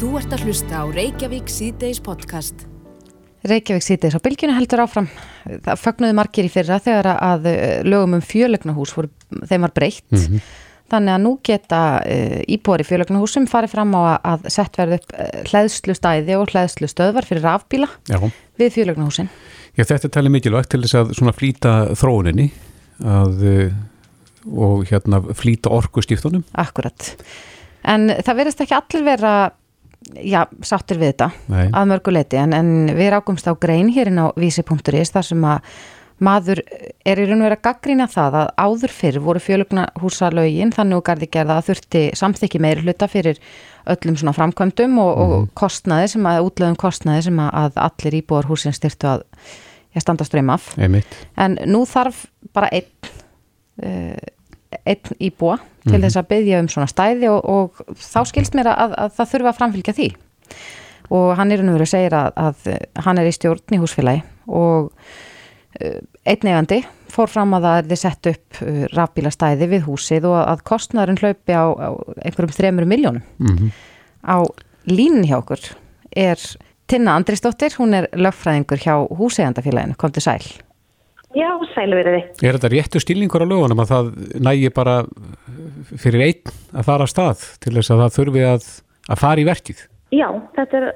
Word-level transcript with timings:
Þú 0.00 0.14
ert 0.16 0.32
að 0.32 0.46
hlusta 0.48 0.78
á 0.80 0.84
Reykjavík 0.88 1.50
síðdeis 1.52 1.98
podcast. 2.00 2.62
Reykjavík 3.44 3.84
síðdeis 3.84 4.14
á 4.16 4.24
bylginu 4.24 4.54
heldur 4.56 4.80
áfram. 4.86 5.10
Það 5.44 5.76
fagnuði 5.82 6.16
margir 6.16 6.48
í 6.48 6.52
fyrra 6.54 6.78
þegar 6.80 7.08
að 7.12 7.48
eh, 7.50 7.82
lögum 7.84 8.16
um 8.16 8.22
fjölegnahús 8.24 8.94
voru, 8.96 9.10
þeim 9.50 9.66
var 9.66 9.74
breytt. 9.76 10.06
Mhm. 10.08 10.40
Þannig 10.94 11.14
að 11.18 11.20
nú 11.26 11.34
geta 11.44 11.82
uh, 12.00 12.38
íbúar 12.48 12.80
í 12.80 12.88
fjölegnahúsum 12.88 13.44
farið 13.52 13.74
fram 13.76 13.92
á 13.92 14.00
að, 14.00 14.16
að 14.32 14.48
sett 14.56 14.80
verði 14.80 14.98
upp 15.02 15.12
uh, 15.12 15.28
hlæðslu 15.52 15.98
stæði 16.00 16.38
og 16.40 16.48
hlæðslu 16.54 16.88
stöðvar 16.90 17.28
fyrir 17.28 17.44
rafbíla 17.46 17.92
Já, 18.08 18.18
við 18.58 18.74
fjölegnahúsin. 18.78 19.30
Já 19.76 19.84
þetta 19.84 20.08
er 20.08 20.16
talið 20.16 20.36
mikilvægt 20.38 20.72
til 20.72 20.80
þess 20.86 21.02
að 21.04 21.14
svona 21.20 21.36
flýta 21.36 21.76
þróuninni 21.92 22.48
að, 23.04 23.46
og 24.48 24.88
hérna 24.88 25.20
flýta 25.36 25.76
orkuskiptunum. 25.76 26.48
Akkurat. 26.58 27.12
En 27.84 28.08
það 28.16 28.42
verðist 28.42 28.64
ekki 28.64 28.80
allir 28.80 29.10
vera 29.12 29.34
já, 30.18 30.42
sáttir 30.66 31.00
við 31.00 31.14
þetta 31.14 31.30
Nei. 31.52 31.64
að 31.68 31.88
mörguleiti 31.92 32.40
en, 32.40 32.56
en 32.56 32.74
við 32.96 33.12
rákumst 33.14 33.48
á 33.48 33.54
grein 33.54 33.90
hérinn 33.94 34.20
á 34.20 34.32
vísi.is 34.38 35.14
þar 35.14 35.26
sem 35.30 35.48
að 35.48 35.72
maður 36.20 36.60
er 37.08 37.20
í 37.20 37.24
raun 37.24 37.40
og 37.40 37.46
verið 37.46 37.56
að 37.56 37.64
gaggrýna 37.64 38.06
það 38.12 38.36
að 38.42 38.50
áður 38.60 38.92
fyrr 38.92 39.18
voru 39.24 39.40
fjölugnahúsalögin 39.40 40.74
þannig 40.76 41.00
og 41.00 41.06
gardi 41.06 41.28
gerða 41.32 41.56
að 41.60 41.70
þurfti 41.70 42.02
samþykki 42.20 42.60
meiri 42.60 42.84
hluta 42.84 43.08
fyrir 43.08 43.40
öllum 43.90 44.18
svona 44.20 44.34
framkvæmdum 44.36 44.98
og, 45.00 45.22
og 45.24 45.46
kostnaði 45.56 46.10
sem 46.12 46.28
að 46.28 46.42
útlöðum 46.48 46.76
kostnaði 46.80 47.26
sem 47.30 47.40
að, 47.46 47.80
allir 47.80 48.18
íbúar 48.20 48.50
húsin 48.50 48.76
styrtu 48.76 49.08
að 49.14 49.24
ég 49.96 50.04
standa 50.04 50.26
ströym 50.28 50.52
af 50.52 50.68
Einmitt. 50.78 51.16
en 51.40 51.56
nú 51.70 51.86
þarf 51.88 52.26
bara 52.54 52.68
einn 52.74 53.10
uh, 53.82 54.20
einn 54.84 55.16
íbúa 55.18 55.58
til 55.86 55.98
þess 56.02 56.20
að 56.20 56.28
byggja 56.30 56.60
um 56.62 56.68
svona 56.70 56.90
stæði 56.90 57.30
og, 57.32 57.40
og 57.42 57.96
þá 57.96 58.20
skilst 58.28 58.56
mér 58.58 58.70
að, 58.72 58.94
að 59.04 59.16
það 59.18 59.32
þurfa 59.32 59.52
að 59.52 59.58
framfylgja 59.58 59.96
því. 59.96 60.08
Og 61.10 61.28
hann 61.38 61.50
er 61.50 61.64
verið 61.64 61.86
að 61.86 61.90
segja 61.90 62.22
að, 62.22 62.40
að 62.44 63.04
hann 63.06 63.18
er 63.18 63.28
í 63.28 63.34
stjórn 63.34 63.76
í 63.76 63.80
húsfélagi 63.82 64.24
og 64.46 64.90
uh, 64.90 66.00
einn 66.22 66.50
eigandi 66.50 66.82
fór 67.10 67.30
fram 67.30 67.56
að 67.58 67.66
það 67.66 67.78
er 67.80 67.88
þið 67.90 68.02
sett 68.04 68.30
upp 68.30 68.60
uh, 68.62 68.82
rafbílastæði 68.94 69.70
við 69.72 69.86
húsið 69.88 70.28
og 70.30 70.36
að 70.44 70.66
kostnæðurinn 70.70 71.22
hlaupi 71.22 71.56
á, 71.56 71.66
á 71.66 71.90
einhverjum 72.22 72.54
þremur 72.54 72.90
miljónum 72.90 73.24
Mm 73.40 73.72
á 74.24 74.44
línin 74.88 75.26
hjá 75.28 75.38
okkur 75.40 75.62
er 76.16 76.40
Tinna 76.90 77.14
Andrisdóttir, 77.14 77.76
hún 77.78 77.94
er 77.94 78.08
lögfræðingur 78.18 78.80
hjá 78.82 78.94
húsegandafélaginu, 79.14 79.94
kom 79.96 80.12
til 80.12 80.24
sæl 80.24 80.42
Já, 81.36 81.50
sælu 81.74 81.98
verið 81.98 82.16
þið. 82.16 82.42
Er 82.42 82.56
þetta 82.56 82.72
réttu 82.72 83.02
stilningur 83.02 83.44
á 83.46 83.50
lögunum 83.50 83.82
að 83.84 83.92
það 83.92 84.08
nægi 84.42 84.72
bara 84.74 84.96
fyrir 85.94 86.26
einn 86.26 86.54
að 86.74 86.88
fara 86.88 87.06
að 87.06 87.12
stað 87.12 87.46
til 87.62 87.76
þess 87.76 87.94
að 87.94 88.02
það 88.02 88.16
þurfi 88.16 88.44
að, 88.48 88.66
að 89.14 89.22
fara 89.22 89.42
í 89.42 89.46
verkið? 89.46 89.84
Já, 90.10 90.26
þetta 90.56 90.80
er 90.80 90.88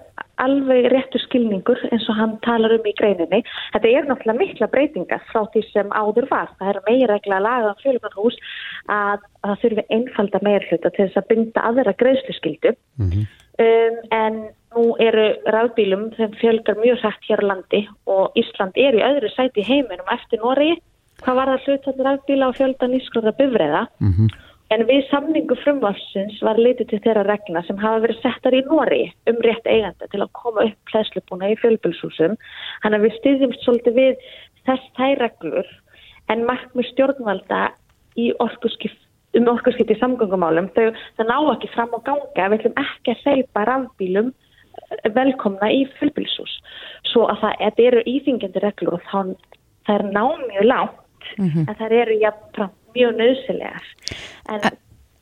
alveg 0.42 0.88
réttur 0.90 1.22
skilningur 1.22 1.78
eins 1.92 2.08
og 2.10 2.18
hann 2.18 2.34
talar 2.42 2.74
um 2.74 2.88
í 2.90 2.94
greininni. 2.98 3.44
Þetta 3.76 3.92
er 3.92 4.08
náttúrulega 4.08 4.40
mikla 4.40 4.70
breytingar 4.72 5.22
frá 5.28 5.44
því 5.54 5.62
sem 5.68 5.94
áður 5.94 6.26
var. 6.32 6.50
Það 6.58 6.72
er 6.72 6.80
meira 6.88 7.20
laga 7.38 7.70
á 7.70 7.82
fjölumarhús 7.84 8.40
að, 8.90 9.22
að 9.44 9.52
það 9.52 9.62
þurfi 9.62 9.86
einfalda 9.94 10.42
meira 10.42 10.66
hluta 10.66 10.90
til 10.90 11.06
þess 11.06 11.22
að 11.22 11.30
binda 11.30 11.66
aðra 11.70 11.94
greiðsluskyldu. 12.02 12.74
Mm 12.98 13.26
Um, 13.54 13.98
en 14.10 14.38
nú 14.74 14.94
eru 15.02 15.26
rafbílum 15.54 16.08
þeim 16.16 16.34
fjölgar 16.40 16.80
mjög 16.80 17.02
hrætt 17.02 17.28
hér 17.28 17.42
á 17.44 17.48
landi 17.50 17.82
og 18.10 18.38
Ísland 18.38 18.76
er 18.80 18.98
í 18.98 19.04
öðru 19.04 19.30
sæti 19.34 19.64
heiminum 19.66 20.10
eftir 20.14 20.42
Noregi. 20.42 20.80
Hvað 21.22 21.38
var 21.38 21.52
það 21.52 21.68
hlutan 21.68 22.04
rafbíla 22.08 22.48
og 22.50 22.58
fjölda 22.58 22.88
nýskróða 22.90 23.32
bifræða? 23.38 23.86
-hmm. 24.00 24.28
En 24.72 24.86
við 24.88 25.04
samningu 25.10 25.56
frumvarsins 25.60 26.40
var 26.42 26.58
litið 26.58 26.88
til 26.88 27.00
þeirra 27.04 27.24
regna 27.28 27.62
sem 27.66 27.76
hafa 27.76 28.00
verið 28.06 28.22
settar 28.22 28.56
í 28.56 28.62
Nóri 28.64 29.12
um 29.30 29.36
rétt 29.44 29.66
eiganda 29.66 30.08
til 30.10 30.22
að 30.24 30.32
koma 30.32 30.64
upp 30.64 30.92
hlæslupúna 30.92 31.50
í 31.52 31.58
fjölbylshúsum. 31.60 32.36
Þannig 32.82 32.98
að 32.98 33.04
við 33.04 33.16
styðjumst 33.18 33.64
svolítið 33.64 33.94
við 33.94 34.14
þess 34.66 34.84
þær 34.96 35.16
reglur 35.24 35.68
en 36.32 36.46
markmið 36.48 36.90
stjórnvalda 36.92 37.60
í 38.16 38.32
orkuskipt 38.40 39.00
um 39.34 39.48
orkurskipt 39.50 39.90
í 39.90 39.98
samgöngumálum, 39.98 40.68
þau, 40.76 40.92
ná 41.26 41.36
ekki 41.52 41.70
fram 41.74 41.94
á 41.94 41.98
ganga, 42.06 42.48
við 42.52 42.60
ætlum 42.60 42.76
ekki 42.78 43.14
að 43.14 43.22
hleypa 43.24 43.64
rafbílum 43.66 44.28
velkomna 45.16 45.70
í 45.72 45.84
fjölbylshús. 45.98 46.54
Svo 47.10 47.26
að 47.32 47.42
það 47.42 47.58
þetta 47.64 47.88
eru 47.88 48.06
íþingjandi 48.14 48.64
reglur 48.64 48.98
og 48.98 49.04
þá 49.10 49.18
það 49.84 49.94
er 49.98 50.06
ná 50.14 50.24
mjög 50.46 50.70
lágt, 50.70 51.28
en 51.38 51.76
það 51.78 51.98
eru 52.00 52.16
jafnframt 52.22 52.80
mjög 52.94 53.20
nöðsilegar. 53.20 53.92
En, 54.48 54.72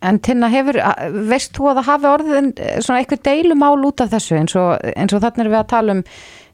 En 0.02 0.18
Tinna, 0.18 0.48
hefur, 0.50 0.80
veist 1.30 1.54
þú 1.54 1.68
að 1.70 1.76
það 1.78 1.88
hafi 1.92 2.08
orðin 2.10 2.48
eh, 2.58 2.78
svona 2.82 3.02
eitthvað 3.02 3.20
deilumál 3.28 3.84
út 3.86 4.02
af 4.02 4.10
þessu 4.10 4.34
eins 4.40 4.56
og, 4.58 4.72
eins 4.98 5.14
og 5.14 5.22
þannig 5.22 5.44
er 5.44 5.50
við 5.52 5.58
að 5.60 5.68
tala 5.70 5.94
um 5.94 6.00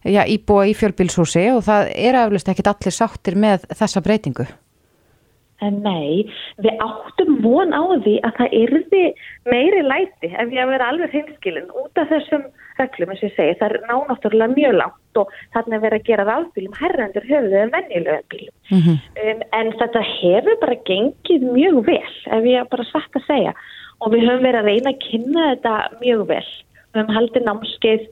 já, 0.05 0.23
íbúa 0.29 0.67
í 0.69 0.75
fjölbílshúsi 0.77 1.45
og 1.55 1.63
það 1.65 1.93
er 1.97 2.19
aflust 2.21 2.51
ekkit 2.53 2.69
allir 2.75 2.95
sáttir 2.95 3.39
með 3.41 3.65
þessa 3.73 4.03
breytingu. 4.05 4.45
en 5.65 5.81
nei, 5.83 6.29
við 6.63 6.77
áttum 6.85 7.41
von 7.43 7.73
á 7.75 7.83
því 8.05 8.19
að 8.23 8.37
það 8.37 8.53
yrði 8.61 9.05
meiri 9.51 9.81
læti 9.83 10.29
ef 10.31 10.53
ég 10.55 10.61
að 10.63 10.71
vera 10.71 10.91
alveg 10.93 11.17
hinskilin 11.17 11.73
út 11.73 11.99
af 11.99 12.13
þessum 12.13 12.45
reglum 12.79 13.13
eins 13.13 13.23
og 13.23 13.29
ég 13.29 13.35
segi, 13.37 13.57
það 13.61 13.75
er 13.75 13.87
nánáttúrulega 13.89 14.55
mjög 14.55 14.77
langt 14.79 15.21
og 15.21 15.33
þarna 15.55 15.77
er 15.77 15.83
verið 15.85 15.99
að 15.99 16.09
gera 16.09 16.27
rafbílum 16.29 16.79
herrendur 16.79 17.27
höfuðu 17.29 17.59
en 17.63 17.75
venjulegum 17.75 18.31
bílum. 18.33 18.55
Um, 19.19 19.43
en 19.59 19.73
þetta 19.81 20.05
hefur 20.13 20.61
bara 20.63 20.79
gengið 20.89 21.47
mjög 21.57 21.83
vel, 21.89 22.15
ef 22.39 22.49
ég 22.53 22.71
bara 22.73 22.89
satt 22.93 23.21
að 23.21 23.27
segja. 23.27 23.55
Og 23.99 24.15
við 24.15 24.27
höfum 24.29 24.47
verið 24.47 24.61
að 24.61 24.71
reyna 24.71 24.95
að 24.95 25.05
kynna 25.05 25.47
þetta 25.53 25.75
mjög 26.05 26.25
vel. 26.33 26.49
Við 26.79 27.01
höfum 27.01 27.15
haldið 27.17 27.47
námskeið 27.49 28.05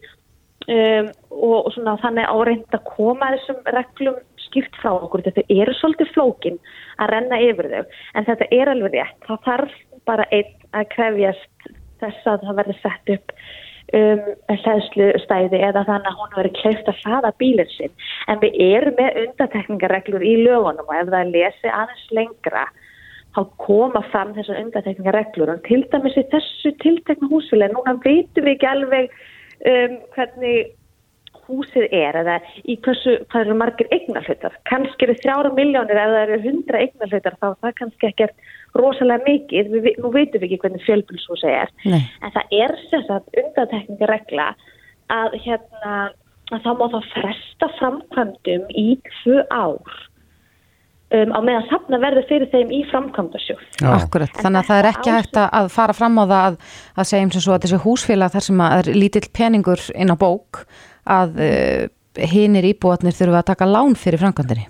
um, 0.77 1.11
og, 1.31 1.59
og 1.61 1.73
svona, 1.77 1.99
þannig 2.03 2.33
áreind 2.33 2.79
að 2.79 2.87
koma 2.91 3.33
þessum 3.37 3.63
reglum 3.79 4.21
skipt 4.47 4.81
frá 4.83 4.93
okkur. 4.97 5.25
Þetta 5.27 5.47
eru 5.61 5.77
svolítið 5.79 6.13
flókin 6.15 6.61
að 7.03 7.13
renna 7.15 7.43
yfir 7.45 7.71
þau, 7.73 7.99
en 8.15 8.29
þetta 8.31 8.51
er 8.59 8.73
alveg 8.73 8.99
rétt. 8.99 9.21
Það 9.29 9.45
þarf 9.47 9.79
bara 10.07 10.27
einn 10.35 10.53
að 10.77 10.91
krefjast 10.95 11.71
þess 12.01 12.29
að 12.29 12.45
það 12.45 12.59
verði 12.61 12.77
sett 12.83 13.15
upp 13.17 13.33
um, 13.95 14.25
hlæðslu 14.51 15.11
stæði 15.25 15.61
eða 15.69 15.85
þannig 15.89 16.11
að 16.11 16.19
hún 16.21 16.35
verið 16.39 16.57
kleift 16.61 16.91
að 16.91 17.03
hlaða 17.05 17.33
bílinn 17.43 17.73
sinn. 17.75 17.95
En 18.31 18.41
við 18.43 18.59
erum 18.67 18.99
með 18.99 19.21
undatekningareglur 19.25 20.27
í 20.27 20.35
lögunum 20.43 20.91
og 20.91 20.99
ef 20.99 21.13
það 21.13 21.33
lesi 21.35 21.73
aðeins 21.73 22.09
lengra 22.19 22.67
þá 23.37 23.41
koma 23.61 24.03
fram 24.11 24.33
þessar 24.37 24.63
undatekningareglur 24.65 25.53
og 25.53 25.63
til 25.69 25.83
dæmis 25.93 26.17
í 26.17 26.25
þessu 26.33 26.73
tiltekna 26.81 27.29
húsfélagi, 27.31 27.77
núna 27.77 27.99
veitum 28.05 28.47
við 28.47 28.55
ekki 28.55 28.71
alveg 28.71 29.11
um, 29.69 29.99
hvernig 30.17 30.73
húsið 31.47 31.89
er 31.95 32.19
eða 32.23 32.37
í 32.65 32.77
hversu, 32.85 33.17
hvað 33.31 33.47
eru 33.47 33.57
margir 33.63 33.91
eignarhlutar. 33.95 34.59
Kannski 34.71 35.09
eru 35.09 35.17
þrjára 35.23 35.53
miljónir 35.57 36.03
eða 36.03 36.25
eru 36.27 36.41
hundra 36.45 36.83
eignarhlutar 36.85 37.39
þá 37.41 37.49
er 37.51 37.59
það 37.65 37.77
kannski 37.81 38.11
ekkert 38.11 38.53
rosalega 38.77 39.25
mikið, 39.25 39.73
við, 39.73 39.91
nú 40.03 40.13
veitum 40.13 40.43
við 40.43 40.51
ekki 40.51 40.61
hvernig 40.65 40.85
fjölbulshúsið 40.85 41.55
er, 41.55 41.73
Nei. 41.89 42.03
en 42.21 42.35
það 42.35 42.57
er 42.59 42.77
þess 42.91 43.15
að 43.15 43.41
undatekningaregla 43.45 44.51
að 45.17 45.39
hérna 45.47 45.95
að 46.55 46.63
þá 46.63 46.69
má 46.79 46.85
það 46.93 47.09
fresta 47.15 47.71
framkvæmdum 47.81 48.69
í 48.79 48.87
tvö 49.07 49.41
ár 49.51 49.97
um, 51.17 51.33
á 51.35 51.39
meðan 51.43 51.67
safna 51.71 52.01
verður 52.03 52.27
fyrir 52.29 52.51
þeim 52.53 52.73
í 52.75 52.83
framkvæmdasjóð. 52.91 53.65
Já. 53.81 53.89
Akkurat, 53.97 54.35
En 54.35 54.47
þannig 54.47 54.63
að 54.63 54.69
það 54.71 54.83
er 54.83 54.91
ekki 54.93 55.11
á 55.11 55.17
hægt 55.17 55.41
að, 55.43 55.71
fara 55.75 55.97
fram 55.97 56.21
á 56.23 56.25
það 56.25 56.43
að, 56.43 56.59
að 56.95 57.09
segja 57.11 57.27
eins 57.27 57.39
og 57.41 57.47
svo 57.47 57.57
að 57.57 57.67
þessi 57.67 57.81
húsfélag 57.87 58.37
þar 58.37 58.47
sem 58.49 58.63
að 58.67 58.77
er 58.79 58.93
lítill 59.01 59.27
peningur 59.41 59.89
inn 59.95 60.15
á 60.15 60.17
bók 60.19 60.63
að 61.07 61.43
uh, 61.43 61.83
hinir 62.33 62.67
íbúatnir 62.73 63.15
þurfa 63.17 63.43
að 63.43 63.51
taka 63.53 63.69
lán 63.69 63.95
fyrir 63.99 64.23
framkvæmdini. 64.23 64.67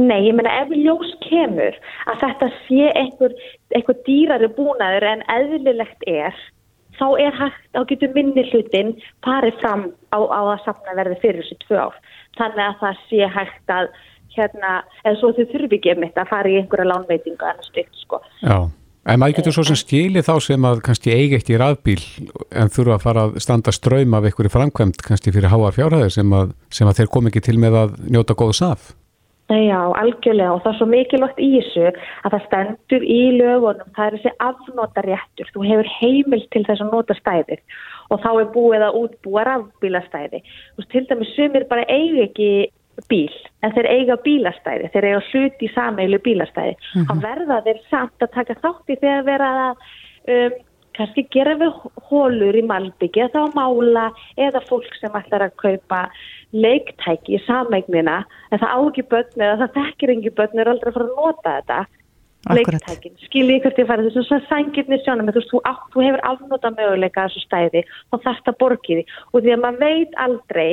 Nei, 0.00 0.20
ég 0.26 0.36
meina 0.36 0.52
ef 0.62 0.70
ljós 0.72 1.10
kemur 1.24 1.76
að 2.08 2.22
þetta 2.22 2.48
sé 2.66 2.88
einhver, 2.96 3.34
einhver 3.76 3.98
dýrari 4.06 4.48
búnaður 4.56 5.06
en 5.10 5.24
eðlilegt 5.34 6.06
er, 6.08 6.36
þá 6.98 7.06
er 7.20 7.36
hægt, 7.36 7.66
þá 7.74 7.82
getur 7.90 8.14
minni 8.16 8.44
hlutin 8.50 8.94
farið 9.26 9.60
fram 9.60 9.84
á, 10.14 10.18
á 10.24 10.40
að 10.40 10.64
safna 10.64 10.96
verði 10.98 11.20
fyrir 11.22 11.44
þessi 11.44 11.58
tvö 11.66 11.84
ár. 11.88 12.00
Þannig 12.38 12.64
að 12.66 12.80
það 12.82 13.04
sé 13.10 13.30
hægt 13.36 13.74
að, 13.76 13.92
hérna, 14.36 14.74
eða 15.04 15.16
svo 15.20 15.32
þau 15.36 15.46
þurfi 15.52 15.80
ekki 15.80 15.94
um 15.94 16.04
þetta 16.06 16.24
að 16.24 16.32
fara 16.32 16.50
í 16.50 16.58
einhverja 16.60 16.90
lánveitingu 16.92 17.50
en 17.50 17.64
styrt, 17.66 18.02
sko. 18.04 18.22
Já, 18.40 18.56
en 19.08 19.20
maður 19.20 19.40
getur 19.40 19.56
svo 19.56 19.64
sem 19.70 19.78
skili 19.80 20.22
þá 20.24 20.34
sem 20.44 20.66
að 20.68 20.82
kannski 20.86 21.14
eigi 21.14 21.38
eitt 21.38 21.50
í 21.52 21.58
rafbíl 21.60 22.00
en 22.52 22.72
þurfa 22.72 22.96
að 22.98 23.04
fara 23.06 23.26
að 23.26 23.36
standa 23.44 23.74
ströym 23.74 24.16
af 24.16 24.28
einhverju 24.28 24.52
framkvæmt 24.52 25.04
kannski 25.06 25.32
fyrir 25.34 25.52
háa 25.52 25.72
fjárhæðir 25.76 26.12
sem 26.14 26.32
að, 26.36 26.56
sem 26.74 26.90
að 26.90 27.00
þeir 27.00 27.12
kom 27.14 27.30
ekki 27.30 27.44
til 27.48 27.58
með 27.62 27.78
að 27.84 28.00
njóta 28.12 28.36
góðs 28.36 28.64
af. 28.66 28.90
Nei, 29.50 29.66
Já, 29.66 29.80
algjörlega 29.98 30.52
og 30.54 30.60
það 30.62 30.70
er 30.70 30.76
svo 30.78 30.86
mikilvægt 30.86 31.40
í 31.42 31.48
þessu 31.56 31.86
að 31.90 32.34
það 32.34 32.42
stendur 32.44 33.06
í 33.06 33.20
lögunum, 33.34 33.88
það 33.96 34.04
er 34.04 34.16
þessi 34.16 34.32
afnotaréttur, 34.46 35.48
þú 35.54 35.64
hefur 35.66 35.88
heimil 35.96 36.42
til 36.54 36.62
þess 36.68 36.84
að 36.84 36.92
nota 36.94 37.16
stæðir 37.18 37.64
og 38.14 38.22
þá 38.22 38.28
er 38.30 38.52
búið 38.54 38.84
að 38.86 38.98
útbúa 39.00 39.46
rafbílastæði. 39.48 40.42
Þú 40.44 40.82
veist, 40.82 40.92
til 40.94 41.02
dæmis 41.10 41.34
sumir 41.34 41.66
bara 41.70 41.88
eiga 41.90 42.28
ekki 42.28 42.50
bíl, 43.08 43.36
en 43.62 43.72
þeir 43.76 43.88
eiga 43.90 44.16
bílastæði, 44.24 44.90
þeir 44.92 45.08
eiga 45.08 45.20
hluti 45.30 45.68
í 45.68 45.74
sameilu 45.74 46.18
bílastæði. 46.24 46.74
Mm 46.76 47.02
-hmm. 47.02 47.06
Þá 47.06 47.14
verða 47.28 47.62
þeir 47.66 47.80
samt 47.90 48.26
að 48.26 48.34
taka 48.34 48.58
þátt 48.62 48.90
í 48.90 48.98
þegar 49.00 49.24
vera 49.24 49.52
að 49.68 49.86
um, 50.34 50.58
kannski 50.96 51.26
gera 51.32 51.54
við 51.60 51.78
hólur 52.10 52.58
í 52.58 52.64
malbyggi 52.66 53.24
eða 53.24 53.46
þá 53.46 53.56
mála 53.56 54.10
eða 54.40 54.62
fólk 54.68 54.90
sem 54.98 55.14
ætlar 55.16 55.46
að 55.46 55.56
kaupa 55.62 56.02
leiktæki 56.52 57.38
í 57.38 57.42
samegnina 57.46 58.20
en 58.50 58.60
það 58.60 58.74
á 58.74 58.78
ekki 58.80 59.06
börn 59.12 59.46
eða 59.46 59.56
það 59.62 59.74
þekkir 59.78 60.14
ekki 60.16 60.36
börn 60.40 60.62
er 60.62 60.72
aldrei 60.72 60.90
að 60.90 60.98
fara 60.98 61.08
að 61.08 61.16
nota 61.16 61.56
þetta 61.56 61.80
Akkurat. 62.40 62.80
leiktækin, 62.80 63.18
skiljið 63.26 63.58
hvert 63.64 63.78
ég 63.82 63.88
fara 63.90 64.04
þessu 64.06 64.38
sængirni 64.48 64.98
sjónum, 65.04 65.28
þú, 65.36 65.42
þú, 65.50 65.58
þú 65.92 66.04
hefur 66.06 66.22
afnóta 66.24 66.70
möguleika 66.72 67.26
að 67.26 67.34
þessu 67.34 67.44
stæði 67.44 67.82
og 68.10 68.24
þetta 68.24 68.56
borgið 68.62 69.02
því 69.02 69.04
og 69.30 69.44
því 69.44 69.52
að 69.54 69.62
maður 69.64 69.84
veit 69.84 70.16
aldrei 70.24 70.72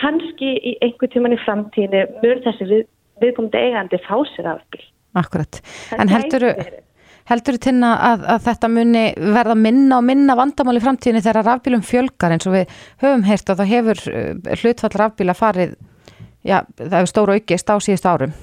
kannski 0.00 0.52
í 0.56 0.76
einhver 0.84 1.10
tíman 1.12 1.36
í 1.36 1.40
framtíðinu 1.44 2.20
mörg 2.22 2.44
þessi 2.46 2.68
við, 2.70 2.84
viðkomandi 3.22 3.62
eigandi 3.62 4.00
fá 4.06 4.16
sér 4.34 4.52
afbíl 4.56 4.84
Akkurat. 5.16 5.60
Það 5.88 6.02
En 6.02 6.10
verið. 6.12 6.74
helduru 7.26 7.60
tinna 7.64 7.92
að, 8.10 8.24
að 8.34 8.42
þetta 8.46 8.68
muni 8.70 9.04
verða 9.16 9.56
minna 9.58 9.98
og 9.98 10.04
minna 10.06 10.36
vandamál 10.38 10.76
í 10.76 10.82
framtíðinni 10.84 11.22
þegar 11.24 11.48
rafbílum 11.48 11.84
fjölgar 11.86 12.34
eins 12.36 12.46
og 12.46 12.54
við 12.54 12.74
höfum 13.02 13.24
heyrt 13.26 13.52
og 13.52 13.60
það 13.60 13.72
hefur 13.72 14.02
uh, 14.12 14.58
hlutfall 14.60 14.92
rafbíla 14.94 15.36
farið, 15.36 15.72
já, 16.46 16.58
það 16.78 16.98
hefur 16.98 17.12
stóru 17.12 17.38
aukist 17.38 17.72
á 17.72 17.76
síðust 17.80 18.10
árum. 18.10 18.36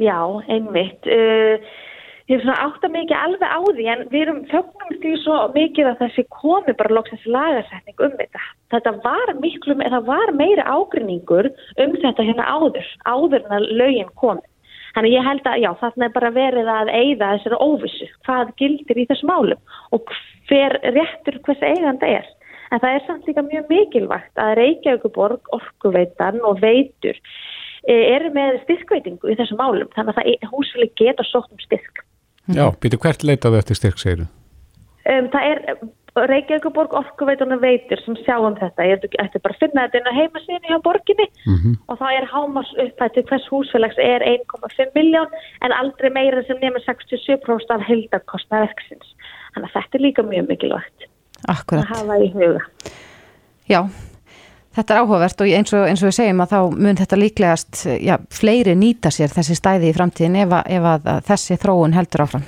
Já, 0.00 0.18
einmitt. 0.52 1.08
Uh, 1.08 1.72
ég 2.30 2.38
hef 2.38 2.44
svona 2.44 2.62
átt 2.62 2.84
að 2.86 2.92
mikið 2.94 3.16
alveg 3.18 3.50
á 3.50 3.60
því 3.66 3.86
en 3.90 4.02
við 4.12 4.20
erum 4.22 4.40
fögnum 4.52 4.98
því 5.02 5.12
svo 5.24 5.36
mikið 5.56 5.88
að 5.90 6.02
þessi 6.04 6.24
komi 6.30 6.74
bara 6.78 6.94
loksins 6.94 7.24
lagarsetning 7.26 8.02
um 8.06 8.12
þetta. 8.20 8.42
Þetta 8.70 8.92
var 9.02 9.32
miklu, 9.42 9.74
það 9.82 10.04
var 10.06 10.30
meiri 10.38 10.62
ágrinningur 10.62 11.48
um 11.82 11.96
þetta 12.04 12.26
hérna 12.28 12.46
áður, 12.46 12.86
áður 13.02 13.40
en 13.40 13.56
að 13.58 13.66
lögin 13.80 14.12
komi. 14.22 14.46
Þannig 14.94 15.14
ég 15.16 15.26
held 15.26 15.46
að 15.46 15.62
já, 15.62 15.70
þarna 15.80 16.06
er 16.06 16.14
bara 16.14 16.30
verið 16.34 16.70
að 16.70 16.92
eigða 16.94 17.32
þessari 17.34 17.58
óvissu, 17.66 18.06
hvað 18.26 18.52
gildir 18.62 19.00
í 19.02 19.06
þessum 19.10 19.30
málum 19.30 19.74
og 19.94 20.14
hver 20.50 20.76
réttur 20.94 21.38
hvers 21.46 21.64
eiganda 21.66 22.12
er. 22.18 22.28
En 22.70 22.78
það 22.82 22.94
er 22.94 23.06
samt 23.06 23.26
líka 23.26 23.42
mjög 23.42 23.70
mikilvægt 23.70 24.38
að 24.38 24.52
Reykjavíkuborg, 24.60 25.50
Orkuveitan 25.54 26.38
og 26.46 26.62
Veitur 26.62 27.18
eh, 27.18 28.14
eru 28.14 28.30
með 28.34 28.60
styrkveitingu 28.68 29.32
í 29.32 29.38
þessum 29.38 29.58
málum 29.58 29.90
þannig 29.96 30.14
að 30.14 30.30
það 30.38 30.54
húsfélag 30.54 30.94
geta 30.98 31.26
sótt 31.26 31.50
um 31.50 31.66
styrk. 31.66 32.04
Já, 32.54 32.66
býtu 32.80 32.98
hvert 32.98 33.22
leitaðu 33.24 33.58
eftir 33.60 33.76
styrk, 33.78 33.98
segiru? 33.98 34.26
Um, 35.10 35.28
það 35.32 35.44
er 35.50 35.58
Reykjavíkuborg 36.10 36.92
orkuveitunum 36.98 37.60
veitur 37.62 38.00
sem 38.04 38.16
sjá 38.26 38.34
um 38.42 38.56
þetta. 38.58 38.82
Ég 38.82 39.04
ætti 39.22 39.38
bara 39.40 39.54
að 39.54 39.60
finna 39.62 39.84
þetta 39.86 40.00
inn 40.00 40.08
á 40.10 40.18
heimasíðinu 40.18 40.70
hjá 40.72 40.78
borginni 40.82 41.26
Mhm. 41.46 41.76
og 41.88 41.98
það 42.00 42.16
er 42.18 42.26
hámars 42.32 42.72
upphætti 42.84 43.22
hvers 43.28 43.46
húsfélags 43.48 43.98
er 43.98 44.20
1,5 44.26 44.90
miljón 44.94 45.30
en 45.62 45.72
aldrei 45.72 46.10
meira 46.10 46.42
sem 46.46 46.58
nefnir 46.58 46.82
67% 46.84 47.70
af 47.70 47.80
heildarkostna 47.86 48.66
verksins. 48.66 49.14
Þannig 49.54 49.70
að 49.70 49.76
þetta 49.78 49.94
er 49.94 50.02
líka 50.02 50.22
mjög 50.26 50.48
mikilvægt 50.48 51.06
að 51.48 51.54
Akkurat. 51.54 51.86
hafa 51.86 52.18
í 52.18 52.32
huga. 52.34 52.60
Já, 53.70 53.86
þetta 54.76 54.94
er 54.94 55.02
áhugavert 55.02 55.42
og 55.44 55.50
eins 55.56 55.72
og, 55.74 55.86
eins 55.90 56.02
og 56.04 56.10
við 56.10 56.16
segjum 56.20 56.42
að 56.44 56.52
þá 56.54 56.60
mun 56.86 57.00
þetta 57.00 57.18
líklegast, 57.20 57.82
já, 58.06 58.14
fleiri 58.34 58.76
nýta 58.78 59.10
sér 59.14 59.32
þessi 59.34 59.58
stæði 59.58 59.90
í 59.90 59.96
framtíðin 59.96 60.38
ef, 60.44 60.54
að, 60.60 60.70
ef 60.78 60.88
að 60.94 61.10
þessi 61.30 61.58
þróun 61.62 61.96
heldur 61.98 62.24
áfram. 62.26 62.46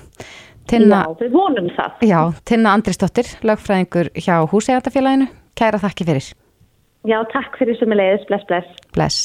Tinna, 0.71 1.03
Já, 1.03 1.17
við 1.19 1.33
vonum 1.35 1.69
það. 1.75 2.03
já, 2.07 2.19
Tinna 2.47 2.73
Andrisdóttir, 2.79 3.33
lögfræðingur 3.43 4.13
hjá 4.15 4.37
Húsegandafélaginu, 4.53 5.27
kæra 5.59 5.81
þakki 5.83 6.07
fyrir. 6.07 6.29
Já, 7.03 7.19
takk 7.35 7.59
fyrir 7.59 7.75
sem 7.81 7.91
er 7.91 7.99
leiðis. 7.99 8.29
Bless, 8.31 8.47
bless. 8.47 8.83
Bless. 8.95 9.23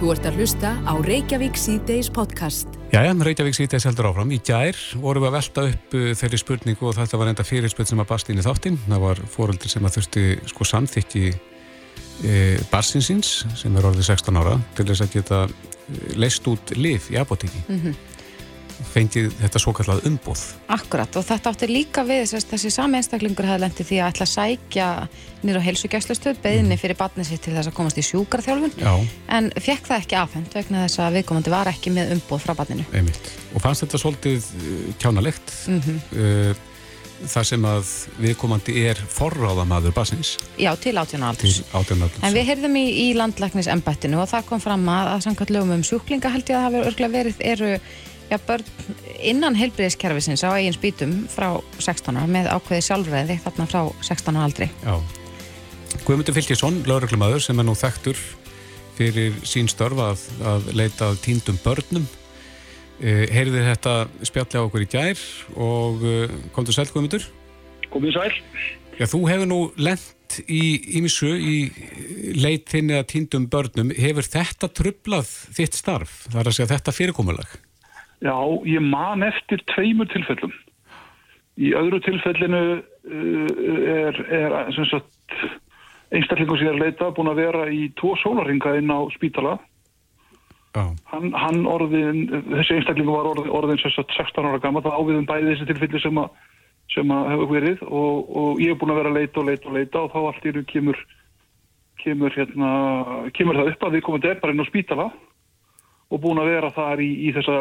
Þú 0.00 0.08
ert 0.16 0.24
að 0.26 0.38
hlusta 0.40 0.70
á 0.88 0.92
Reykjavík 1.04 1.54
C-Days 1.60 2.08
podcast. 2.10 2.72
Jæja, 2.90 3.12
Reykjavík 3.12 3.54
sítið 3.54 3.84
heldur 3.86 4.08
áfram. 4.08 4.32
Í 4.34 4.40
gær 4.42 4.80
vorum 4.98 5.22
við 5.22 5.28
að 5.28 5.36
velta 5.36 5.66
upp 5.68 5.94
uh, 6.00 6.08
þeirri 6.18 6.40
spurningu 6.40 6.88
og 6.88 6.96
þetta 6.96 7.20
var 7.20 7.30
enda 7.30 7.44
fyrirspurn 7.46 7.90
sem 7.92 8.02
að 8.02 8.08
bast 8.10 8.32
inn 8.32 8.40
í 8.40 8.46
þáttinn. 8.48 8.80
Það 8.88 9.04
var 9.04 9.20
fóröldur 9.36 9.70
sem 9.70 9.84
að 9.86 9.98
þurfti 10.00 10.24
sko 10.50 10.66
samþykki 10.72 11.24
barsinsins 12.70 13.42
sem 13.58 13.76
er 13.76 13.90
orðið 13.90 14.08
16 14.12 14.40
ára 14.40 14.56
til 14.76 14.88
þess 14.88 15.04
að 15.04 15.12
geta 15.16 15.44
eh, 15.48 16.16
leyst 16.20 16.48
út 16.50 16.74
lif 16.78 17.10
í 17.12 17.20
apotekki. 17.20 17.62
Fengið 18.92 19.28
þetta 19.38 19.60
svo 19.62 19.70
kallað 19.76 20.06
umbóð. 20.08 20.40
Akkurat 20.74 21.18
og 21.18 21.22
þetta 21.28 21.52
átti 21.52 21.68
líka 21.70 22.02
við 22.06 22.24
þess, 22.32 22.48
þessi 22.50 22.72
sami 22.74 22.98
einstaklingur 22.98 23.46
hefði 23.46 23.62
lendið 23.62 23.88
því 23.90 24.00
að 24.00 24.08
ætla 24.10 24.26
að 24.26 24.32
sækja 24.32 24.86
nýra 25.44 25.62
á 25.62 25.66
heilsugjæslustöð, 25.66 26.40
beðinni 26.42 26.78
fyrir 26.80 26.98
barnið 26.98 27.28
sitt 27.28 27.44
til 27.46 27.54
þess 27.54 27.70
að 27.70 27.76
komast 27.76 28.00
í 28.02 28.06
sjúkarþjálfun 28.08 28.74
Já, 28.82 28.92
en 29.38 29.52
fekk 29.54 29.86
það 29.92 30.02
ekki 30.02 30.18
afhend 30.18 30.58
vegna 30.58 30.82
þess 30.88 31.04
að 31.04 31.20
viðkomandi 31.20 31.54
var 31.54 31.70
ekki 31.70 31.94
með 31.94 32.16
umboð 32.16 32.42
frá 32.42 32.56
barninu. 32.58 32.88
einmitt. 32.90 33.32
Og 33.54 33.62
fannst 33.62 33.86
þetta 33.86 34.02
svolítið 34.02 34.50
uh, 34.50 34.84
kjánalegt 34.98 35.56
Mm 35.70 36.02
uh, 36.18 36.68
þar 37.30 37.48
sem 37.48 37.66
að 37.68 37.90
viðkomandi 38.22 38.74
er 38.90 39.00
forráðamaður 39.12 39.94
barsins 39.96 40.34
Já, 40.60 40.72
til 40.80 40.94
átjónu 40.96 41.20
til 41.20 41.28
aldurs. 41.28 41.58
átjörnaldurs. 41.72 42.22
En 42.26 42.36
við 42.36 42.48
heyrðum 42.50 42.78
í, 42.80 42.86
í 43.04 43.06
landlæknis 43.18 43.70
embættinu 43.72 44.22
og 44.22 44.30
það 44.32 44.48
kom 44.48 44.62
fram 44.62 44.88
að, 44.90 45.10
að 45.14 45.26
samkvæmt 45.26 45.54
lögum 45.56 45.76
um 45.76 45.84
sjúklinga 45.86 46.32
held 46.32 46.48
ég 46.48 46.56
að 46.56 46.62
það 46.62 46.66
hafi 46.68 46.84
örglega 46.90 47.14
verið 47.16 47.44
eru 47.52 47.72
já, 48.32 48.38
börn 48.46 48.64
innan 49.22 49.58
heilbriðiskerfisins 49.58 50.44
á 50.46 50.50
eigin 50.56 50.76
spýtum 50.76 51.16
frá 51.30 51.48
16 51.78 52.18
ára 52.18 52.30
með 52.30 52.50
ákveði 52.52 52.86
sjálfræði 52.88 53.38
þarna 53.44 53.68
frá 53.70 53.82
16 54.00 54.38
ára 54.38 54.46
aldri. 54.48 54.70
Já. 54.82 54.94
Guðmundur 56.06 56.34
Fylkjesson, 56.34 56.80
lauruglumadur 56.88 57.42
sem 57.44 57.58
er 57.60 57.68
nú 57.68 57.76
þekktur 57.78 58.18
fyrir 58.96 59.36
sín 59.48 59.68
störf 59.70 60.00
að, 60.02 60.26
að 60.46 60.72
leita 60.76 61.12
að 61.12 61.22
týndum 61.26 61.58
börnum. 61.62 62.08
Uh, 63.02 63.24
heyrði 63.34 63.64
þetta 63.66 63.92
spjalli 64.22 64.60
á 64.60 64.62
okkur 64.62 64.84
í 64.84 64.90
gær 64.92 65.22
og 65.58 66.04
uh, 66.06 66.34
komdu 66.54 66.74
sæl 66.74 66.86
Guðmundur. 66.86 67.24
Komið 67.90 68.14
sæl. 68.14 68.34
Já, 68.94 69.08
þú 69.10 69.24
hefur 69.26 69.48
nú 69.50 69.58
lent 69.74 70.36
í 70.46 70.62
ímissu 71.00 71.32
í 71.34 71.56
leit 72.38 72.70
þinni 72.70 72.94
að 73.00 73.08
týndum 73.10 73.48
börnum. 73.50 73.90
Hefur 73.98 74.28
þetta 74.28 74.70
trublað 74.70 75.32
þitt 75.58 75.76
starf? 75.80 76.14
Það 76.28 76.40
er 76.44 76.50
að 76.52 76.56
segja 76.58 76.70
þetta 76.76 76.94
fyrirkomulag. 76.94 77.56
Já, 78.22 78.36
ég 78.70 78.86
man 78.86 79.26
eftir 79.26 79.64
tveimur 79.74 80.06
tilfellum. 80.12 80.54
Í 81.58 81.74
öðru 81.76 81.98
tilfellinu 82.06 82.62
er, 83.02 84.22
er 84.30 84.54
einstaklingur 86.12 86.60
sem 86.60 86.68
ég 86.68 86.72
er 86.72 86.78
að 86.78 86.84
leita 86.86 87.10
búin 87.16 87.30
að 87.32 87.42
vera 87.42 87.66
í 87.72 87.88
tvo 87.98 88.14
sólaringa 88.22 88.76
inn 88.78 88.92
á 88.92 89.00
spítala. 89.16 89.58
Hann, 90.72 91.32
hann 91.36 91.66
orðin, 91.68 92.22
þessi 92.48 92.78
einstaklingur 92.78 93.18
var 93.18 93.30
orðin, 93.34 93.52
orðin 93.52 93.80
sem 93.82 93.92
sagt 93.92 94.14
16 94.16 94.48
ára 94.48 94.60
gammal, 94.62 94.84
það 94.84 95.00
áviðum 95.00 95.26
bæði 95.28 95.50
þessi 95.50 95.66
tilfelli 95.68 96.00
sem 96.00 96.20
að, 96.22 96.30
sem 96.94 97.12
að 97.12 97.28
hefur 97.32 97.50
verið 97.50 97.82
og, 97.88 98.30
og 98.42 98.62
ég 98.62 98.72
er 98.72 98.78
búin 98.80 98.94
að 98.94 99.02
vera 99.02 99.12
að 99.12 99.18
leita 99.20 99.42
og 99.42 99.50
leita 99.50 99.68
og 99.68 99.76
leita 99.76 100.00
og 100.00 100.14
þá 100.14 100.18
allt 100.22 100.46
í 100.48 100.54
raun 100.56 100.70
kemur, 100.70 101.02
kemur, 102.04 102.38
hérna, 102.38 102.70
kemur 103.36 103.60
það 103.60 103.70
upp 103.74 103.86
að 103.88 103.98
við 103.98 104.04
komum 104.08 104.24
til 104.24 104.34
bara 104.40 104.56
inn 104.56 104.64
á 104.64 104.70
spítala 104.70 105.06
og 106.12 106.24
búin 106.24 106.40
að 106.40 106.50
vera 106.54 106.72
þar 106.72 107.04
í, 107.04 107.10
í 107.28 107.34
þessa 107.36 107.58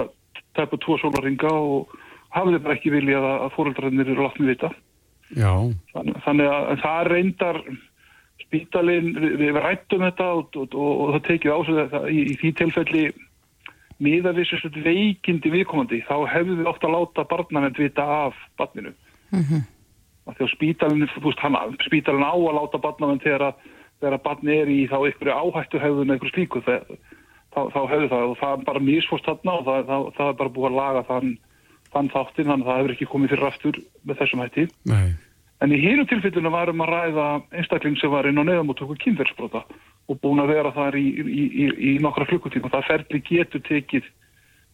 tæpu 0.56 0.80
tvo 0.80 0.98
sólaringa 1.02 1.52
og 1.52 1.92
hafði 2.32 2.64
bara 2.64 2.80
ekki 2.80 2.96
viljað 2.96 3.28
að, 3.28 3.38
að 3.46 3.54
fóreldrarnir 3.58 4.12
eru 4.14 4.26
látni 4.26 4.48
vita. 4.48 4.72
Já. 5.36 5.52
Þannig 5.96 6.48
að 6.52 6.72
það 6.82 7.08
reyndar 7.12 7.62
spítalinn, 8.52 9.12
við, 9.16 9.36
við 9.40 9.60
rættum 9.64 10.04
þetta 10.04 10.30
og, 10.36 10.56
og, 10.60 10.76
og, 10.76 10.94
og 11.02 11.12
það 11.16 11.28
tekið 11.30 11.56
á 11.56 11.60
sig 11.64 11.78
þetta 11.82 12.02
í, 12.12 12.22
í 12.22 12.38
því 12.42 12.54
tilfelli 12.60 13.04
miða 14.02 14.34
við 14.36 14.80
veikindi 14.84 15.52
viðkomandi 15.54 16.02
þá 16.08 16.16
hefðu 16.28 16.58
við 16.60 16.72
ofta 16.72 16.90
að 16.90 16.98
láta 16.98 17.28
barnavend 17.32 17.80
vita 17.80 18.04
af 18.28 18.40
barninu. 18.60 18.92
Mm 19.32 19.46
-hmm. 19.46 19.68
Því 20.32 20.44
að 20.46 20.52
spítalinn, 20.54 21.10
þú 21.16 21.22
veist, 21.26 21.40
hann, 21.40 21.78
spítalinn 21.86 22.28
á 22.28 22.36
að 22.36 22.58
láta 22.60 22.82
barnavend 22.82 23.24
þegar 23.24 23.52
að 23.52 23.70
þegar 24.02 24.18
að 24.18 24.26
barni 24.26 24.58
er 24.58 24.72
í 24.72 24.82
þá 24.90 24.98
einhverju 24.98 25.38
áhættu 25.38 25.82
hefðun 25.82 26.14
eitthvað 26.14 26.34
slíku 26.34 26.62
þá, 26.66 26.76
þá 27.54 27.82
hefðu 27.92 28.10
það 28.10 28.26
og 28.26 28.38
það 28.40 28.54
er 28.54 28.66
bara 28.70 28.84
misfórst 28.88 29.28
þarna 29.30 29.58
og 29.58 29.66
það, 29.68 29.82
það, 29.90 30.06
það 30.18 30.32
er 30.32 30.38
bara 30.40 30.54
búið 30.56 30.70
að 30.70 30.78
laga 30.80 31.04
þann, 31.10 31.34
þann 31.94 32.14
þáttinn 32.16 32.50
þannig 32.50 32.66
að 32.66 32.72
það 32.72 32.80
hefur 32.80 32.96
ekki 32.96 33.10
komið 33.12 33.34
fyrir 33.36 33.50
aftur 33.52 33.82
með 34.02 34.22
þessum 34.22 34.44
hætti. 34.46 34.66
Nei. 34.90 35.12
En 35.62 35.74
í 35.74 35.78
hýrum 35.78 36.08
tilfellinu 36.10 36.50
varum 36.50 36.82
að 36.82 36.94
ræða 36.96 37.26
einstakling 37.54 37.98
sem 38.02 38.10
var 38.10 38.26
inn 38.26 38.42
á 38.42 38.44
neðamóttöku 38.44 38.96
kynverðsbrota 39.04 39.62
og 40.10 40.22
búin 40.24 40.42
að 40.42 40.56
vera 40.56 40.72
þar 40.74 40.98
í, 40.98 41.08
í, 41.22 41.44
í, 41.46 41.66
í 41.92 41.92
nokkra 42.02 42.26
klukkutíma. 42.30 42.72
Það 42.74 42.88
ferli 42.88 43.22
getur 43.28 43.62
tekið, 43.68 44.08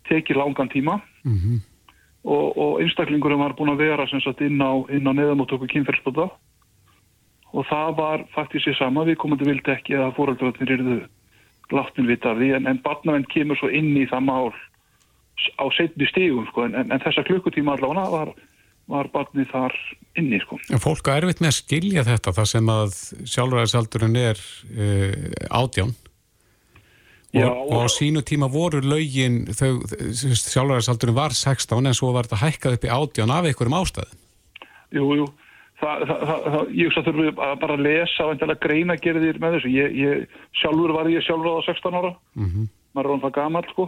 tekið 0.08 0.40
langan 0.40 0.72
tíma. 0.72 1.02
Mm 1.28 1.60
og, 2.28 2.58
og 2.58 2.82
einstaklingurum 2.84 3.42
var 3.44 3.56
búin 3.58 3.72
að 3.72 3.84
vera 3.86 4.08
sagt 4.10 4.42
inn 4.44 4.60
á, 4.60 4.72
á 4.84 5.12
neðamóttöku 5.16 5.70
kynverðsbrota 5.72 6.28
og 7.56 7.68
það 7.70 7.94
var 7.98 8.26
faktisk 8.34 8.68
sér 8.68 8.78
sama. 8.78 9.06
Við 9.08 9.20
komandi 9.22 9.48
vildi 9.48 9.72
ekki 9.72 9.96
að 9.96 10.16
fóröldrarnir 10.18 10.74
eruðu 10.76 10.98
láttin 11.72 12.10
vita 12.10 12.34
af 12.34 12.42
því. 12.42 12.52
En, 12.58 12.68
en 12.68 12.82
barnavend 12.84 13.30
kemur 13.32 13.60
svo 13.60 13.72
inn 13.72 13.94
í 13.96 14.06
það 14.10 14.28
mál 14.28 14.52
á 14.52 15.66
setni 15.78 16.10
stegum 16.12 16.48
sko. 16.50 16.68
En, 16.68 16.76
en, 16.76 16.92
en 16.92 17.04
þessa 17.04 17.24
klukkutíma 17.28 17.78
allavega 17.78 18.12
var 18.12 18.34
var 18.88 19.10
barnið 19.12 19.50
þar 19.52 19.78
inni 20.18 20.40
sko. 20.42 20.60
En 20.74 20.82
fólk 20.82 21.10
er 21.12 21.26
erfitt 21.26 21.42
með 21.44 21.52
að 21.52 21.58
skilja 21.60 22.04
þetta 22.08 22.34
þar 22.38 22.50
sem 22.50 22.70
að 22.72 23.00
sjálfræðisaldurinn 23.34 24.20
er 24.22 24.44
uh, 24.74 25.16
átján 25.60 25.92
og, 25.92 27.42
Já, 27.42 27.50
og 27.52 27.84
á 27.84 27.88
sínu 27.92 28.24
tíma 28.26 28.48
voru 28.52 28.80
lögin 28.82 29.44
sjálfræðisaldurinn 29.52 31.18
var 31.18 31.36
16 31.36 31.92
en 31.92 31.98
svo 31.98 32.14
var 32.16 32.30
þetta 32.30 32.46
hækkað 32.46 32.78
upp 32.78 32.88
í 32.88 32.96
átján 32.96 33.36
af 33.36 33.50
einhverjum 33.50 33.78
ástæðum. 33.82 34.24
jú, 34.96 35.12
jú. 35.22 35.28
Það, 35.78 36.08
það, 36.10 36.22
það, 36.26 36.46
það, 36.54 36.70
ég 36.74 36.96
að 36.98 37.04
þurfum 37.06 37.26
við 37.28 37.40
að 37.46 37.60
bara 37.62 37.76
lesa 37.86 38.26
og 38.26 38.32
greina 38.64 38.96
gerðir 38.98 39.38
með 39.44 39.58
þessu. 39.58 39.74
Ég, 39.76 39.98
ég, 40.00 40.40
sjálfur 40.58 40.94
var 40.96 41.10
ég 41.12 41.26
sjálfur 41.28 41.60
á 41.62 41.68
16 41.68 41.98
ára, 42.00 42.12
maður 42.98 43.14
er 43.14 43.22
það 43.28 43.36
gammal 43.36 43.62
sko, 43.70 43.86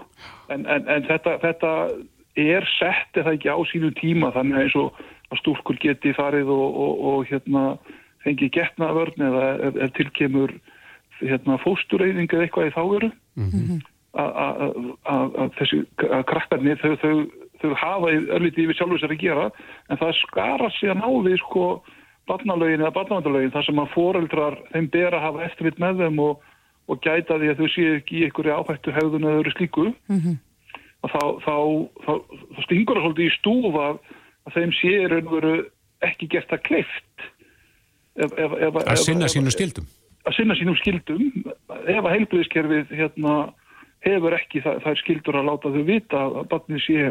en, 0.53 0.67
en, 0.69 0.85
en 0.85 1.07
þetta, 1.07 1.33
þetta 1.41 1.71
er 2.37 2.65
sett 2.77 3.17
eða 3.17 3.33
ekki 3.35 3.49
á 3.49 3.57
sínu 3.71 3.91
tíma 3.97 4.31
þannig 4.35 4.61
eins 4.63 4.75
og 4.75 4.93
að 5.31 5.39
stúlkur 5.41 5.77
geti 5.81 6.13
farið 6.17 6.49
og, 6.49 6.67
og, 6.83 6.93
og 7.09 7.25
hérna 7.29 7.63
fengi 8.23 8.49
getnaðvörn 8.51 9.21
eða 9.29 9.45
ef, 9.69 9.75
ef 9.85 9.91
tilkemur 9.97 10.53
hérna 11.21 11.57
fóstureyðing 11.63 12.31
eða 12.33 12.45
eitthvað 12.47 12.69
í 12.69 12.73
þá 12.75 12.83
veru. 12.93 13.09
Að- 14.19 14.33
að 14.41 14.59
að- 15.05 15.35
að 15.37 15.49
þessi 15.59 15.77
að 16.09 16.23
krakkarnir 16.31 16.79
þau, 16.81 16.95
þau, 16.97 17.29
þau 17.61 17.73
hafa 17.77 18.07
örlítið 18.35 18.63
yfir 18.65 18.75
sjálfur 18.79 18.99
sér 19.03 19.13
að 19.13 19.21
gera 19.21 19.43
en 19.89 19.97
það 20.01 20.13
skara 20.23 20.69
síðan 20.79 21.03
á 21.05 21.09
við 21.27 21.37
sko 21.43 21.65
barnalögin 22.27 22.81
eða 22.81 22.93
barnavandalögin 22.97 23.51
þar 23.53 23.65
sem 23.67 23.79
að 23.83 23.91
foreldrar 23.93 24.57
þeim 24.73 24.89
ber 24.89 25.13
að 25.13 25.21
hafa 25.27 25.45
eftirvitt 25.45 25.79
með 25.79 26.01
þeim 26.03 26.19
og, 26.25 26.41
og 26.89 27.01
gæta 27.05 27.37
því 27.37 27.51
að 27.53 27.61
þau 27.61 27.69
séu 27.75 27.95
ekki 27.99 28.17
í 28.19 28.23
einhverju 28.27 28.57
áhættu 28.57 28.91
hefðun 28.97 29.27
eða 29.29 29.39
öðru 29.43 29.53
slíku 29.57 29.87
og 30.99 31.11
þá, 31.13 31.21
þá, 31.45 31.55
þá, 32.05 32.11
þá 32.55 32.61
stingur 32.65 32.99
það 32.99 33.05
svolítið 33.07 33.29
í 33.29 33.35
stúf 33.37 33.77
að, 33.79 34.01
að 34.47 34.57
þeim 34.57 34.73
sé 34.79 34.95
í 34.95 35.07
raun 35.13 35.29
og 35.29 35.37
veru 35.37 35.53
ekki 36.09 36.29
gert 36.31 36.51
það 36.51 36.65
kleift 36.67 37.25
ef, 38.19 38.35
ef, 38.35 38.57
ef, 38.59 38.81
Að 38.83 39.01
sinna 39.05 39.31
sínu 39.31 39.53
skildum. 39.55 39.87
að 40.27 40.37
sinna 40.39 40.57
sínum 40.59 40.77
skildum 40.79 41.23
ef 41.45 42.03
að 42.03 42.13
heilbriðiskerfið 42.17 42.93
hérna, 42.99 43.39
hefur 44.05 44.35
ekki 44.37 44.61
það, 44.63 44.83
það 44.83 44.93
er 44.93 45.01
skildur 45.03 45.39
að 45.39 45.49
láta 45.49 45.73
þau 45.73 45.81
vita 45.87 46.21
að 46.27 46.39
barnið 46.51 46.85
sé 46.85 47.09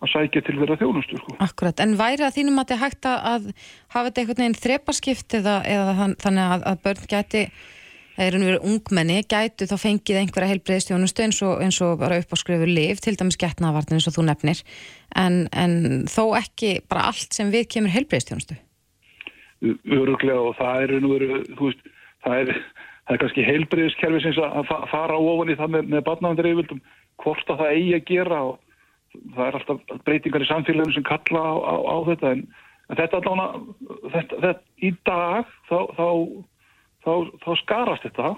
að 0.00 0.12
sækja 0.12 0.42
til 0.44 0.56
þeirra 0.58 0.76
þjónustu 0.80 1.18
sko. 1.18 1.34
Akkurat, 1.44 1.80
en 1.82 1.96
væri 1.98 2.24
að 2.24 2.36
þínum 2.38 2.60
að 2.60 2.70
þetta 2.70 2.80
hægt 2.84 3.08
að, 3.08 3.18
að 3.30 3.48
hafa 3.92 4.06
þetta 4.08 4.22
einhvern 4.22 4.42
veginn 4.42 4.60
þrepaskipt 4.60 5.36
eða, 5.40 5.56
eða 5.68 5.94
þann, 5.98 6.14
þannig 6.24 6.54
að, 6.54 6.64
að 6.70 6.82
börn 6.86 7.10
gæti 7.10 7.42
eða 8.20 8.36
er 8.36 8.44
verið 8.44 8.66
ungmenni, 8.68 9.18
gætu 9.24 9.66
þá 9.70 9.76
fengið 9.80 10.18
einhverja 10.20 10.50
heilbreyðstjónustu 10.52 11.24
eins 11.24 11.40
og, 11.46 11.62
eins 11.64 11.78
og 11.84 11.96
bara 12.02 12.18
upp 12.20 12.34
á 12.34 12.36
skrifu 12.36 12.68
liv, 12.68 13.00
til 13.00 13.16
dæmis 13.16 13.38
getnavartin 13.40 13.96
eins 13.96 14.08
og 14.10 14.16
þú 14.18 14.26
nefnir, 14.28 14.60
en, 15.16 15.46
en 15.56 16.04
þó 16.10 16.36
ekki 16.40 16.74
bara 16.90 17.08
allt 17.10 17.32
sem 17.36 17.52
við 17.54 17.68
kemur 17.72 17.94
heilbreyðstjónustu. 17.96 18.58
öruglega 19.96 20.40
og 20.40 20.56
það 20.60 20.82
er, 20.84 20.94
raun 20.94 21.08
og 21.08 21.14
veru, 21.16 21.42
þú 21.56 21.68
veist, 21.70 21.92
það 22.24 22.40
er, 22.44 22.54
það 23.08 23.14
er 23.16 23.22
kannski 23.24 23.46
heilbriðiskerfi 23.48 24.22
sem 24.24 24.42
að 24.46 24.66
fa- 24.70 24.84
fara 24.92 25.18
ofan 25.20 25.52
í 25.52 25.56
það 25.58 25.74
með, 25.74 25.90
með 25.94 26.04
barnavendur 26.08 26.48
yfirvöldum 26.50 26.82
hvort 27.20 27.52
að 27.52 27.62
það 27.64 27.74
eigi 27.76 27.94
að 27.98 28.06
gera 28.08 28.40
og 28.48 28.58
það 29.34 29.46
er 29.46 29.58
alltaf 29.58 30.02
breytingar 30.06 30.44
í 30.44 30.48
samfélaginu 30.48 30.96
sem 30.96 31.06
kalla 31.08 31.42
á, 31.42 31.54
á, 31.60 31.74
á 31.76 31.96
þetta 32.08 32.32
en, 32.36 32.44
en 32.88 33.00
þetta 33.00 33.20
þetta, 34.14 34.40
þetta, 34.44 34.54
í 34.80 34.92
dag 35.08 35.50
þá, 35.68 35.78
þá, 35.98 36.06
þá, 37.04 37.12
þá 37.44 37.50
skarast 37.62 38.06
þetta 38.08 38.34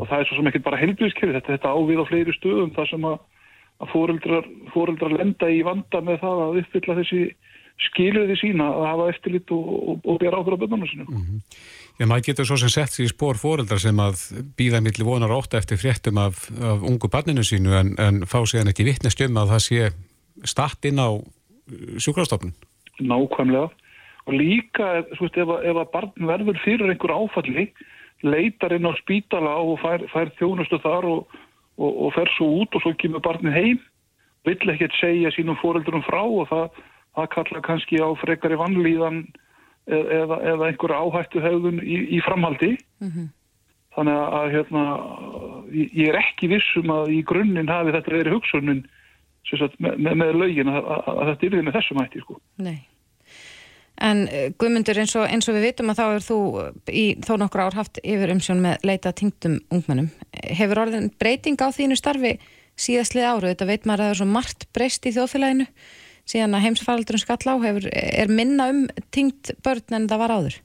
og 0.00 0.08
það 0.08 0.16
er 0.16 0.28
svo 0.28 0.38
sem 0.38 0.50
ekki 0.50 0.64
bara 0.64 0.80
heilbriðiskerfi 0.80 1.36
þetta, 1.36 1.56
þetta 1.56 1.74
ávið 1.76 2.02
á 2.02 2.04
fleiri 2.08 2.34
stöðum 2.38 2.74
þar 2.76 2.90
sem 2.90 3.06
að, 3.10 3.18
að 3.80 3.92
fóreldrar, 3.94 4.50
fóreldrar 4.74 5.16
lenda 5.16 5.50
í 5.52 5.62
vanda 5.66 6.02
með 6.04 6.22
það 6.24 6.44
að 6.46 6.60
uppfylla 6.62 6.98
þessi 7.02 7.22
skilurði 7.80 8.36
sína 8.36 8.66
að 8.74 8.86
hafa 8.90 9.08
eftirlit 9.14 9.52
og, 9.56 9.68
og, 9.72 10.00
og 10.04 10.18
bera 10.20 10.40
ábyrða 10.40 10.58
bönnarnu 10.60 10.88
sinu. 10.90 11.22
Já, 11.96 12.04
maður 12.08 12.26
getur 12.28 12.48
svo 12.48 12.58
sem 12.60 12.72
sett 12.72 12.92
sér 12.92 13.06
í 13.06 13.12
spór 13.12 13.40
fóreldrar 13.40 13.80
sem 13.80 14.02
að 14.02 14.24
býða 14.58 14.82
milli 14.84 15.06
vonar 15.06 15.32
ótt 15.32 15.56
eftir 15.56 15.80
fréttum 15.80 16.20
af, 16.20 16.46
af 16.60 16.84
ungu 16.86 17.08
barninu 17.12 17.44
sínu 17.46 17.76
en, 17.78 17.94
en 18.00 18.22
fá 18.28 18.38
síðan 18.44 18.72
ekki 18.72 18.88
vittnest 18.88 19.20
um 19.24 19.40
að 19.40 19.54
það 19.54 19.64
sé 19.66 19.90
statt 20.48 20.88
inn 20.88 21.00
á 21.00 21.08
sjúkrastofnun. 22.00 22.52
Nákvæmlega. 23.00 23.70
Og 24.30 24.36
líka, 24.38 24.88
veist, 25.18 25.36
ef, 25.42 25.48
að- 25.50 25.64
ef 25.66 25.78
að 25.82 25.88
barn 25.90 26.28
verður 26.30 26.58
fyrir 26.62 26.90
einhver 26.92 27.10
áfalli, 27.16 27.64
leitar 28.22 28.72
inn 28.76 28.86
á 28.86 28.92
spítala 29.00 29.56
og 29.58 29.80
fær, 29.82 30.04
fær 30.12 30.30
þjónustu 30.38 30.78
þar 30.84 31.06
og, 31.08 31.38
og, 31.80 31.90
og 32.06 32.12
fer 32.14 32.30
svo 32.36 32.46
út 32.62 32.74
og 32.78 32.84
svo 32.84 32.92
kemur 33.00 33.22
barnið 33.24 33.56
heim, 33.56 33.80
vill 34.46 34.70
ekkert 34.72 34.94
segja 35.00 35.32
sínum 35.34 35.58
fóreldurum 35.60 36.04
frá 36.06 36.20
og 36.22 36.46
það, 36.52 36.68
það 37.16 37.28
kalla 37.34 37.62
kannski 37.66 37.98
á 37.98 38.08
frekari 38.22 38.56
vannlíðan 38.60 39.24
eða, 39.90 40.06
eða, 40.20 40.38
eða 40.52 40.68
einhver 40.70 40.94
áhættu 40.94 41.42
hefðun 41.42 41.80
í, 41.82 41.98
í 42.16 42.20
framhaldi. 42.24 42.76
Þannig 43.96 44.20
að, 44.22 44.46
hérna, 44.54 44.82
ég 45.74 46.08
er 46.12 46.20
ekki 46.20 46.46
vissum 46.52 46.92
að 46.94 47.08
í 47.16 47.24
grunninn 47.26 47.68
hafi 47.72 47.90
þetta 47.96 48.12
verið 48.14 48.36
hugsunin 48.36 48.84
sagt, 49.48 49.74
með, 49.82 49.96
með, 49.98 50.14
með 50.20 50.36
lögin 50.38 50.68
að, 50.70 50.84
að, 50.94 51.08
að 51.10 51.30
þetta 51.32 51.46
yrði 51.48 51.62
með 51.66 51.76
þessum 51.80 51.98
hætti, 52.04 52.20
sko. 52.22 52.36
Nei. 52.62 52.78
En 54.00 54.22
eh, 54.32 54.48
Guðmundur, 54.56 54.96
eins 55.02 55.12
og, 55.18 55.26
eins 55.28 55.48
og 55.50 55.56
við 55.58 55.66
vitum 55.68 55.92
að 55.92 56.00
þá 56.00 56.04
er 56.06 56.24
þú 56.24 56.38
eh, 56.62 56.70
í 56.88 57.04
þó 57.26 57.34
nokkur 57.42 57.64
ár 57.66 57.76
haft 57.76 58.00
yfir 58.00 58.32
umsjón 58.32 58.62
með 58.64 58.86
leita 58.88 59.12
tingdum 59.16 59.58
ungmennum. 59.68 60.08
Hefur 60.40 60.86
orðin 60.86 61.10
breyting 61.20 61.60
á 61.60 61.68
þínu 61.76 61.98
starfi 62.00 62.38
síðastlið 62.80 63.28
áru? 63.28 63.50
Þetta 63.50 63.68
veit 63.68 63.84
maður 63.84 64.06
að 64.06 64.08
það 64.08 64.14
er 64.14 64.20
svo 64.22 64.30
margt 64.30 64.66
breyst 64.76 65.04
í 65.04 65.12
þjóðfélaginu 65.16 65.68
síðan 66.30 66.56
að 66.56 66.66
heimsfaraldurinn 66.66 67.24
skall 67.24 67.44
á. 67.44 67.54
Hefur, 67.66 67.88
er 67.92 68.32
minna 68.32 68.70
um 68.72 68.82
tingd 69.12 69.52
börn 69.64 69.98
en 69.98 70.08
það 70.08 70.22
var 70.24 70.36
áður? 70.38 70.58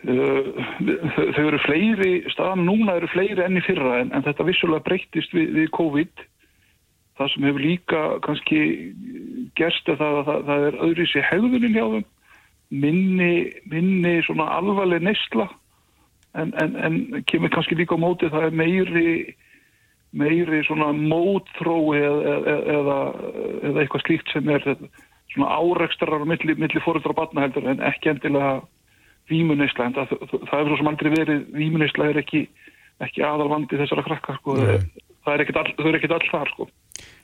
Þau 0.00 1.42
eru 1.44 1.60
fleiri, 1.60 2.12
staðan 2.32 2.64
núna 2.64 2.96
eru 2.96 3.08
fleiri 3.12 3.44
enn 3.44 3.60
í 3.60 3.64
fyrra 3.64 3.98
en, 4.00 4.12
en 4.16 4.24
þetta 4.24 4.46
vissulega 4.48 4.84
breyttist 4.86 5.34
við, 5.36 5.50
við 5.58 5.72
COVID. 5.76 6.24
Það 7.20 7.32
sem 7.34 7.46
hefur 7.48 7.64
líka 7.64 8.02
kannski 8.24 8.60
gerst 9.58 9.88
er 9.92 9.98
það 10.00 10.18
að 10.20 10.28
það, 10.30 10.42
það 10.48 10.66
er 10.68 10.78
öðru 10.86 11.06
sér 11.10 11.28
hegðunin 11.28 11.76
hjá 11.76 11.84
þeim, 11.94 12.06
minni, 12.70 13.34
minni 13.68 14.14
svona 14.24 14.46
alvarleg 14.56 15.04
neysla 15.04 15.50
en, 16.38 16.54
en, 16.62 16.76
en 16.78 17.24
kemur 17.28 17.52
kannski 17.52 17.76
líka 17.76 17.98
á 17.98 18.00
móti 18.00 18.30
það 18.30 18.48
er 18.48 18.56
meiri, 18.56 19.14
meiri 20.16 20.62
svona 20.64 20.92
mótþrói 20.96 22.00
eða, 22.00 22.34
eða, 22.78 22.98
eða 23.68 23.84
eitthvað 23.84 24.06
slíkt 24.06 24.32
sem 24.32 24.48
er 24.54 24.64
svona 25.34 25.50
árekstrar 25.60 26.24
milli, 26.26 26.56
milli 26.56 26.84
fóröldra 26.84 27.12
og 27.12 27.20
batna 27.20 27.44
heldur 27.46 27.68
en 27.70 27.82
ekki 27.90 28.14
endilega 28.14 28.60
vímuneysla, 29.30 29.86
en 29.86 29.96
það, 29.96 30.14
það, 30.48 30.56
er 30.56 30.68
svo 30.68 30.78
sem 30.80 30.90
aldrei 30.90 31.10
verið, 31.14 31.42
vímuneysla 31.54 32.10
er 32.10 32.20
ekki, 32.22 32.44
ekki 33.04 33.24
aðalvandi 33.26 33.78
þessara 33.78 34.04
krakka, 34.06 34.36
sko. 34.40 34.56
Það 35.20 35.34
er 35.34 35.44
ekkit 35.44 35.60
all, 35.60 36.16
all 36.16 36.30
þar, 36.32 36.52
sko. 36.54 36.68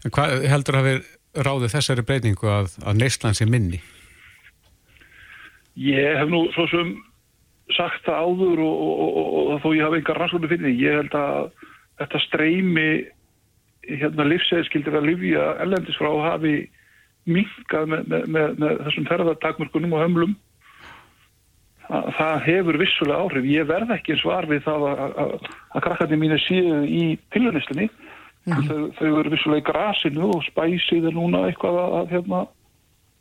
En 0.04 0.14
hvað 0.14 0.47
heldur 0.50 0.80
að 0.80 0.88
við 0.90 1.04
ráðið 1.47 1.75
þessari 1.75 2.06
breytingu 2.06 2.49
að, 2.50 2.73
að 2.87 3.02
neyslan 3.02 3.37
sé 3.37 3.47
minni? 3.49 3.83
Ég 5.76 6.16
hef 6.16 6.30
nú 6.33 6.47
svo 6.54 6.64
sem 6.73 6.95
sagt 7.76 8.06
það 8.06 8.23
áður 8.23 8.62
og, 8.64 8.78
og, 8.87 9.18
og, 9.42 9.52
þó 9.64 9.68
ég 9.75 9.85
hafa 9.85 9.99
engar 10.00 10.21
rannsóknu 10.23 10.50
fyrir 10.50 10.68
því, 10.68 10.75
ég 10.80 10.99
held 11.00 11.18
að 11.18 11.50
þetta 12.00 12.23
streymi 12.25 12.88
hérna 13.87 14.26
livsæðskildir 14.30 14.97
að 14.99 15.09
livja 15.11 15.45
ellendis 15.62 15.99
frá 15.99 16.11
hafi 16.30 16.56
minkað 17.26 17.90
með, 17.90 18.09
með, 18.11 18.26
með, 18.35 18.59
með 18.62 18.83
þessum 18.87 19.09
ferðartakmörkunum 19.11 19.97
og 19.97 20.04
hömlum 20.04 20.35
að 21.87 22.09
það 22.16 22.37
hefur 22.47 22.78
vissulega 22.80 23.23
áhrif. 23.23 23.47
Ég 23.50 23.68
verð 23.68 23.92
ekki 23.95 24.16
svar 24.18 24.47
við 24.50 24.64
það 24.64 24.87
að, 24.90 25.02
að, 25.23 25.35
að 25.71 25.85
krakkarnir 25.87 26.23
mínu 26.23 26.38
séu 26.42 26.80
í 26.87 27.02
pillunistinni. 28.46 28.66
Þau, 28.68 28.92
þau 28.98 29.20
eru 29.20 29.32
vissulega 29.34 29.62
í 29.62 29.66
grasinu 29.70 30.28
og 30.36 30.44
spæsið 30.46 31.08
er 31.10 31.16
núna 31.16 31.44
eitthvað 31.48 31.78
að, 31.82 31.96
að, 32.00 32.06
hérna, 32.14 32.40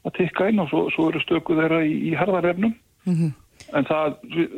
að 0.06 0.16
tikka 0.20 0.50
inn 0.52 0.60
og 0.62 0.70
svo, 0.70 0.84
svo 0.94 1.10
eru 1.10 1.22
stöku 1.24 1.58
þeirra 1.58 1.82
í, 1.86 1.96
í 2.10 2.16
herðarefnum. 2.20 2.76
En 3.74 3.86
það, 3.88 4.18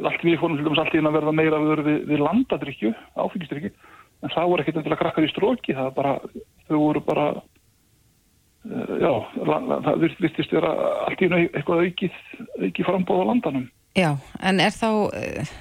allt 0.09 0.24
við 0.25 0.39
fórum 0.41 0.57
til 0.57 0.65
dæmis 0.65 0.79
allt 0.81 0.95
í 0.95 1.00
einu 1.00 1.07
að 1.12 1.17
verða 1.19 1.33
meira 1.38 1.59
við, 1.63 1.83
við, 1.86 2.00
við 2.09 2.24
landadrykju, 2.25 2.93
áfengisdrykju. 3.15 3.71
En 4.25 4.31
það 4.33 4.47
voru 4.50 4.63
ekkert 4.63 4.79
endilega 4.81 5.01
krakkar 5.03 5.27
í 5.27 5.29
stróki, 5.31 5.75
það 5.77 5.91
bara, 5.95 6.15
þau 6.67 6.77
voru 6.81 7.01
bara, 7.05 7.25
uh, 8.65 8.93
já, 9.00 9.12
la, 9.45 9.59
la, 9.69 9.77
það 9.86 10.01
virt- 10.03 10.21
virtist 10.25 10.51
vera 10.57 10.71
allt 11.05 11.21
í 11.21 11.29
einu 11.29 11.41
eitthvað 11.45 11.83
aukið, 11.86 12.17
aukið 12.65 12.89
frambóð 12.89 13.21
á 13.24 13.29
landanum. 13.29 13.67
Já, 13.97 14.09
en 14.41 14.59
er 14.65 14.74
þá 14.74 14.89
uh, 15.05 15.53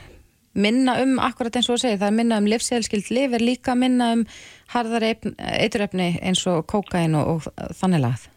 minna 0.56 0.96
um, 1.02 1.16
akkurat 1.22 1.58
eins 1.58 1.68
og 1.68 1.76
þú 1.76 1.82
segir, 1.82 1.98
það 2.00 2.08
er 2.08 2.16
minna 2.16 2.38
um 2.40 2.48
livsseðilskild 2.50 3.10
liv, 3.14 3.34
er 3.36 3.44
líka 3.44 3.75
minna 3.78 4.12
um 4.16 4.25
harðari 4.72 5.12
eiturefni 5.36 6.14
eins 6.25 6.44
og 6.50 6.64
kókain 6.70 7.16
og, 7.18 7.46
og 7.46 7.75
þannig 7.78 8.04
lagað? 8.04 8.28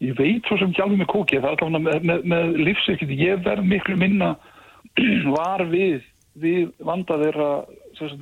Ég 0.00 0.16
veit 0.16 0.46
svo 0.48 0.56
sem 0.56 0.70
ekki 0.72 0.84
alveg 0.84 1.02
með 1.02 1.10
kóki, 1.12 1.40
það 1.42 1.50
er 1.50 1.64
allavega 1.66 1.84
með, 1.86 2.06
með, 2.08 2.22
með 2.32 2.54
lífsirkiti, 2.68 3.18
ég 3.20 3.42
verð 3.44 3.68
miklu 3.68 3.98
minna 4.00 4.30
var 5.36 5.66
við, 5.68 6.06
við 6.40 6.70
vanda 6.88 7.18
þeirra 7.20 7.50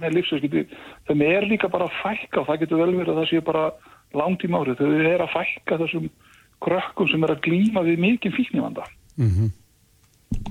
með 0.01 0.17
lífsirkiti, 0.17 0.65
þeim 1.07 1.23
er 1.29 1.47
líka 1.47 1.71
bara 1.71 1.87
að 1.87 2.01
fækka 2.03 2.43
og 2.43 2.51
það 2.51 2.65
getur 2.65 2.83
vel 2.83 2.97
verið 2.97 3.13
að 3.15 3.21
það 3.23 3.31
sé 3.31 3.45
bara 3.47 3.69
langt 4.19 4.43
í 4.43 4.51
mári, 4.51 4.75
þau 4.79 4.91
er 4.91 5.23
að 5.23 5.33
fækka 5.37 5.79
þessum 5.85 6.11
krökkum 6.65 7.09
sem 7.13 7.25
er 7.25 7.37
að 7.37 7.43
glíma 7.47 7.85
við 7.87 8.03
mikið 8.03 8.39
fíknivanda. 8.41 8.87
Mm 9.21 9.31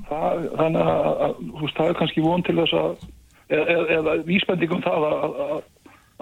Það, 0.07 0.48
þannig 0.57 0.89
að, 0.91 1.39
veist, 1.62 1.77
það 1.77 1.89
er 1.89 1.98
kannski 2.00 2.24
von 2.24 2.43
til 2.48 2.55
þess 2.62 2.75
að 2.79 3.05
eða, 3.53 3.84
eða, 3.98 4.15
vísbendingum 4.27 4.81
það 4.86 5.05
að, 5.10 5.38
að, 5.43 5.62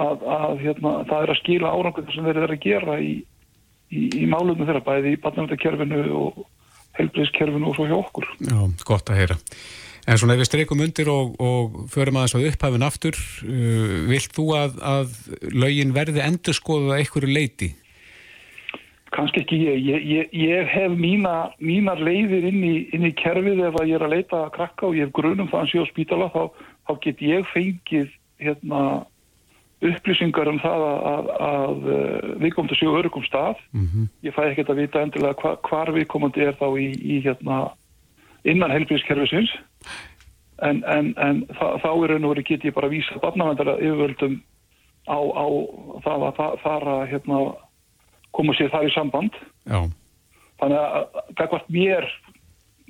að, 0.06 0.26
að 0.40 0.60
hérna, 0.64 0.98
það 1.10 1.24
er 1.24 1.34
að 1.34 1.40
skila 1.42 1.72
árangur 1.78 2.12
sem 2.14 2.28
þeir 2.28 2.42
eru 2.42 2.58
að 2.58 2.66
gera 2.66 2.98
í, 3.00 3.14
í, 3.94 4.04
í 4.24 4.28
málunum 4.32 4.66
þeirra 4.66 4.84
bæði 4.86 5.16
í 5.16 5.22
barnavöndakerfinu 5.24 6.04
og 6.20 6.44
helbriðskerfinu 7.00 7.72
og 7.72 7.78
svo 7.78 7.88
hjá 7.90 7.98
okkur. 8.00 8.30
Já, 8.42 8.60
gott 8.88 9.12
að 9.12 9.22
heyra. 9.22 9.40
En 10.06 10.20
svona 10.22 10.36
ef 10.36 10.44
við 10.44 10.50
streikum 10.52 10.84
undir 10.86 11.10
og, 11.10 11.34
og 11.42 11.80
förum 11.94 12.20
aðeins 12.22 12.38
á 12.38 12.46
upphafin 12.52 12.86
aftur, 12.86 13.18
uh, 13.46 13.96
vilt 14.10 14.36
þú 14.36 14.52
að 14.58 15.16
lögin 15.50 15.96
verði 15.96 16.22
endur 16.26 16.58
skoðuð 16.58 16.94
að 16.94 17.02
einhverju 17.02 17.34
leiti? 17.34 17.72
Kanski 19.16 19.42
ekki 19.46 19.58
ég. 19.64 19.82
Ég, 19.86 20.06
ég, 20.12 20.34
ég 20.36 20.70
hef 20.70 20.94
mína, 21.00 21.36
mínar 21.64 22.02
leiðir 22.04 22.48
inn 22.50 22.62
í, 22.68 22.76
inn 22.96 23.08
í 23.08 23.14
kerfið 23.16 23.64
ef 23.70 23.80
að 23.80 23.92
ég 23.92 24.00
er 24.00 24.08
að 24.08 24.16
leita 24.18 24.42
að 24.44 24.54
krakka 24.58 24.90
og 24.90 24.98
ég 24.98 25.08
hef 25.08 25.16
grunum 25.16 25.52
það 25.52 25.62
að 25.62 25.70
sé 25.72 25.84
á 25.84 25.86
spítala 25.92 26.32
þá, 26.34 26.42
þá 26.88 26.94
get 27.06 27.22
ég 27.24 27.52
fengið 27.54 28.10
hérna, 28.44 28.82
upplýsingar 29.86 30.52
um 30.52 30.60
það 30.64 30.84
að, 30.90 31.00
að, 31.12 31.30
að 31.48 31.88
uh, 31.94 32.34
viðkomandi 32.44 32.80
séu 32.80 32.98
örugum 33.00 33.24
stað. 33.28 33.62
Mm 33.72 33.88
-hmm. 33.88 34.10
Ég 34.28 34.36
fæ 34.36 34.42
ekkert 34.50 34.74
að 34.74 34.82
vita 34.84 35.04
endilega 35.06 35.40
hva, 35.40 35.56
hvar 35.70 35.94
viðkomandi 35.96 36.44
er 36.44 36.60
þá 36.60 36.68
í, 36.76 36.90
í 37.00 37.22
hérna, 37.24 37.62
innan 38.44 38.74
helbriðskerfisins 38.76 39.56
en, 40.64 40.84
en, 40.84 41.14
en 41.18 41.44
það, 41.58 41.80
þá 41.84 41.90
er 41.92 42.12
raun 42.12 42.28
og 42.28 42.36
verið 42.36 42.50
get 42.52 42.68
ég 42.68 42.76
bara 42.76 42.90
að 42.90 42.98
vísa 42.98 43.22
barnavendara 43.24 43.78
yfirvöldum 43.80 44.38
á, 45.08 45.20
á 45.20 45.48
það 46.06 46.28
að 46.30 46.60
fara 46.64 46.98
hérna 47.10 47.40
koma 48.36 48.56
sér 48.58 48.72
þar 48.74 48.90
í 48.90 48.94
samband. 48.96 49.40
Já. 49.66 49.80
þannig 50.62 50.80
að 50.80 51.18
gagvart 51.40 51.72
mér 51.74 52.06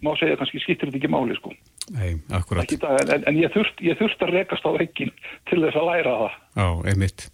má 0.05 0.11
segja 0.19 0.37
kannski 0.37 0.61
skiptir 0.61 0.91
þetta 0.91 0.99
ekki 0.99 1.09
máli 1.13 1.37
sko. 1.37 1.53
Nei, 1.95 2.17
akkurat. 2.33 2.69
Dag, 2.81 3.09
en, 3.13 3.23
en 3.29 3.39
ég 3.39 3.53
þurft, 3.53 3.81
ég 3.85 3.97
þurft 3.99 4.21
að 4.25 4.35
rekast 4.39 4.65
á 4.65 4.71
vekkin 4.73 5.13
til 5.49 5.61
þess 5.61 5.77
að 5.79 5.89
læra 5.89 6.15
það. 6.21 6.37
Já, 6.57 6.67
einmitt. 6.91 7.27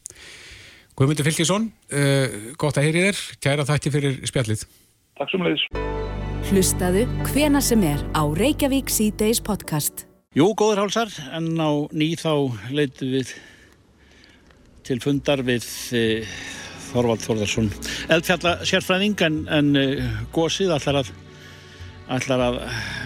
Guðmundur 0.99 1.27
Fylkisson, 1.27 1.69
uh, 1.95 2.37
gott 2.59 2.79
að 2.79 2.87
heyri 2.89 3.05
þér. 3.07 3.21
Kæra 3.43 3.67
þætti 3.67 3.93
fyrir 3.95 4.19
spjallið. 4.27 4.65
Takk 5.19 5.33
sem 5.33 5.45
leiðis 5.45 5.67
Hlustaðu 6.51 7.05
hvena 7.29 7.61
sem 7.63 7.83
er 7.85 8.01
á 8.17 8.23
Reykjavík 8.27 8.89
C-Days 8.91 9.39
podcast. 9.45 10.05
Jú, 10.35 10.49
góður 10.57 10.81
hálsar, 10.83 11.11
en 11.37 11.53
á 11.59 11.71
ný 11.95 12.11
þá 12.19 12.49
leitum 12.73 13.11
við 13.13 13.33
til 14.87 14.97
fundar 15.03 15.43
við 15.47 15.67
eh, 15.95 16.31
Þorvald 16.91 17.23
Þorðarsson 17.25 17.71
eldfjalla 18.11 18.55
sérfræðing 18.67 19.25
en, 19.27 19.39
en 19.51 19.71
uh, 19.79 20.19
gósið 20.35 20.75
allar 20.75 21.01
að, 21.01 21.11
allar 22.17 22.45
að 22.49 22.59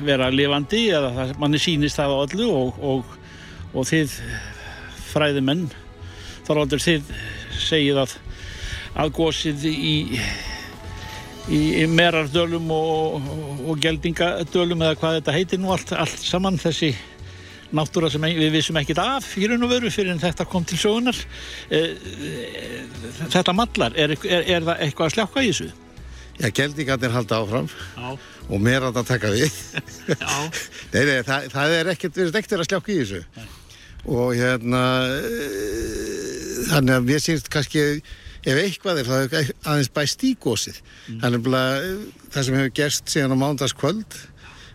vera 0.08 0.32
lifandi 0.34 0.88
eða 0.98 1.30
manni 1.42 1.62
sínist 1.62 2.02
það 2.02 2.18
á 2.18 2.18
öllu 2.26 2.50
og, 2.52 2.82
og, 2.82 3.16
og 3.74 3.90
þið 3.90 4.20
fræðimenn 5.12 5.68
Þorvaldur 6.46 6.84
þið 6.84 7.16
segið 7.66 8.04
að 8.04 8.20
að 8.96 9.10
gósið 9.18 9.66
í 9.68 9.96
í, 11.52 11.60
í 11.84 11.86
merardölum 11.92 12.70
og, 12.74 13.28
og 13.66 13.82
geldingadölum 13.82 14.86
eða 14.86 15.00
hvað 15.02 15.20
þetta 15.20 15.36
heitir 15.36 15.62
nú 15.62 15.74
allt, 15.76 15.94
allt 15.94 16.24
saman 16.24 16.60
þessi 16.62 16.94
náttúra 17.76 18.10
sem 18.12 18.24
við 18.26 18.54
vissum 18.56 18.78
ekkit 18.80 19.02
af 19.04 19.28
í 19.40 19.48
raun 19.50 19.66
og 19.66 19.72
veru 19.72 19.92
fyrir 19.94 20.14
en 20.14 20.22
þetta 20.22 20.48
kom 20.50 20.66
til 20.68 20.80
sögunar 20.80 21.18
eh, 21.70 21.96
eh, 21.96 22.86
þetta 23.34 23.56
mallar, 23.56 23.96
er, 23.96 24.16
er, 24.24 24.48
er 24.58 24.68
það 24.68 24.86
eitthvað 24.86 25.10
að 25.10 25.16
sljáka 25.18 25.44
í 25.44 25.52
þessu? 25.52 25.70
Já, 26.36 26.50
geldingarnir 26.52 27.14
halda 27.16 27.40
áfram 27.40 27.70
Já. 27.72 28.10
og 28.50 28.64
mér 28.64 28.90
að 28.90 29.00
það 29.00 29.10
taka 29.14 29.32
við 29.36 29.60
nei, 30.94 31.02
nei, 31.02 31.16
það, 31.28 31.50
það 31.54 31.78
er 31.80 31.94
ekkert 31.96 32.20
verið 32.22 32.42
ekkert 32.42 32.60
að 32.60 32.68
sljáka 32.70 32.92
í 32.94 33.00
þessu 33.02 33.24
nei. 33.38 33.48
og 34.18 34.36
hérna 34.36 34.84
eh, 35.16 36.62
þannig 36.72 37.00
að 37.00 37.10
mér 37.10 37.24
sínst 37.24 37.52
kannski 37.54 37.88
ef 38.46 38.62
eitthvað 38.62 39.02
er 39.02 39.10
það 39.10 39.36
aðeins 39.66 39.92
bæst 39.96 40.24
í 40.28 40.36
gósið 40.38 40.80
mm. 40.82 41.20
þannig 41.24 41.52
að 41.60 41.92
það 42.36 42.48
sem 42.48 42.58
hefur 42.60 42.74
gerst 42.82 43.14
síðan 43.14 43.36
á 43.36 43.44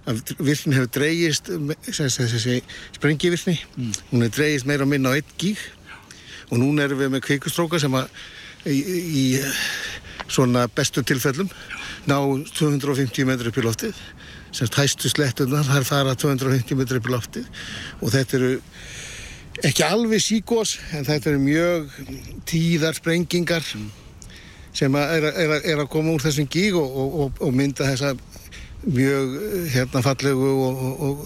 mándaskvöld 0.07 0.47
virkni 0.47 0.75
hefur 0.75 0.91
dreyist 0.95 1.51
sprengivirkni 2.97 3.59
mm. 3.77 3.93
hún 4.11 4.23
hefur 4.23 4.37
dreyist 4.37 4.67
meira 4.67 4.83
og 4.83 4.89
minna 4.89 5.13
á 5.13 5.19
einn 5.19 5.35
gíg 5.39 5.59
og 6.51 6.59
núna 6.59 6.85
erum 6.85 6.99
við 6.99 7.13
með 7.15 7.25
kvikustróka 7.27 7.79
sem 7.81 7.95
að 7.95 8.09
í, 8.67 8.79
í 8.81 9.25
svona 10.31 10.67
bestu 10.69 11.03
tilfellum 11.03 11.51
ná 12.09 12.17
250 12.57 13.29
metri 13.29 13.51
upp 13.51 13.61
í 13.61 13.67
loftið 13.67 14.01
semst 14.51 14.79
hæstu 14.79 15.11
slettunar 15.11 15.67
þar 15.69 15.87
fara 15.87 16.17
250 16.19 16.79
metri 16.79 16.99
upp 16.99 17.09
í 17.09 17.15
loftið 17.15 17.47
og 18.01 18.13
þetta 18.15 18.39
eru 18.41 18.53
ekki 19.67 19.85
alveg 19.85 20.23
síkos 20.25 20.79
en 20.97 21.05
þetta 21.07 21.33
eru 21.33 21.43
mjög 21.45 21.91
tíðar 22.49 22.97
sprengingar 22.97 23.65
mm. 23.77 23.91
sem 24.73 24.97
að 24.97 25.17
er, 25.19 25.29
er, 25.45 25.57
er 25.75 25.85
að 25.85 25.91
koma 25.93 26.15
úr 26.17 26.25
þessum 26.25 26.49
gíg 26.51 26.79
og, 26.79 26.97
og, 26.97 27.41
og 27.45 27.55
mynda 27.55 27.89
þessa 27.93 28.15
mjög 28.87 29.35
hérna 29.75 30.03
fallegu 30.05 30.51
og, 30.67 31.01
og, 31.01 31.25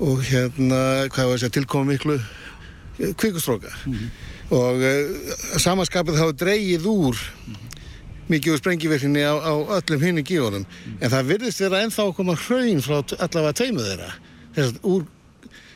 og 0.00 0.22
hérna 0.24 1.08
hvað 1.12 1.28
var 1.28 1.36
þess 1.36 1.48
að 1.48 1.56
tilkoma 1.58 1.92
miklu 1.92 2.16
eh, 2.16 3.12
kvikustróka 3.20 3.72
mm 3.84 3.92
-hmm. 3.92 4.08
og 4.56 4.76
uh, 4.80 5.58
samanskapið 5.58 6.20
þá 6.20 6.32
dreigið 6.32 6.86
úr 6.86 7.16
mm 7.16 7.54
-hmm. 7.54 7.88
mikið 8.28 8.52
úr 8.52 8.58
sprengiverkinni 8.58 9.20
á, 9.20 9.34
á 9.36 9.54
öllum 9.78 10.02
hinn 10.02 10.18
í 10.18 10.24
gíðunum 10.24 10.64
mm 10.64 10.66
-hmm. 10.66 11.04
en 11.04 11.10
það 11.10 11.26
virðist 11.26 11.60
vera 11.60 11.82
ennþá 11.82 12.02
að 12.02 12.14
koma 12.16 12.34
hraun 12.34 12.82
frá 12.82 12.96
allavega 13.18 13.52
tveimu 13.52 13.80
þeirra 13.80 14.12
þess 14.54 14.68
að 14.72 14.78
úr 14.82 15.04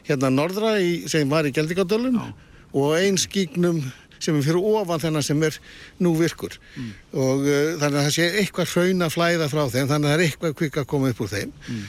hérna 0.05 0.31
norðra 0.31 0.81
í, 0.81 1.09
sem 1.09 1.29
var 1.29 1.47
í 1.47 1.53
Geldingadölum 1.53 2.21
og 2.75 2.97
eins 2.99 3.29
gígnum 3.31 3.85
sem 4.25 4.39
er 4.39 4.47
fyrir 4.47 4.69
ofan 4.81 5.03
þennan 5.03 5.27
sem 5.27 5.43
er 5.47 5.59
nú 6.03 6.15
virkur 6.19 6.57
mm. 6.57 6.91
og 7.13 7.45
uh, 7.47 7.75
þannig 7.81 7.99
að 7.99 8.07
það 8.07 8.15
sé 8.17 8.29
eitthvað 8.41 8.73
hraun 8.75 9.07
að 9.07 9.15
flæða 9.15 9.51
frá 9.53 9.63
þeim 9.75 9.91
þannig 9.91 10.09
að 10.09 10.13
það 10.13 10.17
er 10.17 10.25
eitthvað 10.27 10.57
kvikk 10.61 10.81
að 10.83 10.89
koma 10.93 11.13
upp 11.13 11.23
úr 11.25 11.33
þeim 11.35 11.53
mm. 11.55 11.83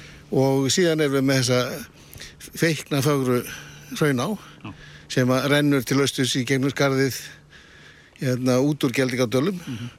og 0.44 0.68
síðan 0.76 1.06
erum 1.06 1.18
við 1.18 1.28
með 1.30 1.42
þessa 1.42 2.52
feikna 2.62 3.02
fögru 3.06 3.42
hraun 3.96 4.24
á 4.24 4.30
Já. 4.30 4.72
sem 5.18 5.36
að 5.36 5.50
rennur 5.54 5.86
til 5.88 6.00
austus 6.04 6.36
í 6.40 6.46
gegnum 6.48 6.74
skarðið 6.74 7.20
hérna 8.22 8.60
út 8.64 8.88
úr 8.88 8.96
Geldingadölum 8.96 9.60
mm 9.60 9.78
-hmm. 9.78 9.94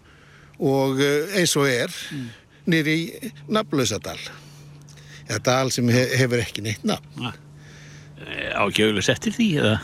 og 0.72 1.00
uh, 1.00 1.38
eins 1.38 1.56
og 1.56 1.68
er 1.68 1.92
mm. 2.12 2.28
nýri 2.66 2.96
í 2.96 3.32
Nafnlausadal 3.48 4.20
eða 5.26 5.42
dal 5.42 5.72
sem 5.74 5.88
hef, 5.88 6.14
hefur 6.20 6.40
ekki 6.40 6.62
neitt 6.62 6.84
nafn 6.84 7.32
Ágjöflu 8.56 9.02
settir 9.04 9.34
því 9.36 9.48
eða? 9.60 9.76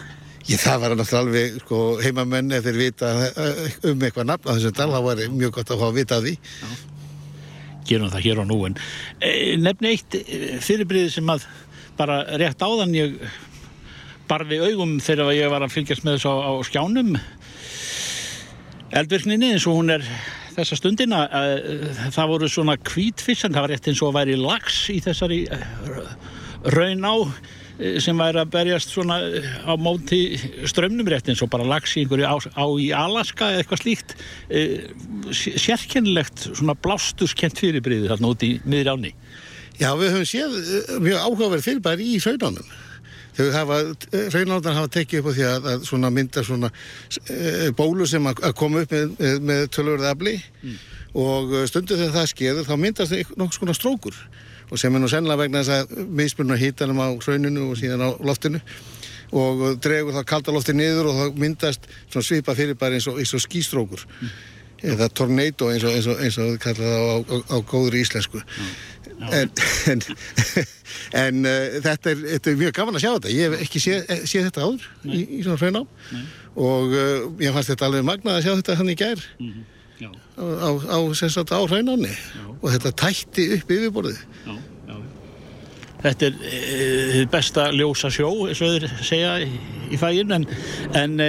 Ég, 0.43 0.59
það 0.59 0.81
var 0.83 0.95
náttúrulega 0.97 1.21
alveg 1.23 1.59
sko, 1.63 1.81
heimamenn 2.03 2.55
ef 2.57 2.65
þeir 2.67 2.79
vita 2.81 3.11
eh, 3.29 3.77
um 3.93 4.01
eitthvað 4.03 4.27
nafn 4.27 4.49
á 4.51 4.55
þessum 4.57 4.75
dal, 4.75 4.89
það 4.91 5.05
var 5.07 5.23
mjög 5.37 5.53
gott 5.59 5.71
að 5.71 5.83
fá 5.83 5.87
að 5.87 5.99
vita 6.01 6.19
því. 6.25 6.33
Já. 6.35 6.73
Gerum 7.87 8.11
það 8.11 8.27
hér 8.27 8.41
á 8.43 8.45
nú 8.47 8.59
en 8.67 8.77
e, 9.23 9.31
nefni 9.63 9.93
eitt 9.93 10.19
eh, 10.19 10.59
fyrirbriði 10.63 11.15
sem 11.15 11.31
að 11.31 11.47
bara 11.99 12.19
rétt 12.43 12.63
áðan 12.63 12.97
ég 12.97 13.17
barði 14.31 14.59
augum 14.67 14.97
þegar 15.03 15.33
ég 15.37 15.53
var 15.53 15.63
að 15.63 15.75
fylgjast 15.77 16.07
með 16.07 16.19
þessu 16.19 16.35
á, 16.35 16.37
á 16.43 16.53
skjánum 16.67 17.15
eldvirkninni 18.99 19.55
eins 19.55 19.67
og 19.71 19.79
hún 19.79 19.95
er 19.95 20.07
þessa 20.57 20.79
stundina 20.79 21.25
það 22.13 22.31
voru 22.33 22.49
svona 22.51 22.79
kvítfissan, 22.81 23.55
það 23.55 23.67
var 23.67 23.75
rétt 23.75 23.91
eins 23.93 24.03
og 24.03 24.11
að 24.11 24.19
væri 24.19 24.39
lags 24.41 24.85
í 24.93 24.99
þessari 25.05 25.45
raun 26.73 27.07
á 27.07 27.15
Eh, 27.15 27.62
sem 28.03 28.19
væri 28.19 28.41
að 28.43 28.53
berjast 28.53 28.93
svona 28.93 29.19
eh, 29.25 29.49
á 29.67 29.75
móti 29.81 30.21
strömmnum 30.69 31.09
rétt 31.11 31.31
eins 31.31 31.43
og 31.45 31.51
bara 31.53 31.67
lags 31.67 31.95
í 31.97 32.05
einhverju 32.05 32.29
á, 32.29 32.37
á 32.55 32.67
í 32.79 32.91
Alaska 32.97 33.51
eða 33.51 33.63
eitthvað 33.63 33.83
slíkt 33.83 34.15
eh, 34.49 34.87
sérkennilegt 35.33 36.47
svona 36.53 36.77
blástuskent 36.79 37.59
fyrirbriði 37.61 38.11
þarna 38.13 38.33
út 38.35 38.47
í 38.47 38.55
miður 38.65 38.95
áni 38.97 39.13
Já, 39.81 39.91
við 39.99 40.15
höfum 40.15 40.29
séð 40.29 40.57
mjög 41.03 41.27
áhugaverð 41.27 41.67
fyrirbæri 41.67 42.09
í 42.15 42.23
hraunánum 42.23 42.73
hraunánum 43.33 44.77
hafa 44.77 44.89
tekið 44.93 45.23
upp 45.23 45.33
á 45.33 45.37
því 45.39 45.47
að, 45.49 45.69
að 45.73 45.87
svona 45.89 46.13
mynda 46.13 46.45
svona 46.45 46.69
bólu 47.79 48.07
sem 48.09 48.27
að, 48.29 48.43
að 48.45 48.57
koma 48.61 48.85
upp 48.85 48.93
með, 48.93 49.15
með, 49.17 49.39
með 49.49 49.63
tölurðabli 49.73 50.35
mm. 50.37 50.81
og 51.25 51.55
stundu 51.71 51.97
þegar 51.97 52.19
það 52.19 52.33
skeður 52.35 52.69
þá 52.69 52.75
myndast 52.85 53.17
nokkuð 53.33 53.57
svona 53.57 53.79
strókur 53.79 54.19
og 54.73 54.81
sem 54.81 54.95
er 54.95 55.03
nú 55.03 55.09
sennilega 55.11 55.43
vegna 55.43 55.61
þess 55.61 55.83
að 55.83 56.13
mismunna 56.17 56.57
hítanum 56.57 57.03
á 57.05 57.09
hrauninu 57.13 57.69
og 57.69 57.77
síðan 57.77 58.05
á 58.09 58.11
loftinu. 58.25 58.63
Og 59.37 59.61
dregur 59.85 60.17
það 60.17 60.29
kalda 60.29 60.55
lofti 60.55 60.75
niður 60.77 61.11
og 61.11 61.19
það 61.19 61.37
myndast 61.41 61.87
svipa 62.15 62.57
fyrir 62.57 62.77
bara 62.81 62.97
eins 62.97 63.09
og, 63.09 63.21
eins 63.21 63.33
og 63.37 63.41
skístrókur 63.45 64.05
mm. 64.05 64.33
eða 64.93 65.09
tornado 65.09 65.71
eins 65.73 65.85
og, 65.89 65.97
eins 65.97 66.09
og, 66.09 66.21
eins 66.21 66.39
og 66.41 66.57
kalla 66.61 66.89
það 66.89 67.05
á, 67.05 67.17
á, 67.21 67.37
á 67.53 67.57
góður 67.69 67.99
íslensku. 68.01 68.41
Mm. 68.43 68.73
en, 69.39 69.53
en, 69.93 70.05
en 71.25 71.45
uh, 71.49 71.81
þetta, 71.85 72.13
er, 72.13 72.25
þetta 72.35 72.53
er 72.53 72.61
mjög 72.65 72.77
gaman 72.81 73.01
að 73.01 73.05
sjá 73.05 73.11
þetta. 73.13 73.35
Ég 73.37 73.53
hef 73.53 73.67
ekki 73.67 73.85
séð 73.85 74.15
sé 74.25 74.47
þetta 74.49 74.65
áður 74.69 74.89
Nei. 75.05 75.19
í, 75.19 75.23
í 75.37 75.43
svona 75.45 75.61
hraunám. 75.61 76.25
Og 76.53 76.97
uh, 76.97 77.29
ég 77.45 77.57
fannst 77.57 77.73
þetta 77.73 77.89
alveg 77.89 78.09
magnað 78.09 78.41
að 78.41 78.49
sjá 78.49 78.55
þetta 78.57 78.81
hann 78.81 78.93
í 78.93 78.99
gær. 79.05 79.29
Mm 79.37 79.53
-hmm 79.53 79.79
á, 80.39 80.71
á, 80.71 80.97
á 80.99 81.61
hraunarni 81.69 82.13
og 82.63 82.69
þetta 82.71 82.93
tætti 83.05 83.49
upp 83.57 83.73
yfirborðið. 83.75 84.21
Þetta 86.03 86.27
er 86.27 86.39
e, 86.43 87.25
besta 87.31 87.69
ljósa 87.71 88.11
sjó 88.11 88.31
eins 88.49 88.63
og 88.65 88.73
þeir 88.75 88.89
segja 89.07 89.37
í, 89.45 89.51
í 89.95 89.99
fægin 90.01 90.35
en, 90.35 90.47
en 90.99 91.21
e, 91.23 91.29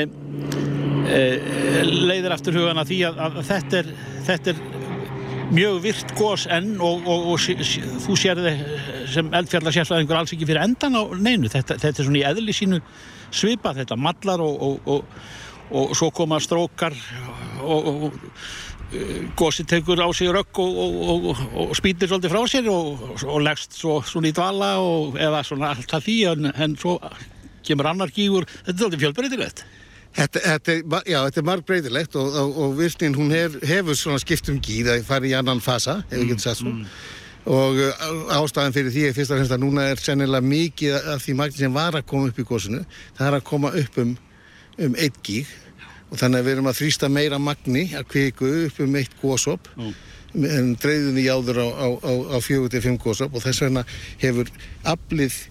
leiðir 1.85 2.33
aftur 2.33 2.57
hugana 2.57 2.85
því 2.89 3.03
að, 3.11 3.19
að 3.27 3.37
þetta 3.51 3.81
er, 3.83 3.91
þetta 4.29 4.53
er 4.55 4.63
mjög 5.53 5.77
virt 5.83 6.15
gós 6.17 6.47
enn 6.49 6.73
og, 6.81 7.05
og, 7.05 7.29
og 7.33 7.41
sí, 7.41 7.53
þú 8.01 8.17
sér 8.17 8.41
þið 8.41 8.63
sem 9.13 9.29
eldfjallar 9.37 9.75
sérfræðingur 9.75 10.21
alls 10.23 10.33
ekki 10.33 10.49
fyrir 10.49 10.63
endan 10.63 10.97
á 10.97 11.03
neinu. 11.13 11.51
Þetta, 11.53 11.77
þetta 11.83 12.01
er 12.01 12.07
svona 12.09 12.21
í 12.23 12.27
eðli 12.31 12.55
sínu 12.57 12.81
svipa, 13.33 13.75
þetta 13.77 13.97
mallar 13.99 14.41
og, 14.41 14.81
og, 14.89 15.05
og 15.69 15.93
svo 15.97 16.09
koma 16.15 16.41
strókar 16.41 16.97
og 17.61 18.09
gósi 19.39 19.65
tekur 19.67 20.01
á 20.01 20.07
sig 20.13 20.29
rögg 20.33 20.59
og 20.59 21.75
spýtir 21.77 22.09
svolítið 22.09 22.33
frá 22.33 22.41
sér 22.49 22.67
og 22.69 23.39
leggst 23.41 23.77
svo 23.77 24.01
svona 24.05 24.29
í 24.29 24.35
dvala 24.35 24.75
eða 25.19 25.43
svona 25.47 25.71
alltaf 25.73 26.05
því 26.05 26.17
en, 26.31 26.51
en 26.53 26.75
svo 26.79 26.99
kemur 27.63 27.89
annar 27.89 28.11
gígur, 28.13 28.45
þetta 28.65 28.75
er 28.75 28.81
svolítið 28.81 29.03
fjölbreytilegt. 29.05 29.65
Þetta, 30.13 30.41
þetta, 30.45 31.01
já, 31.09 31.17
þetta 31.25 31.41
er 31.41 31.45
marg 31.47 31.65
breytilegt 31.65 32.15
og, 32.21 32.35
og, 32.37 32.57
og 32.61 32.73
virknin 32.77 33.15
hún 33.17 33.33
hef, 33.33 33.57
hefur 33.65 33.97
svona 33.97 34.21
skipt 34.21 34.51
um 34.53 34.59
gíð 34.61 34.91
að 34.93 35.07
fara 35.07 35.29
í 35.29 35.33
annan 35.37 35.63
fasa, 35.63 36.03
ef 36.09 36.19
við 36.19 36.33
getum 36.33 36.43
sagt 36.43 36.61
svo. 36.61 36.73
Mm. 36.73 36.83
Og 37.53 37.79
uh, 37.81 38.35
ástæðan 38.37 38.75
fyrir 38.75 38.93
því 38.93 39.07
er 39.07 39.15
fyrst 39.17 39.33
og 39.33 39.41
fremst 39.41 39.55
að 39.55 39.63
núna 39.65 39.87
er 39.91 39.99
sennilega 39.99 40.45
mikið 40.45 41.09
af 41.15 41.25
því 41.25 41.35
magni 41.39 41.59
sem 41.63 41.73
var 41.75 41.97
að 41.97 42.05
koma 42.11 42.29
upp 42.29 42.39
í 42.39 42.45
gósinu, 42.47 42.83
það 43.17 43.31
er 43.31 43.39
að 43.39 43.47
koma 43.49 43.73
upp 43.81 43.99
um, 44.03 44.13
um 44.85 44.95
eitt 45.01 45.17
gíg 45.25 45.49
og 46.13 46.19
þannig 46.21 46.43
að 46.43 46.47
við 46.47 46.55
erum 46.55 46.69
að 46.69 46.79
þrýsta 46.79 47.09
meira 47.09 47.39
magni 47.41 47.87
að 47.97 48.09
kviku 48.13 48.51
upp 48.67 48.83
um 48.85 48.99
eitt 48.99 49.15
gósop 49.21 49.71
mm. 49.73 49.95
en 50.45 50.75
dreyðunni 50.81 51.25
jáður 51.25 51.63
á, 51.65 51.67
á, 51.73 51.87
á, 51.89 52.11
á 52.33 52.37
fjögur 52.45 52.69
til 52.69 52.83
fimm 52.85 53.01
gósop 53.01 53.33
og 53.33 53.45
þess 53.45 53.65
vegna 53.65 53.85
hefur 54.21 54.51
aflið 54.93 55.41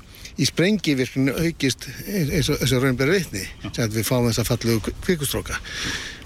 í 0.40 0.46
sprengivirkninu 0.48 1.34
aukist 1.44 1.86
eins 2.08 2.48
og, 2.52 2.62
og 2.62 2.84
raunbæri 2.84 3.18
veitni 3.18 3.42
sem 3.74 3.90
við 3.92 4.06
fáum 4.08 4.28
þess 4.30 4.40
að 4.40 4.48
fallu 4.48 4.78
kvikustróka 5.04 5.58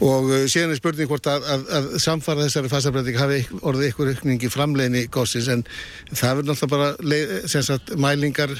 og 0.05 0.31
uh, 0.31 0.45
síðan 0.51 0.75
er 0.75 0.79
spurning 0.79 1.11
hvort 1.11 1.27
að, 1.31 1.47
að, 1.51 1.67
að 1.79 1.89
samfara 2.05 2.47
þessari 2.47 2.71
fasabræðing 2.71 3.19
hafi 3.19 3.41
orðið 3.63 3.91
ykkur 3.91 4.13
aukningi 4.13 4.53
framleginni 4.53 5.07
góðsins 5.11 5.51
en 5.53 5.65
það 6.13 6.43
verður 6.43 6.51
náttúrulega 6.53 7.33
bara 7.41 7.65
sagt, 7.67 7.95
mælingar 7.99 8.55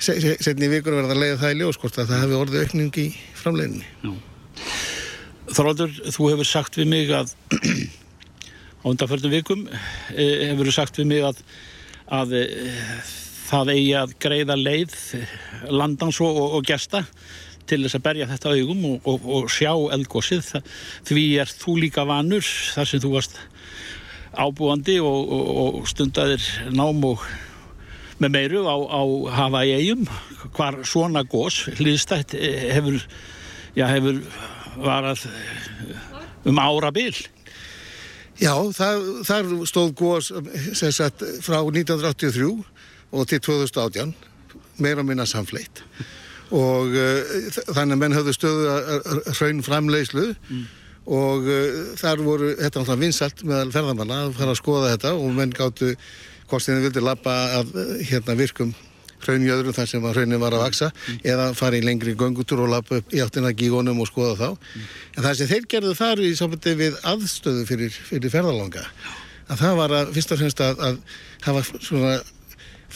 setni 0.00 0.70
vikur 0.72 0.98
verða 0.98 1.14
að 1.14 1.22
leiða 1.22 1.42
það 1.44 1.54
í 1.54 1.60
ljós 1.60 1.78
hvort 1.82 2.00
að 2.00 2.10
það 2.10 2.24
hafi 2.24 2.40
orðið 2.40 2.66
aukningi 2.66 3.06
framleginni 3.38 3.86
Þorvaldur, 5.46 5.92
þú 6.10 6.32
hefur 6.32 6.48
sagt 6.48 6.78
við 6.80 6.90
mig 6.90 7.12
að 7.14 7.32
á 8.82 8.86
undanförnum 8.90 9.34
vikum 9.34 9.64
eh, 9.70 10.50
hefur 10.50 10.70
þú 10.70 10.74
sagt 10.74 11.00
við 11.00 11.10
mig 11.12 11.26
að, 11.26 11.42
að 12.12 12.36
eh, 12.42 13.10
það 13.46 13.72
eigi 13.76 13.90
að 14.00 14.14
greiða 14.22 14.58
leið 14.58 14.96
landans 15.70 16.20
og, 16.22 16.34
og, 16.34 16.56
og 16.58 16.66
gesta 16.66 17.04
til 17.66 17.82
þess 17.82 17.98
að 17.98 18.06
berja 18.06 18.28
þetta 18.30 18.54
augum 18.54 18.84
og, 18.94 19.26
og 19.26 19.50
sjá 19.50 19.72
eldgósið 19.96 20.52
því 21.06 21.26
er 21.42 21.50
þú 21.50 21.80
líka 21.82 22.06
vanur 22.06 22.46
þar 22.46 22.90
sem 22.90 23.02
þú 23.02 23.16
varst 23.16 23.40
ábúandi 24.36 24.98
og 25.00 25.86
stundadir 25.88 26.42
nám 26.76 27.00
og 27.08 27.22
með 28.20 28.32
meiru 28.32 28.64
á, 28.64 28.76
á 28.76 29.02
hafa 29.36 29.62
eigum 29.64 30.06
hvar 30.56 30.80
svona 30.88 31.24
gós 31.28 31.66
hlýðstætt 31.76 32.36
eh, 32.38 32.70
hefur, 32.76 33.00
já, 33.76 33.86
hefur 33.92 34.20
varað 34.76 35.26
um 36.46 36.60
ára 36.62 36.92
bil 36.94 37.14
Já, 38.36 38.52
það, 38.76 39.06
þar 39.24 39.46
stóð 39.64 39.92
sagt, 40.92 41.22
frá 41.40 41.62
1983 41.62 42.50
og 43.16 43.28
til 43.30 43.40
2018 43.40 44.12
meira 44.82 45.04
minna 45.06 45.24
samfleitt 45.28 45.80
og 46.54 46.92
uh, 46.92 47.36
þannig 47.74 47.96
að 47.96 48.00
menn 48.02 48.14
höfðu 48.14 48.34
stöðu 48.36 48.66
að 48.70 49.30
hraun 49.38 49.62
framleiðslu 49.66 50.26
mm. 50.34 50.66
og 51.16 51.48
uh, 51.48 51.78
þar 51.98 52.22
voru, 52.26 52.52
þetta 52.60 52.82
náttúrulega 52.82 53.02
vinsalt 53.02 53.42
meðal 53.42 53.72
ferðamanna 53.74 54.20
að 54.26 54.36
fara 54.38 54.52
að 54.52 54.60
skoða 54.60 54.92
þetta 54.94 55.14
og 55.16 55.32
menn 55.38 55.56
gáttu 55.56 55.94
hvort 56.46 56.68
þeim 56.68 56.84
vildi 56.84 57.02
lappa 57.02 57.34
að 57.62 57.72
hérna 58.06 58.36
virkum 58.38 58.76
hraunjöðrum 59.24 59.76
þar 59.76 59.90
sem 59.90 60.06
hraunin 60.06 60.42
var 60.42 60.56
að 60.56 60.64
vaksa 60.66 60.90
mm. 60.92 61.20
eða 61.32 61.48
fara 61.58 61.78
í 61.78 61.84
lengri 61.84 62.16
göngutur 62.18 62.64
og 62.64 62.72
lappa 62.72 63.00
upp 63.00 63.14
í 63.14 63.22
áttina 63.24 63.52
gígonum 63.56 64.00
og 64.02 64.10
skoða 64.10 64.36
þá 64.40 64.48
mm. 64.52 64.86
en 65.16 65.26
það 65.26 65.38
sem 65.40 65.50
þeir 65.52 65.68
gerðu 65.74 65.94
þar 65.98 66.22
í 66.22 66.32
sambandi 66.38 66.74
við 66.78 66.98
aðstöðu 67.12 67.66
fyrir, 67.68 68.00
fyrir 68.10 68.32
ferðalanga 68.32 68.86
að 69.46 69.60
það 69.62 69.76
var 69.80 69.96
að 70.00 70.14
fyrst 70.16 70.34
og 70.34 70.42
fremst 70.42 70.64
að, 70.64 70.82
að 70.88 70.98
hafa 71.46 71.64
svona 71.78 72.16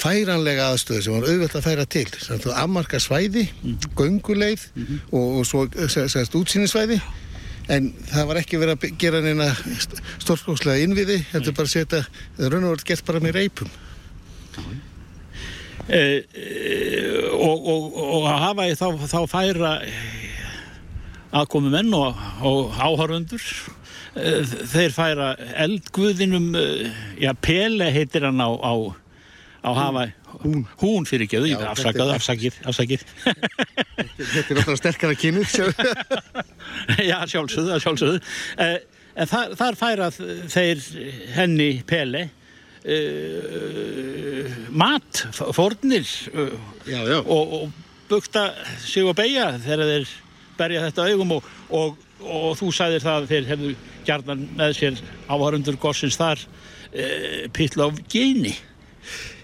færanlega 0.01 0.69
aðstöðu 0.71 1.03
sem 1.05 1.17
var 1.17 1.27
auðvitað 1.29 1.59
að 1.61 1.67
færa 1.67 1.89
til 1.91 2.07
þannig 2.15 2.47
að 2.47 2.61
afmarka 2.63 3.01
svæði, 3.03 3.49
mm 3.63 3.89
gönguleið 3.99 4.69
mm 4.75 4.85
-hmm. 4.87 5.01
og, 5.11 5.27
og 5.41 5.47
svo 5.47 5.67
segast 5.89 6.37
útsýnisvæði 6.39 7.01
en 7.71 7.91
það 8.11 8.29
var 8.31 8.41
ekki 8.41 8.61
verið 8.61 8.77
að 8.77 8.99
gera 8.99 9.21
neina 9.25 9.51
stórskókslega 10.19 10.85
innviði, 10.85 11.21
þetta 11.33 11.51
er 11.51 11.57
bara 11.59 11.69
að 11.69 11.75
setja 11.75 12.05
það 12.37 12.53
raun 12.53 12.65
og 12.65 12.75
verið 12.75 12.89
gert 12.91 13.05
bara 13.07 13.21
með 13.21 13.37
reipum 13.39 13.71
e, 15.89 16.03
og, 17.33 17.69
og, 17.73 17.99
og 18.05 18.29
að 18.31 18.41
hafa 18.45 18.69
þá, 18.79 18.87
þá 19.11 19.21
færa 19.31 19.75
aðkomi 21.41 21.71
menn 21.73 21.93
og, 21.95 22.19
og 22.47 22.75
áhörfundur 22.75 23.45
e, 24.15 24.41
þeir 24.73 24.97
færa 24.97 25.35
eldguðinum 25.67 26.51
já, 27.21 27.33
Pele 27.41 27.93
heitir 27.95 28.27
hann 28.29 28.43
á, 28.43 28.51
á 28.51 28.75
á 29.61 29.71
Hawaii 29.77 30.13
hún, 30.41 30.65
hún 30.81 31.07
fyrir 31.09 31.27
ekki 31.27 31.41
auðvitað, 31.41 31.67
afsakað, 31.73 32.13
afsakið, 32.17 32.59
afsakið. 32.71 33.05
Þetta 33.21 34.41
er 34.41 34.59
náttúrulega 34.61 34.79
sterkara 34.81 35.19
kynur 35.19 35.49
Já, 37.11 37.17
sjálfsögðu, 37.29 37.79
sjálfsögðu. 37.85 38.21
Eh, 38.65 38.77
en 39.21 39.31
þar, 39.31 39.57
þar 39.61 39.79
færað 39.81 40.21
þeir 40.55 40.85
henni 41.37 41.71
Pele 41.89 42.29
mat 44.73 45.25
fórnir 45.53 46.07
uh, 46.33 46.55
já, 46.87 47.01
já. 47.05 47.19
og, 47.21 47.53
og 47.53 47.73
bukta 48.09 48.55
sig 48.81 49.05
og 49.05 49.17
beigja 49.19 49.53
þegar 49.61 49.91
þeir 49.91 50.15
berja 50.61 50.87
þetta 50.89 51.07
augum 51.11 51.37
og, 51.37 51.51
og, 51.69 52.01
og 52.25 52.57
þú 52.59 52.71
sagðir 52.73 53.05
það 53.05 53.21
að 53.21 53.29
þeir 53.35 53.51
hefðu 53.51 53.75
gjarnan 54.09 54.49
með 54.57 54.75
sér 54.79 55.05
áhörundur 55.29 55.79
gossins 55.81 56.19
þar 56.21 56.41
uh, 56.41 57.47
pittla 57.53 57.89
á 57.89 57.91
geni 58.09 58.57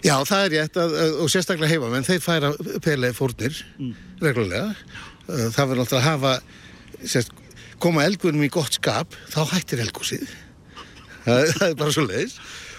Já, 0.04 0.20
það 0.28 0.42
er 0.44 0.52
rétt 0.52 0.76
að, 0.78 0.94
og 1.24 1.30
sérstaklega 1.32 1.72
heima, 1.72 1.88
menn 1.90 2.04
þeir 2.06 2.20
færa 2.22 2.52
pele 2.84 3.10
fórnir 3.16 3.56
mm. 3.80 3.94
reglulega. 4.22 4.74
Það 5.26 5.56
verður 5.56 5.80
náttúrulega 5.80 6.02
að 6.02 6.06
hafa, 6.06 6.34
sérst, 7.00 7.32
koma 7.82 8.04
elgunum 8.06 8.44
í 8.46 8.50
gott 8.52 8.76
skap, 8.76 9.16
þá 9.32 9.40
hættir 9.54 9.82
elgúsið. 9.82 10.28
Það, 11.24 11.48
það 11.56 11.66
er 11.66 11.78
bara 11.80 11.96
svo 11.96 12.04
leiðis. 12.06 12.36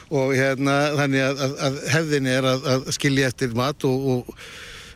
Og 0.08 0.36
hérna, 0.38 0.76
þannig 0.96 1.24
að, 1.26 1.42
að, 1.44 1.56
að 1.68 1.80
hefðin 1.92 2.30
er 2.32 2.46
að 2.48 2.92
skilja 2.96 3.32
eftir 3.32 3.56
mat 3.58 3.84
og, 3.88 4.06
og, 4.14 4.46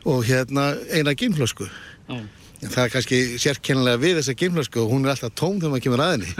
og 0.08 0.22
hérna 0.24 0.70
eina 0.92 1.12
gimflösku. 1.18 1.68
Mm. 2.08 2.30
En 2.62 2.70
það 2.70 2.84
er 2.84 2.90
kannski 2.92 3.18
sérkennilega 3.42 3.98
við 3.98 4.18
þessa 4.20 4.34
gimflösku 4.38 4.80
og 4.84 4.92
hún 4.92 5.04
er 5.04 5.12
alltaf 5.12 5.32
tóm 5.34 5.56
þegar 5.58 5.72
maður 5.72 5.84
kemur 5.88 6.02
aðinni. 6.04 6.30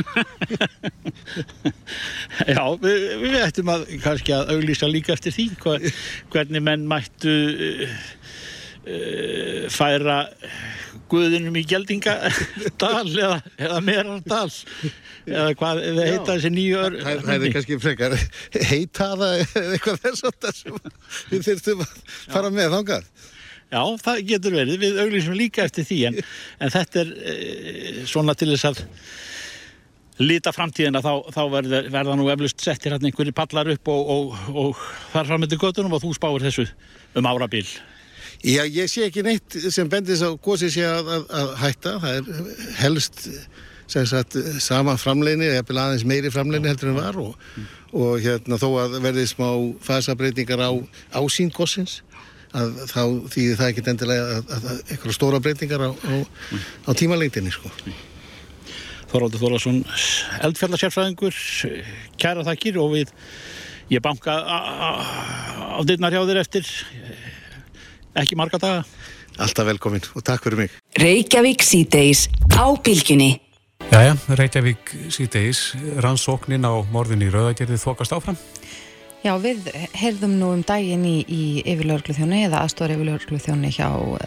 Já, 2.54 2.62
við, 2.85 3.06
við 3.24 3.38
ættum 3.42 3.72
að 3.74 3.87
kannski 4.04 4.37
að 4.37 4.52
auglýsa 4.54 4.90
líka 4.90 5.16
eftir 5.16 5.35
því 5.35 5.48
hva, 5.64 5.74
hvernig 6.30 6.62
menn 6.62 6.87
mættu 6.90 7.35
uh, 7.35 7.96
uh, 8.87 9.66
færa 9.73 10.18
guðinum 11.12 11.57
í 11.61 11.64
geldingadal 11.68 13.11
eða, 13.27 13.38
eða 13.61 13.81
merardal 13.85 14.49
eða 15.27 15.51
hvað 15.59 15.83
eða 15.88 16.07
heita 16.09 16.37
þessi 16.37 16.53
nýju 16.55 16.81
ör. 16.81 16.97
Það, 17.03 17.21
það 17.27 17.47
er 17.47 17.57
kannski 17.57 17.79
frekar 17.83 18.16
heitaða 18.73 19.31
eða 19.42 19.77
eitthvað 19.77 20.01
þess 20.07 20.27
að 20.29 20.81
við 21.33 21.47
þurftum 21.49 21.85
að 21.87 21.99
fara 22.33 22.53
með 22.55 22.77
þángað. 22.77 23.12
Já, 23.73 23.83
það 24.05 24.25
getur 24.29 24.53
verið, 24.53 24.81
við 24.83 24.99
auglísum 25.01 25.37
líka 25.37 25.64
eftir 25.64 25.87
því 25.88 26.01
en, 26.11 26.16
en 26.61 26.73
þetta 26.75 26.99
er 27.01 27.12
e, 27.25 27.37
svona 28.09 28.35
til 28.37 28.51
þess 28.51 28.68
að 28.68 28.83
lita 30.21 30.53
framtíðina 30.53 31.01
þá, 31.01 31.12
þá 31.33 31.40
verða, 31.55 31.81
verða 31.95 32.16
nú 32.21 32.27
eflust 32.29 32.61
settir 32.61 32.92
hérna 32.92 33.09
einhverju 33.09 33.33
pallar 33.37 33.71
upp 33.73 33.88
og, 33.95 34.12
og, 34.12 34.42
og 34.53 34.83
þar 35.14 35.31
fram 35.31 35.42
með 35.45 35.57
göttunum 35.57 35.97
og 35.97 36.05
þú 36.05 36.12
spáir 36.18 36.45
þessu 36.45 36.66
um 37.16 37.31
árabil. 37.33 37.64
Já, 38.42 38.64
ég 38.66 38.88
sé 38.90 39.05
ekki 39.07 39.22
neitt 39.22 39.55
sem 39.70 39.87
bendis 39.90 40.22
á 40.26 40.35
góðs 40.35 40.74
ég 40.74 40.88
að, 40.88 41.11
að, 41.14 41.26
að 41.38 41.50
hætta, 41.61 41.92
það 42.02 42.16
er 42.16 42.57
helst 42.81 43.20
sagt, 43.87 44.35
sama 44.62 44.96
framleginni 44.98 45.46
eða 45.52 45.85
aðeins 45.85 46.07
meiri 46.09 46.33
framleginni 46.33 46.72
heldur 46.72 46.90
en 46.90 46.98
var 46.98 47.18
og, 47.22 47.37
og 47.94 48.16
hérna 48.24 48.59
þó 48.59 48.68
að 48.83 48.96
verði 49.05 49.28
smá 49.31 49.46
fasabreitingar 49.87 50.62
á 50.64 50.70
ásýnd 51.14 51.55
góðsins 51.55 52.00
að 52.52 52.72
þá 52.90 53.02
þýðir 53.33 53.61
það 53.61 53.68
ekki 53.70 53.85
endilega 53.92 54.24
að, 54.24 54.40
að, 54.57 54.66
að 54.72 54.81
eitthvað 54.92 55.16
stóra 55.16 55.40
breytingar 55.44 55.85
á, 55.87 55.90
á, 55.92 56.14
á 56.88 56.90
tímalengtinni 56.98 57.52
sko. 57.55 57.70
Þorvaldur 59.12 59.42
Þorvarsson 59.42 59.83
eldfjallarsérfræðingur 60.48 61.38
kæra 62.20 62.44
þakkir 62.48 62.81
og 62.83 62.94
við 62.96 63.14
ég 63.92 64.05
banka 64.05 64.35
á 64.42 65.81
dittnar 65.87 66.14
hjá 66.14 66.24
þér 66.28 66.42
eftir 66.42 66.68
ekki 68.18 68.38
marga 68.38 68.61
daga 68.62 68.83
Alltaf 69.40 69.66
velkomin 69.66 70.05
og 70.12 70.25
takk 70.27 70.44
fyrir 70.44 70.64
mig 70.64 70.77
Reykjavík 71.01 71.64
síðdeis 71.64 72.29
á 72.53 72.66
bylginni 72.85 73.33
Jæja, 73.92 74.14
Reykjavík 74.38 74.92
síðdeis, 75.12 75.72
rannsóknin 76.01 76.64
á 76.64 76.72
morðin 76.92 77.25
í 77.27 77.31
Rauðagerði 77.33 77.81
þokast 77.83 78.14
áfram? 78.14 78.38
Já, 79.22 79.35
við 79.42 79.68
heyrðum 79.94 80.38
nú 80.38 80.53
um 80.57 80.62
daginn 80.66 81.05
í, 81.07 81.18
í 81.27 81.42
yfirlaurglu 81.62 82.14
þjóni 82.16 82.44
eða 82.46 82.62
aðstóri 82.64 82.96
yfirlaurglu 82.96 83.38
þjóni 83.42 83.70
hjá 83.75 83.88
uh, 83.94 84.22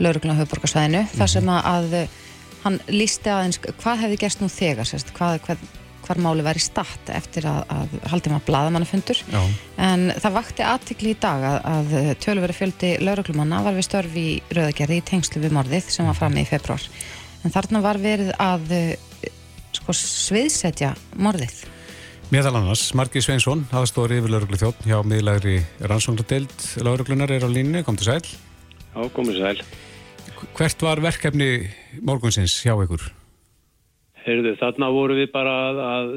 lauruglan 0.00 0.36
á 0.36 0.40
höfuborgarsvæðinu 0.40 1.02
mm 1.02 1.06
-hmm. 1.06 1.20
þar 1.20 1.30
sem 1.34 1.52
að 1.54 1.94
uh, 2.00 2.18
hann 2.64 2.80
lísti 2.88 3.30
aðeins 3.32 3.60
hvað 3.60 4.02
hefði 4.04 4.18
gerst 4.24 4.42
nú 4.42 4.48
þegar, 4.52 4.88
sérst, 4.88 5.12
hvað, 5.16 5.40
hvað, 5.46 5.62
hvar 6.10 6.20
máli 6.22 6.42
væri 6.42 6.62
statt 6.62 7.10
eftir 7.14 7.46
að, 7.46 7.62
að 7.70 7.96
haldið 8.10 8.34
maður 8.34 8.46
bladamannafundur 8.48 9.22
en 9.30 10.06
það 10.18 10.36
vakti 10.36 10.66
aðtikli 10.66 11.14
í 11.14 11.18
dag 11.22 11.46
að, 11.46 11.58
að 11.70 12.14
tölveri 12.24 12.56
fjöldi 12.56 12.92
lauruglumanna 13.04 13.62
var 13.66 13.76
við 13.78 13.86
störfi 13.86 14.24
í 14.34 14.38
Rauðagerði 14.50 14.98
í 14.98 15.04
tengslu 15.12 15.42
við 15.44 15.54
morðið 15.54 15.92
sem 15.94 16.08
var 16.10 16.18
fram 16.18 16.38
í 16.40 16.46
februar 16.48 16.86
en 17.44 17.54
þarna 17.54 17.84
var 17.84 18.00
verið 18.02 18.32
að 18.42 18.72
uh, 18.74 19.28
sko, 19.78 19.94
sviðsetja 19.94 20.96
morðið 21.14 21.62
Meðal 22.30 22.60
annars, 22.60 22.84
Margi 22.94 23.18
Sveinsson, 23.24 23.64
aðstóri 23.74 24.20
yfir 24.20 24.30
lauruglu 24.30 24.58
þjótt 24.60 24.84
hjá 24.86 25.00
miðlægri 25.02 25.56
rannsóknardeild 25.82 26.52
lauruglunar 26.86 27.32
er 27.34 27.42
á 27.42 27.50
línu, 27.50 27.82
kom 27.82 27.98
til 27.98 28.06
sæl. 28.06 28.22
Já, 28.22 29.00
komið 29.16 29.40
sæl. 29.42 29.64
Hvert 30.54 30.84
var 30.86 31.02
verkefni 31.02 31.50
morgunsins 32.06 32.54
hjá 32.62 32.76
ykkur? 32.76 33.08
Heyrðu, 34.30 34.54
þarna 34.60 34.90
voru 34.94 35.16
við 35.18 35.32
bara 35.34 35.54
að, 35.70 35.80
að 35.90 36.12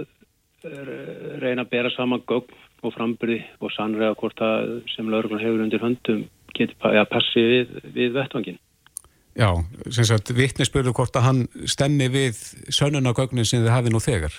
reyna 1.42 1.66
að 1.66 1.72
bera 1.72 1.92
saman 1.94 2.22
gögn 2.30 2.60
og 2.84 2.94
frambyrði 2.94 3.40
og 3.64 3.72
sannlega 3.74 4.18
hvort 4.20 4.44
að 4.44 4.76
sem 4.94 5.10
lauruglunar 5.10 5.46
hefur 5.46 5.64
undir 5.64 5.82
höndum 5.82 6.26
geti 6.54 6.78
að 6.86 7.10
passi 7.10 7.42
við, 7.42 7.74
við 7.96 8.14
vettvangin. 8.20 8.60
Já, 9.34 9.50
sem 9.90 10.06
sagt, 10.06 10.30
vittni 10.38 10.68
spurðu 10.68 10.94
hvort 10.94 11.16
að 11.18 11.26
hann 11.26 11.40
stemmi 11.66 12.10
við 12.14 12.38
sönnuna 12.70 13.16
gögnin 13.18 13.48
sem 13.50 13.64
þið 13.64 13.74
hafi 13.74 13.94
nú 13.94 14.02
þegar. 14.04 14.36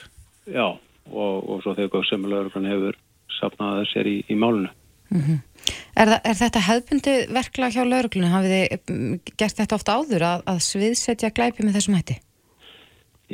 Já, 0.46 0.66
og, 1.10 1.34
og 1.50 1.64
svo 1.64 1.74
þegar 1.74 2.06
sem 2.06 2.28
lauruglan 2.30 2.70
hefur 2.70 3.00
sapnað 3.40 3.82
sér 3.90 4.10
í, 4.12 4.20
í 4.30 4.38
málunu. 4.38 4.70
Mm 5.10 5.20
-hmm. 5.20 5.40
er, 6.00 6.12
er 6.24 6.36
þetta 6.38 6.62
hefðbundi 6.68 7.16
verkla 7.34 7.72
hjá 7.74 7.82
lauruglunum? 7.84 8.30
Hafið 8.32 8.54
þið 8.54 9.34
gert 9.36 9.58
þetta 9.58 9.76
ofta 9.76 9.98
áður 9.98 10.22
að, 10.30 10.46
að 10.52 10.62
sviðsetja 10.68 11.34
glæpi 11.34 11.66
með 11.66 11.76
þessum 11.78 11.98
hætti? 11.98 12.16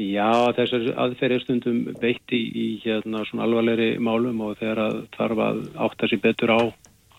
Já, 0.00 0.52
þessar 0.56 0.86
aðferðir 1.02 1.42
stundum 1.44 1.80
veitt 2.00 2.32
í, 2.32 2.40
í 2.40 2.66
hérna 2.84 3.24
svona 3.28 3.44
alvarlegri 3.46 3.92
málum 4.00 4.40
og 4.46 4.56
þegar 4.60 4.80
að 4.86 4.98
þarf 5.16 5.42
að 5.44 5.62
átta 5.86 6.08
sér 6.08 6.22
betur 6.24 6.52
á, 6.56 6.60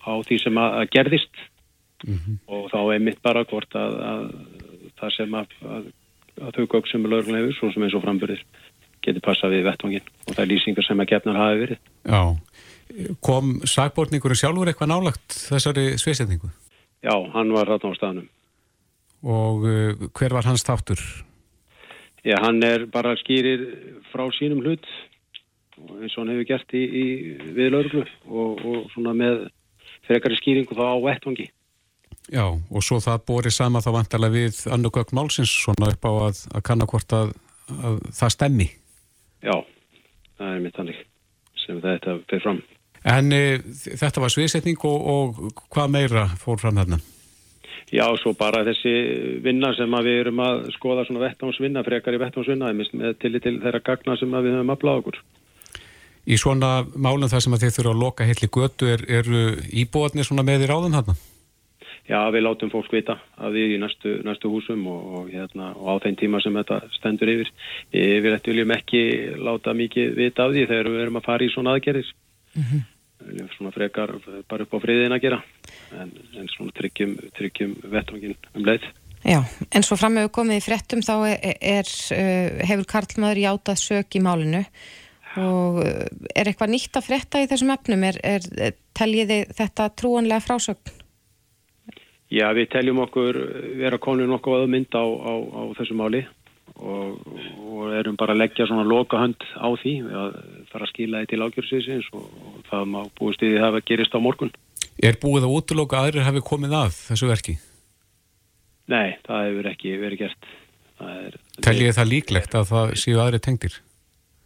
á 0.07 0.13
því 0.25 0.37
sem 0.41 0.59
að, 0.61 0.77
að 0.79 0.91
gerðist 0.95 1.41
mm 2.07 2.17
-hmm. 2.17 2.37
og 2.47 2.69
þá 2.71 2.79
er 2.95 3.03
mitt 3.05 3.21
bara 3.21 3.45
hvort 3.45 3.77
að, 3.77 3.97
að 4.11 4.23
það 4.99 5.15
sem 5.17 5.37
að, 5.37 5.55
að 6.41 6.57
þau 6.57 6.65
gögg 6.65 6.89
sem 6.89 7.05
lauruglun 7.05 7.39
hefur, 7.41 7.55
svo 7.59 7.71
sem 7.71 7.85
eins 7.85 7.97
og 7.97 8.05
frambyrðir 8.05 8.43
getur 9.05 9.25
passað 9.25 9.55
við 9.57 9.65
vettvangin 9.69 10.11
og 10.27 10.35
það 10.35 10.43
er 10.43 10.51
lýsingar 10.51 10.87
sem 10.87 11.01
að 11.01 11.11
gefnar 11.13 11.41
hafi 11.41 11.63
verið. 11.63 11.79
Já, 12.05 12.21
kom 13.21 13.55
sakbortningurinn 13.65 14.41
sjálfur 14.41 14.71
eitthvað 14.71 14.93
nálagt 14.93 15.37
þessari 15.49 15.97
sviðsetningu? 16.01 16.51
Já, 17.01 17.15
hann 17.33 17.51
var 17.53 17.69
rætt 17.69 17.85
á 17.85 17.91
staðnum. 17.97 18.29
Og 19.21 19.65
uh, 19.65 20.07
hver 20.17 20.33
var 20.33 20.47
hans 20.49 20.65
þáttur? 20.65 21.01
Já, 22.21 22.35
hann 22.43 22.61
er 22.63 22.85
bara 22.91 23.15
skýrir 23.17 23.63
frá 24.11 24.27
sínum 24.37 24.61
hlut 24.61 24.85
eins 25.81 26.13
og 26.13 26.21
hann 26.21 26.33
hefur 26.35 26.47
gert 26.51 26.75
í, 26.77 26.81
í 26.85 27.05
viðlauruglu 27.55 28.03
og, 28.29 28.61
og 28.61 28.91
svona 28.93 29.15
með 29.17 29.47
frekari 30.05 30.37
skýringu 30.37 30.77
þá 30.77 30.83
á 30.93 30.97
vettvangi. 31.07 31.47
Já, 32.31 32.45
og 32.45 32.85
svo 32.85 32.99
það 33.01 33.23
borið 33.27 33.55
sama 33.55 33.81
þá 33.81 33.89
vantarlega 33.95 34.35
við 34.35 34.59
annarkvögg 34.75 35.13
málsins 35.17 35.53
svona 35.63 35.89
upp 35.91 36.05
á 36.05 36.11
að, 36.27 36.43
að 36.53 36.65
kanna 36.67 36.87
hvort 36.89 37.15
að, 37.17 37.33
að 37.73 37.97
það 38.19 38.33
stemmi. 38.35 38.67
Já, 39.41 39.55
það 40.37 40.53
er 40.53 40.61
mitt 40.67 40.77
hannig 40.77 41.01
sem 41.63 41.81
þetta 41.81 42.19
fyrir 42.29 42.45
fram. 42.45 42.61
En 43.11 43.33
e, 43.33 43.41
þetta 43.97 44.21
var 44.21 44.33
sviðsetning 44.33 44.85
og, 44.85 45.09
og 45.15 45.65
hvað 45.73 45.95
meira 45.97 46.27
fór 46.37 46.61
fram 46.61 46.77
þarna? 46.77 47.01
Já, 47.91 48.05
svo 48.21 48.31
bara 48.39 48.63
þessi 48.63 48.91
vinna 49.43 49.73
sem 49.75 49.97
við 50.05 50.21
erum 50.21 50.39
að 50.39 50.69
skoða 50.77 51.03
svona 51.07 51.25
vettnámsvinna, 51.25 51.83
frekar 51.83 52.15
í 52.15 52.21
vettnámsvinna 52.21 52.71
með 52.77 53.17
tillit 53.19 53.43
til 53.43 53.57
þeirra 53.59 53.81
gagna 53.83 54.15
sem 54.19 54.31
við 54.31 54.55
höfum 54.55 54.71
að 54.71 54.79
bláða 54.83 55.01
okkur. 55.01 55.17
Í 56.21 56.37
svona 56.37 56.85
málum 56.95 57.27
þar 57.27 57.43
sem 57.43 57.57
að 57.57 57.65
þið 57.65 57.75
þurfa 57.75 57.91
að 57.91 58.01
loka 58.05 58.27
heitli 58.29 58.47
götu 58.53 58.87
er, 58.93 59.03
eru 59.09 59.43
íbúarnir 59.83 60.27
svona 60.27 60.45
með 60.47 60.67
í 60.67 60.71
ráðum 60.71 60.95
þarna? 60.95 61.17
Já, 62.07 62.19
við 62.33 62.43
látum 62.45 62.71
fólk 62.71 62.93
vita 62.93 63.17
að 63.39 63.57
við 63.57 63.75
í 63.75 63.81
næstu, 63.81 64.13
næstu 64.25 64.49
húsum 64.51 64.81
og, 64.89 65.03
og, 65.17 65.27
hérna, 65.31 65.71
og 65.77 65.91
á 65.91 66.03
þeim 66.05 66.17
tíma 66.19 66.41
sem 66.43 66.55
þetta 66.57 66.79
stendur 66.95 67.29
yfir. 67.33 67.51
Við 67.93 68.31
viljum 68.47 68.73
ekki 68.75 69.03
láta 69.39 69.75
mikið 69.77 70.15
vita 70.17 70.47
af 70.47 70.55
því 70.55 70.65
þegar 70.71 70.91
við 70.91 71.03
erum 71.05 71.19
að 71.19 71.27
fara 71.27 71.45
í 71.45 71.51
svona 71.53 71.75
aðgerðis. 71.75 72.15
Mm 72.55 72.63
-hmm. 72.63 72.81
Við 73.27 73.53
svona 73.55 73.73
frekar 73.75 74.15
bara 74.49 74.65
upp 74.65 74.73
á 74.75 74.83
friðin 74.83 75.15
að 75.15 75.23
gera 75.25 75.39
en, 75.97 76.11
en 76.39 76.49
svona 76.51 76.73
tryggjum, 76.77 77.15
tryggjum 77.37 77.77
vettvangin 77.91 78.35
um 78.55 78.65
leið. 78.67 78.87
Já, 79.21 79.37
en 79.69 79.85
svo 79.85 79.97
fram 79.99 80.17
með 80.17 80.31
komið 80.33 80.57
í 80.57 80.65
frettum 80.65 81.03
þá 81.05 81.13
er, 81.29 81.51
er, 81.61 81.91
hefur 82.65 82.87
Karlmaður 82.89 83.43
játað 83.43 83.81
sök 83.83 84.17
í 84.17 84.23
málinu 84.25 84.63
og 85.39 85.77
er 85.85 86.49
eitthvað 86.49 86.73
nýtt 86.73 86.97
að 86.97 87.05
fretta 87.07 87.43
í 87.43 87.47
þessum 87.47 87.71
efnum? 87.75 88.07
Er, 88.09 88.17
er 88.25 88.75
teljiði 88.97 89.43
þetta 89.55 89.91
trúanlega 89.95 90.43
frásögn? 90.43 90.97
Já, 92.31 92.47
við 92.55 92.69
teljum 92.71 93.03
okkur 93.03 93.37
vera 93.79 93.99
konur 94.01 94.29
nokkuð 94.31 94.63
að 94.63 94.73
mynda 94.73 95.03
á, 95.03 95.07
á, 95.07 95.33
á 95.35 95.61
þessu 95.77 95.97
máli 95.99 96.23
og, 96.81 97.21
og 97.61 97.93
erum 97.95 98.17
bara 98.19 98.35
að 98.35 98.41
leggja 98.43 98.67
svona 98.69 98.85
loka 98.87 99.19
hönd 99.21 99.45
á 99.57 99.69
því 99.81 99.93
að 100.09 100.37
fara 100.71 100.87
að 100.87 100.91
skila 100.93 101.21
því 101.21 101.29
til 101.31 101.41
ágjörðsins 101.45 102.09
og, 102.17 102.25
og 102.25 102.61
það 102.69 102.87
má 102.93 102.99
búist 103.19 103.43
í 103.43 103.51
því 103.51 103.61
að 103.61 103.77
það 103.77 103.87
gerist 103.91 104.17
á 104.17 104.19
morgun. 104.21 104.53
Er 105.01 105.19
búið 105.21 105.47
að 105.47 105.55
útloka 105.57 105.99
að 105.99 106.09
aðrir 106.09 106.27
hafi 106.27 106.43
komið 106.45 106.75
að 106.81 106.91
þessu 106.97 107.29
verki? 107.29 107.57
Nei, 108.91 109.17
það 109.27 109.47
hefur 109.47 109.71
ekki 109.71 109.95
verið 110.01 110.25
gert. 110.25 110.51
Teljið 111.65 111.95
það 111.97 112.11
líklegt 112.11 112.55
að 112.57 112.67
það 112.69 112.95
séu 113.01 113.21
aðri 113.21 113.41
tengdir? 113.41 113.77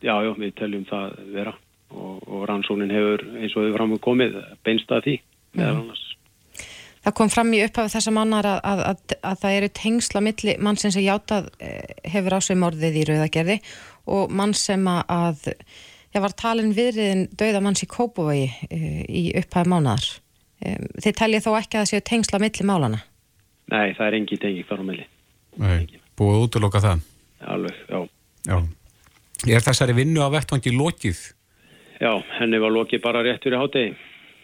Já, 0.03 0.15
já, 0.23 0.31
við 0.37 0.53
teljum 0.59 0.85
það 0.87 1.15
vera 1.33 1.55
og, 1.95 2.19
og 2.27 2.43
rannsónin 2.49 2.93
hefur 2.93 3.23
eins 3.39 3.55
og 3.55 3.65
hefur 3.65 3.77
fram 3.79 3.95
og 3.95 4.03
komið 4.05 4.37
beinst 4.65 4.91
að 4.93 5.07
því 5.07 5.15
meðal 5.55 5.79
annars. 5.81 6.04
Það 7.05 7.13
kom 7.19 7.29
fram 7.29 7.51
í 7.53 7.61
upphafi 7.61 7.93
þessa 7.93 8.11
mannar 8.15 8.47
að, 8.49 8.59
að, 8.65 8.79
að, 8.89 9.17
að 9.29 9.41
það 9.43 9.55
eru 9.59 9.67
tengsla 9.77 10.21
milli 10.25 10.55
mann 10.65 10.79
sem 10.81 10.93
sem 10.93 11.05
játað 11.05 11.51
hefur 12.09 12.37
ásveið 12.39 12.61
morðið 12.63 12.97
í 12.97 13.03
Rauðagerði 13.11 13.57
og 14.15 14.33
mann 14.33 14.55
sem 14.57 14.87
að 14.89 15.51
það 16.15 16.23
var 16.23 16.35
talin 16.39 16.71
viðriðin 16.73 17.27
döðamanns 17.37 17.83
í 17.85 17.89
Kópavogi 17.91 18.47
í 19.05 19.25
upphafi 19.37 19.69
mánar. 19.69 20.07
Þið 20.63 21.17
teljið 21.19 21.45
þó 21.45 21.51
ekki 21.59 21.77
að 21.77 21.83
það 21.83 21.91
séu 21.91 22.05
tengsla 22.09 22.39
milli 22.41 22.65
málana? 22.65 23.01
Nei, 23.73 23.93
það 23.97 24.07
er 24.07 24.17
engi 24.21 24.39
tengi 24.41 24.65
þar 24.65 24.81
á 24.81 24.85
milli. 24.89 25.05
Nei, 25.61 26.01
búið 26.17 26.41
út 26.45 26.57
að 26.57 26.65
loka 26.65 26.81
það? 26.83 27.05
Alveg, 27.53 27.79
já. 27.89 27.99
Já. 28.49 28.57
Er 29.45 29.65
þessari 29.65 29.95
vinnu 29.97 30.25
á 30.25 30.29
vettvangi 30.33 30.73
lokið? 30.73 31.21
Já, 32.01 32.11
henni 32.39 32.59
var 32.61 32.73
lokið 32.73 33.03
bara 33.03 33.21
rétt 33.25 33.45
fyrir 33.45 33.61
hátegi. 33.61 33.93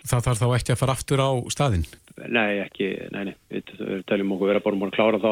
Það 0.05 0.25
þarf 0.27 0.41
þá 0.41 0.47
ekki 0.57 0.73
að 0.73 0.81
fara 0.81 0.95
aftur 0.97 1.21
á 1.21 1.29
staðinn? 1.53 1.87
Nei, 2.29 2.59
ekki, 2.65 2.91
nei, 3.13 3.23
nei, 3.31 3.35
við, 3.49 3.71
teljum 4.09 4.35
okkur 4.35 4.51
vera 4.51 4.63
bara 4.63 4.77
múin 4.77 4.91
að 4.91 4.97
klára 4.97 5.21
þá, 5.21 5.31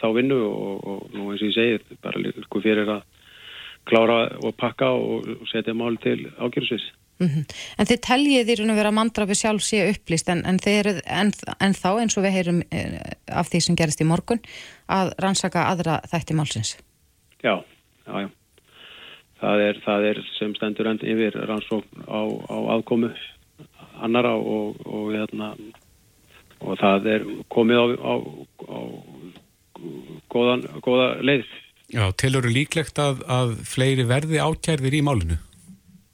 þá 0.00 0.06
vinnu 0.16 0.38
og, 0.48 0.86
og 0.92 1.14
nú 1.14 1.28
eins 1.30 1.44
og 1.44 1.50
ég 1.50 1.56
segi, 1.56 1.98
bara 2.02 2.22
líka 2.22 2.62
fyrir 2.64 2.90
að 2.96 3.04
klára 3.88 4.18
og 4.42 4.56
pakka 4.58 4.90
og, 4.94 5.30
setja 5.50 5.74
mál 5.74 5.96
til 6.02 6.30
ágjörðsvis. 6.38 6.90
Mm 7.20 7.28
-hmm. 7.28 7.44
En 7.78 7.86
þið 7.86 8.00
teljið 8.06 8.50
í 8.50 8.54
raun 8.58 8.70
og 8.70 8.76
vera 8.76 8.90
mandrafi 8.90 9.34
sjálf 9.34 9.62
sé 9.62 9.78
upplýst 9.90 10.28
en, 10.28 10.42
en, 10.46 10.58
en, 11.06 11.32
en 11.60 11.74
þá 11.82 11.90
eins 12.00 12.16
og 12.16 12.24
við 12.24 12.34
heyrum 12.36 12.62
eh, 12.70 13.00
af 13.28 13.48
því 13.48 13.60
sem 13.60 13.76
gerist 13.76 14.00
í 14.00 14.04
morgun 14.04 14.40
að 14.88 15.12
rannsaka 15.18 15.66
aðra 15.70 16.00
þætti 16.10 16.34
málsins? 16.34 16.78
Já, 17.42 17.62
já, 18.06 18.20
já. 18.20 18.28
Það 19.40 19.60
er, 19.60 19.78
það 19.84 20.04
er 20.04 20.18
sem 20.38 20.54
stendur 20.54 20.86
enn 20.86 21.02
yfir 21.02 21.34
rannsókn 21.34 22.06
á, 22.06 22.20
á 22.46 22.56
aðkomu 22.74 23.10
annara 24.02 24.34
og, 24.34 24.76
og, 24.86 25.12
hérna, 25.14 25.54
og 26.62 26.78
það 26.80 27.08
er 27.14 27.26
komið 27.52 27.82
á, 27.82 27.86
á, 27.98 28.14
á 28.66 28.78
góðan, 30.32 30.66
góða 30.84 31.08
leið. 31.24 31.48
Já, 31.92 32.06
tilur 32.16 32.48
líklegt 32.48 32.98
að, 33.02 33.24
að 33.28 33.56
fleiri 33.68 34.06
verði 34.08 34.40
ákjærðir 34.40 34.96
í 34.96 35.02
málinu? 35.04 35.38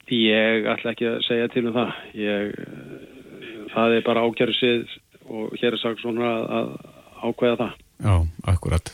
Ég 0.08 0.66
ætla 0.72 0.94
ekki 0.94 1.06
að 1.10 1.20
segja 1.26 1.50
til 1.52 1.66
um 1.68 1.76
það. 1.76 1.92
Ég, 2.18 2.56
það 3.74 3.98
er 3.98 4.06
bara 4.06 4.24
ákjærðsið 4.26 4.96
og 5.28 5.54
hér 5.60 5.76
er 5.76 5.82
sagt 5.82 6.02
svona 6.02 6.32
að 6.58 6.72
ákveða 7.22 7.60
það. 7.60 7.78
Já, 7.98 8.14
akkurat. 8.54 8.92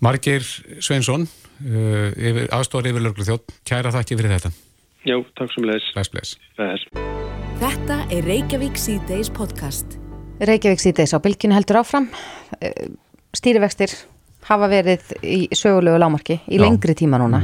Margir 0.00 0.44
Sveinsson, 0.80 1.26
uh, 1.66 2.44
aðstóri 2.56 2.94
yfirlörglu 2.94 3.26
þjótt, 3.26 3.56
kæra 3.68 3.92
þakki 3.92 4.20
fyrir 4.20 4.36
þetta. 4.38 4.52
Já, 5.08 5.16
takk 5.36 5.52
sem. 5.52 5.64
Bless, 5.64 6.12
bless. 6.12 6.36
Bless. 6.56 6.86
Þetta 7.60 8.04
er 8.08 8.24
Reykjavík 8.28 8.80
C-Days 8.80 9.32
podcast. 9.36 9.99
Reykjavík 10.40 10.80
C-Days 10.80 11.12
á 11.12 11.18
bylginu 11.20 11.56
heldur 11.56 11.82
áfram. 11.82 12.08
Stýrivextir 13.36 13.92
hafa 14.48 14.68
verið 14.72 15.12
í 15.20 15.38
sögulegu 15.52 15.98
lámarki 16.00 16.38
í 16.48 16.58
lengri 16.60 16.94
tíma 16.96 17.20
núna. 17.20 17.42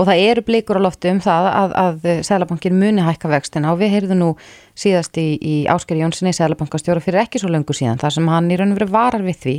Og 0.00 0.08
það 0.08 0.22
eru 0.30 0.44
blikur 0.46 0.80
á 0.80 0.86
loftu 0.86 1.10
um 1.12 1.20
það 1.20 1.48
að, 1.50 1.74
að 1.84 2.08
Sælabankin 2.26 2.78
muni 2.80 3.04
hækka 3.04 3.28
vextina. 3.28 3.74
Og 3.74 3.82
við 3.82 3.92
heyrðum 3.96 4.22
nú 4.22 4.30
síðast 4.78 5.20
í, 5.20 5.36
í 5.36 5.54
Ásker 5.68 6.00
Jónssoni 6.00 6.32
Sælabankastjóra 6.32 7.04
fyrir 7.04 7.26
ekki 7.26 7.42
svo 7.42 7.52
löngu 7.52 7.76
síðan 7.76 8.00
þar 8.00 8.16
sem 8.16 8.32
hann 8.32 8.50
í 8.50 8.56
raun 8.56 8.72
og 8.72 8.80
veru 8.80 8.92
varar 8.94 9.26
við 9.26 9.42
því 9.44 9.56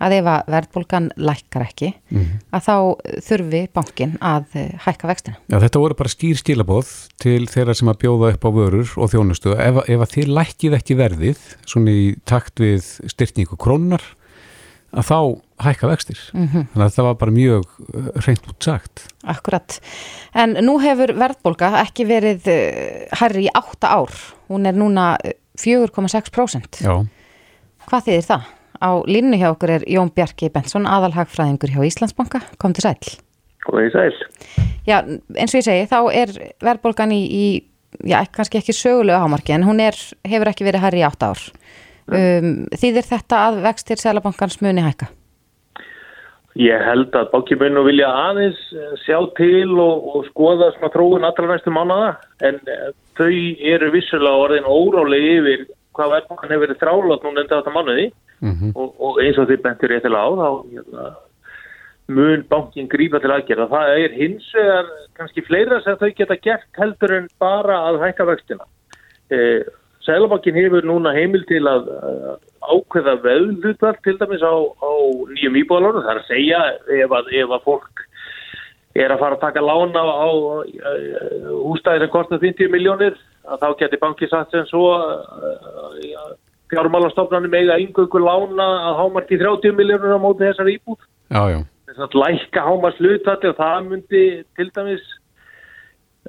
að 0.00 0.14
ef 0.16 0.28
að 0.32 0.52
verðbólgan 0.54 1.08
lækkar 1.20 1.64
ekki 1.66 1.90
að 2.50 2.64
þá 2.66 2.74
þurfi 3.26 3.60
bankin 3.76 4.14
að 4.24 4.56
eh, 4.58 4.70
hækka 4.86 5.10
vextina. 5.10 5.36
Já, 5.50 5.58
þetta 5.64 5.82
voru 5.82 5.98
bara 5.98 6.12
skýr 6.12 6.40
stílaboð 6.40 6.94
til 7.20 7.42
þeirra 7.50 7.76
sem 7.76 7.90
að 7.92 8.00
bjóða 8.04 8.32
upp 8.34 8.46
á 8.48 8.50
vörur 8.56 8.94
og 8.96 9.12
þjónustu. 9.12 9.52
Ef, 9.56 9.82
ef 9.84 10.06
að 10.06 10.14
þið 10.16 10.32
lækkið 10.38 10.78
ekki 10.80 10.96
verðið, 11.00 11.44
svona 11.68 11.92
í 11.92 12.08
takt 12.28 12.62
við 12.62 12.88
styrkningu 13.12 13.60
krónunar, 13.60 14.04
að 14.90 15.06
þá 15.06 15.18
hækka 15.62 15.90
vextir. 15.92 16.20
Þannig 16.32 16.82
að 16.82 16.94
það 16.96 17.06
var 17.06 17.18
bara 17.20 17.34
mjög 17.36 17.66
uh, 17.84 18.08
reynd 18.24 18.48
út 18.50 18.66
sagt. 18.66 19.04
Akkurat. 19.28 19.76
En 20.34 20.56
nú 20.64 20.78
hefur 20.82 21.12
verðbólga 21.20 21.74
ekki 21.84 22.08
verið 22.08 22.48
eh, 22.50 23.04
hærri 23.20 23.46
í 23.46 23.52
átta 23.54 23.92
ár. 24.00 24.16
Hún 24.50 24.66
er 24.66 24.74
núna 24.74 25.12
eh, 25.22 25.36
4,6%. 25.60 26.80
Já, 26.82 26.96
Hvað 27.90 28.06
þýðir 28.06 28.26
það? 28.28 28.48
Á 28.80 28.90
línu 29.04 29.36
hjá 29.36 29.50
okkur 29.52 29.74
er 29.76 29.84
Jón 29.88 30.12
Bjarki 30.16 30.48
Bensson, 30.52 30.88
aðalhagfræðingur 30.88 31.74
hjá 31.74 31.82
Íslandsbanka. 31.84 32.40
Kom 32.60 32.72
til 32.76 32.86
sæl. 32.86 33.12
Komið 33.66 33.90
í 33.90 33.92
sæl. 33.92 34.14
Já, 34.88 34.96
eins 35.36 35.52
og 35.52 35.60
ég 35.60 35.66
segi, 35.66 35.86
þá 35.90 35.98
er 36.16 36.32
verðbólgan 36.64 37.12
í, 37.12 37.20
í 37.28 37.44
já, 38.08 38.22
kannski 38.32 38.60
ekki 38.62 38.74
sögulegu 38.76 39.20
hámarki, 39.20 39.52
en 39.52 39.68
hún 39.68 39.82
er, 39.84 39.98
hefur 40.24 40.50
ekki 40.52 40.66
verið 40.66 40.86
hærri 40.86 41.02
í 41.02 41.06
átta 41.06 41.34
ár. 41.34 41.46
Um, 42.10 42.52
þýðir 42.74 43.06
þetta 43.06 43.44
að 43.46 43.60
vextir 43.68 44.00
Sælabankans 44.00 44.58
muni 44.64 44.82
hækka? 44.82 45.12
Ég 46.58 46.82
held 46.82 47.14
að 47.14 47.36
nú 47.70 47.84
vilja 47.86 48.08
aðeins 48.10 48.58
eh, 48.74 48.94
sjá 49.04 49.20
til 49.38 49.70
og, 49.78 50.08
og 50.16 50.24
skoða 50.32 50.72
svona 50.74 50.90
þróun 50.90 51.26
allra 51.28 51.46
næstu 51.52 51.70
mánuða 51.70 52.08
en 52.42 52.58
eh, 52.66 52.88
þau 53.14 53.30
eru 53.70 53.90
vissulega 53.94 54.40
orðin 54.48 54.66
órálegi 54.66 55.36
yfir 55.38 55.62
hvað 55.96 56.12
verðbólgan 56.14 56.54
hefur 56.54 56.66
verið 56.66 56.80
þrálátt 56.82 57.26
núna 57.26 57.44
enda 57.44 57.58
þetta 57.60 57.74
mánuði 57.74 58.06
og, 58.74 58.94
og 58.96 59.18
eins 59.22 59.40
og 59.40 59.50
þið 59.50 59.62
bentur 59.64 59.92
réttilega 59.92 60.22
á 60.24 60.30
þá 60.40 60.48
hérna, 60.70 61.08
mun 62.10 62.44
bankin 62.50 62.88
grípa 62.90 63.20
til 63.22 63.32
aðgerða. 63.34 63.68
Það 63.70 64.04
er 64.04 64.14
hins 64.16 64.46
vegar 64.56 64.88
kannski 65.18 65.44
fleira 65.46 65.80
sem 65.84 65.98
þau 66.00 66.10
geta 66.16 66.38
gert 66.42 66.80
heldur 66.80 67.16
en 67.18 67.28
bara 67.42 67.82
að 67.90 68.00
hækka 68.04 68.26
vextina. 68.30 68.66
Eh, 69.30 69.62
Sælabankin 70.00 70.56
hefur 70.56 70.86
núna 70.88 71.12
heimil 71.12 71.42
til 71.44 71.60
að 71.68 71.90
ákveða 72.64 73.18
veðlutvall 73.20 73.98
til 74.00 74.16
dæmis 74.16 74.40
á, 74.40 74.54
á 74.56 74.92
nýjum 75.34 75.58
íbúðalónu. 75.60 76.04
Það 76.06 76.14
er 76.14 76.20
að 76.22 76.30
segja 76.30 76.60
ef 77.04 77.16
að, 77.18 77.28
ef 77.36 77.52
að 77.52 77.66
fólk 77.66 78.04
er 78.96 79.12
að 79.12 79.20
fara 79.20 79.36
að 79.36 79.44
taka 79.44 79.62
lána 79.62 80.00
á, 80.02 80.08
á 80.24 80.28
hústæðir 81.62 82.06
sem 82.06 82.12
kostar 82.14 82.40
50 82.42 82.72
miljónir 82.72 83.18
að 83.50 83.64
þá 83.64 83.68
geti 83.82 84.00
banki 84.00 84.28
satt 84.30 84.52
sem 84.54 84.66
svo 84.68 84.84
uh, 84.94 86.34
fjármálastofnarnir 86.70 87.52
með 87.52 87.72
að 87.74 87.86
yngöngu 87.86 88.22
lána 88.22 88.68
að 88.90 89.00
hámarki 89.00 89.38
30 89.40 89.76
miljónir 89.78 90.14
á 90.14 90.20
móti 90.22 90.46
þessar 90.46 90.70
íbúð. 90.70 91.00
Þess 91.90 92.04
að 92.06 92.18
lækka 92.22 92.66
hámarks 92.66 93.00
hlutvalli 93.02 93.50
og 93.50 93.58
það 93.58 93.88
myndi 93.88 94.22
til 94.58 94.68
dæmis 94.76 95.08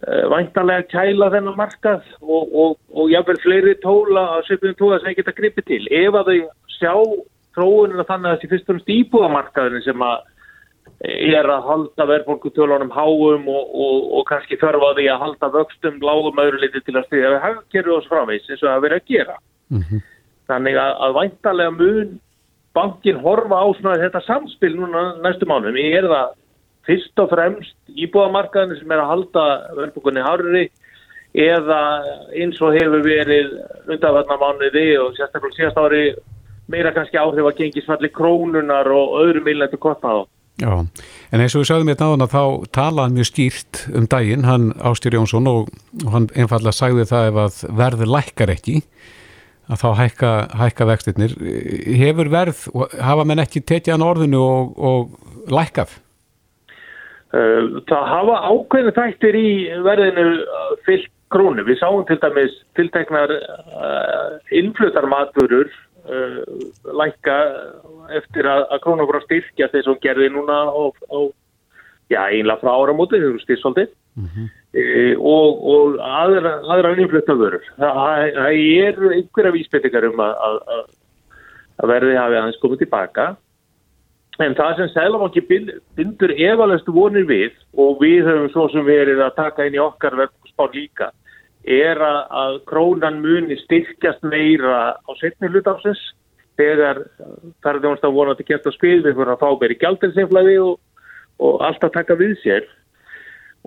uh, 0.08 0.24
væntanlega 0.34 0.88
kæla 0.94 1.30
þennan 1.36 1.60
markað 1.60 2.08
og, 2.22 2.56
og, 2.64 2.80
og 2.96 3.14
jáfnvel 3.14 3.42
fleiri 3.44 3.78
tóla 3.86 4.26
að 4.38 4.48
svipum 4.50 4.78
tóla 4.80 5.02
sem 5.04 5.18
geta 5.18 5.36
gripið 5.38 5.70
til. 5.70 5.84
Ef 6.02 6.18
að 6.18 6.32
þau 6.32 6.40
sjá 6.80 6.96
tróunina 7.56 8.08
þannig 8.08 8.32
að 8.32 8.38
þessi 8.38 8.52
fyrst 8.54 8.68
og 8.68 8.74
fremst 8.74 8.94
íbúðamarkaðinu 8.96 9.86
sem 9.86 10.06
að 10.08 10.30
er 11.02 11.48
að 11.50 11.66
halda 11.66 12.06
verðbólkutölunum 12.12 12.92
háum 12.94 13.48
og, 13.50 13.70
og, 13.74 14.02
og 14.20 14.26
kannski 14.30 14.60
þörfa 14.62 14.92
því 14.98 15.08
að 15.10 15.24
halda 15.24 15.50
vöxtum 15.56 16.02
lágum 16.06 16.42
öðru 16.44 16.62
liti 16.62 16.82
til 16.86 16.98
að 16.98 17.08
stiðja 17.08 17.32
við 17.34 17.46
hafgerðu 17.46 17.96
oss 17.96 18.10
framvegs 18.12 18.50
eins 18.50 18.62
og 18.62 18.70
það 18.70 18.84
verið 18.86 19.02
að 19.02 19.16
gera. 19.16 19.38
Þannig 20.52 20.78
að, 20.78 20.92
að 21.06 21.16
væntanlega 21.18 21.72
mun 21.78 22.20
bankin 22.78 23.24
horfa 23.24 23.64
á 23.64 23.68
svona 23.80 24.02
þetta 24.02 24.22
samspil 24.28 24.76
núna 24.76 25.04
næstu 25.24 25.48
mánum. 25.50 25.80
Ég 25.80 25.98
er 26.02 26.08
það 26.12 26.36
fyrst 26.88 27.24
og 27.24 27.32
fremst 27.34 27.76
íbúðamarkaðinu 27.90 28.78
sem 28.80 28.94
er 28.94 29.02
að 29.02 29.12
halda 29.12 29.46
verðbólkunni 29.78 30.26
hárri 30.26 30.64
eða 31.32 31.80
eins 32.36 32.60
og 32.62 32.76
hefur 32.76 33.04
verið 33.06 33.56
undanvarnar 33.88 34.42
mánuði 34.42 34.86
og 35.00 35.16
sérstaklega 35.16 35.58
síðast 35.58 35.80
ári 35.80 36.04
meira 36.72 36.92
kannski 36.96 37.20
áhrif 37.20 37.48
að 37.48 37.58
gengisfalli 37.62 38.12
krónunar 38.14 38.90
og 38.92 39.18
öðrum 39.24 39.48
millæntu 39.48 39.80
kostnaða. 39.82 40.26
Já, 40.60 40.74
en 41.32 41.42
eins 41.42 41.56
og 41.56 41.64
við 41.64 41.70
sagðum 41.70 41.90
hérna 41.90 42.08
áðan 42.12 42.26
að 42.26 42.34
þá 42.36 42.44
talaði 42.76 43.06
hann 43.06 43.16
mjög 43.16 43.28
skýrt 43.30 43.80
um 43.98 44.08
daginn, 44.12 44.44
hann 44.46 44.68
Ástýr 44.84 45.16
Jónsson 45.18 45.48
og, 45.50 45.72
og 46.04 46.12
hann 46.14 46.28
einfallega 46.36 46.76
sagði 46.76 47.08
það 47.10 47.30
ef 47.30 47.40
að 47.46 47.62
verður 47.80 48.12
lækkar 48.18 48.52
ekki 48.54 48.82
að 49.72 49.82
þá 49.82 49.88
hækka, 50.02 50.32
hækka 50.60 50.88
vextirnir. 50.90 51.36
Hefur 52.02 52.30
verð, 52.34 52.66
hafa 53.00 53.26
menn 53.28 53.42
ekki 53.42 53.64
tekið 53.64 53.96
hann 53.96 54.06
orðinu 54.06 54.42
og, 54.44 54.74
og 54.78 55.52
lækkað? 55.54 55.96
Uh, 57.32 57.80
Það 57.88 58.08
hafa 58.12 58.38
ákveðinu 58.52 58.96
þættir 58.98 59.40
í 59.40 59.50
verðinu 59.86 60.28
uh, 60.44 60.72
fyllt 60.86 61.12
krónu. 61.32 61.64
Við 61.64 61.80
sáum 61.80 62.04
til 62.10 62.20
dæmis 62.20 62.58
tilteknar 62.76 63.32
uh, 63.32 64.36
innflutarmaturur 64.60 65.72
uh, 66.08 66.40
lækka 67.02 67.38
eftir 68.18 68.50
að, 68.50 68.66
að 68.74 68.82
krónu 68.86 69.08
voru 69.10 69.22
að 69.22 69.28
styrkja 69.28 69.70
þess 69.74 69.88
að 69.88 69.94
hún 69.94 70.02
gerði 70.06 70.32
núna 70.34 70.58
á, 70.68 70.82
á 71.12 71.20
já, 72.12 72.22
einlega 72.28 72.60
frá 72.62 72.72
áramóti, 72.74 73.20
þau 73.22 73.30
eru 73.30 73.44
styrksvaldið 73.44 73.94
e, 74.76 74.82
og, 75.16 75.62
og 75.74 76.02
aðra, 76.04 76.58
aðra 76.74 76.96
innflutarvörur. 76.98 77.70
Það, 77.78 78.02
það 78.36 78.58
eru 78.88 79.14
einhverja 79.16 79.54
vísbyttingar 79.56 80.10
um 80.10 80.20
að, 80.26 80.34
að, 80.48 80.58
að, 80.76 81.88
verði 81.94 82.20
hafi 82.20 82.40
aðeins 82.42 82.60
komið 82.64 82.84
tilbaka 82.84 83.32
En 84.42 84.56
það 84.58 84.78
sem 84.78 84.92
Sælabanki 84.94 85.42
bindur 85.98 86.32
efalöstu 86.34 86.94
vonir 86.96 87.26
við 87.30 87.52
og 87.78 88.00
við 88.02 88.26
höfum 88.26 88.48
svo 88.54 88.68
sem 88.74 88.86
verið 88.88 89.22
að 89.26 89.36
taka 89.38 89.68
inn 89.68 89.76
í 89.76 89.82
okkar 89.84 90.16
verðspár 90.18 90.72
líka 90.76 91.10
er 91.64 92.02
að, 92.02 92.62
krónan 92.70 93.22
muni 93.22 93.58
styrkjast 93.64 94.24
meira 94.26 94.98
á 94.98 95.12
setni 95.20 95.50
hlutafsins 95.52 96.02
þegar 96.60 97.04
það 97.62 97.72
er 97.72 97.82
þjónast 97.84 98.08
að 98.08 98.16
vona 98.16 98.34
að 98.34 98.40
þetta 98.40 98.50
gert 98.52 98.70
að 98.70 98.78
spil 98.78 98.98
við 99.02 99.18
fyrir 99.18 99.34
að 99.34 99.44
fá 99.44 99.50
meiri 99.62 99.78
gældinseflaði 99.82 100.56
og, 100.62 100.80
og 101.42 101.66
allt 101.68 101.86
að 101.86 101.96
taka 101.98 102.18
við 102.20 102.34
sér. 102.42 102.68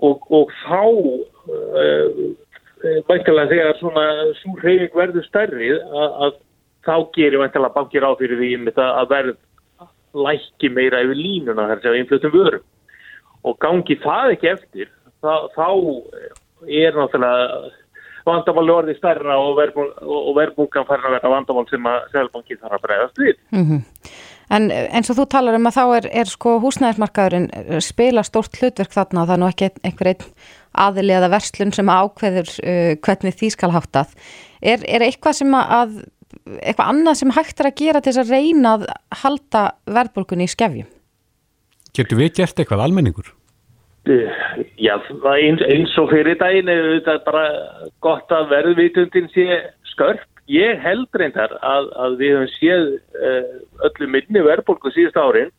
Og, 0.03 0.25
og 0.27 0.51
þá 0.65 0.83
uh, 0.83 2.11
væntalega 3.07 3.51
þegar 3.53 3.79
svona 3.79 4.05
svo 4.41 4.57
reyning 4.61 4.95
verður 4.95 5.27
stærri 5.29 5.71
að, 5.71 6.19
að 6.27 6.37
þá 6.85 6.95
gerir 7.15 7.41
væntalega 7.41 7.77
bankir 7.77 8.05
á 8.05 8.11
fyrir 8.19 8.41
því 8.41 8.51
að 8.75 9.11
verð 9.13 9.37
lækki 10.15 10.71
meira 10.71 11.01
yfir 11.03 11.19
línuna 11.19 11.69
þar 11.71 11.81
sem 11.83 11.97
innflutum 11.99 12.35
vörum. 12.35 12.67
Og 13.45 13.57
gangi 13.61 13.97
það 14.03 14.35
ekki 14.35 14.51
eftir 14.51 14.91
þá, 15.23 15.47
þá 15.55 15.67
er 16.65 16.95
náttúrulega 16.95 17.73
vandamál 18.25 18.69
orðið 18.79 18.99
stærra 18.99 19.37
og, 19.41 19.59
farin 20.87 21.09
að 21.09 21.17
vera 21.17 21.33
vandamál 21.33 21.67
sem 21.69 21.91
að 21.91 22.07
selbanki 22.13 22.57
þarf 22.61 22.79
að 22.79 22.87
bregðast 22.87 23.21
við. 23.21 23.35
Mm 23.51 23.67
En 24.53 24.67
eins 24.69 25.09
og 25.09 25.17
þú 25.17 25.25
talar 25.25 25.57
um 25.57 25.65
að 25.65 25.73
þá 25.73 25.83
er, 25.97 26.07
er 26.21 26.29
sko 26.29 26.59
húsnæðismarkaðurinn 26.61 27.79
spila 27.81 28.23
stórt 28.25 28.59
hlutverk 28.59 28.93
þarna 28.93 29.23
og 29.23 29.29
það 29.29 29.35
er 29.35 29.41
nú 29.41 29.47
ekki 29.49 29.69
einhver 29.81 30.09
einn 30.11 30.27
aðili 30.85 31.15
eða 31.17 31.31
verslun 31.33 31.73
sem 31.73 31.89
ákveður 31.89 32.51
uh, 32.61 32.91
hvernig 33.01 33.37
því 33.39 33.49
skal 33.55 33.71
háttað. 33.73 34.11
Er, 34.61 34.83
er 34.85 35.05
eitthvað 35.07 35.39
sem 35.39 35.55
að 35.57 36.03
eitthvað 36.59 36.91
annað 36.91 37.17
sem 37.21 37.33
hægt 37.35 37.63
er 37.63 37.69
að 37.71 37.79
gera 37.79 38.03
til 38.03 38.13
þess 38.13 38.23
að 38.25 38.35
reyna 38.35 38.75
að 38.75 38.85
halda 39.23 39.63
verðbólkunni 39.97 40.45
í 40.45 40.51
skefjum? 40.51 40.91
Getur 41.95 42.19
við 42.19 42.33
gert 42.41 42.59
eitthvað 42.59 42.85
almenningur? 42.85 43.31
Já, 44.05 44.95
eins, 45.33 45.63
eins 45.65 45.93
og 45.97 46.11
fyrir 46.11 46.37
daginn 46.37 46.69
er 46.69 46.87
þetta 46.99 47.15
bara 47.25 47.45
gott 48.05 48.31
að 48.33 48.51
verðvitundin 48.53 49.29
sé 49.33 49.59
skörp. 49.89 50.25
Ég 50.51 50.77
held 50.77 51.09
reyndar 51.17 51.55
að, 51.65 51.87
að 51.97 52.17
við 52.19 52.35
höfum 52.35 52.51
séð 52.53 52.83
uh, 53.17 53.53
öllu 53.87 54.09
minni 54.13 54.43
verðbólku 54.45 54.91
síðust 54.93 55.17
árin 55.17 55.49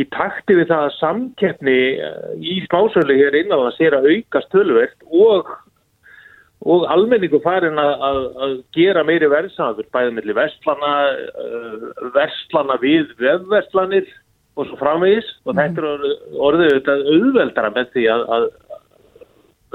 í 0.00 0.06
takti 0.14 0.56
við 0.56 0.70
það 0.70 0.84
að 0.86 0.94
samkeppni 0.96 1.78
uh, 2.00 2.30
í 2.40 2.54
smásölu 2.64 3.18
hér 3.18 3.36
inn 3.36 3.52
á 3.52 3.58
það 3.66 3.74
sér 3.76 3.96
að 3.98 4.08
aukast 4.14 4.54
tölvert 4.54 5.10
og 5.12 5.52
og 6.68 6.88
almenningu 6.90 7.38
farin 7.44 7.78
að, 7.78 7.92
að, 8.02 8.16
að 8.44 8.54
gera 8.74 9.04
meiri 9.06 9.28
verðsafur 9.30 9.86
bæðið 9.94 10.16
millir 10.16 10.38
vestlana 10.40 10.94
uh, 11.44 11.84
vestlana 12.16 12.78
við 12.82 13.12
vefvestlanir 13.20 14.08
og 14.58 14.66
svo 14.66 14.78
framvegis. 14.80 15.28
Og 15.46 15.56
þetta 15.56 15.84
er 15.84 15.88
orðið 16.48 16.90
auðveldara 16.94 17.72
með 17.76 17.94
því 17.94 18.06
að, 18.14 18.26
að 18.36 18.48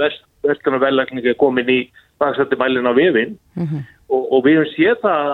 vest, 0.02 0.26
vestlana 0.44 0.82
vellækningi 0.84 1.32
er 1.32 1.40
komin 1.40 1.72
í 1.72 1.80
dagsætti 2.22 2.60
mælin 2.60 2.90
á 2.90 2.94
vefin 2.94 3.38
mm 3.56 3.66
-hmm. 3.66 3.82
og, 4.10 4.22
og 4.34 4.46
við 4.46 4.60
höfum 4.60 4.74
séð 4.76 4.98
það 5.02 5.26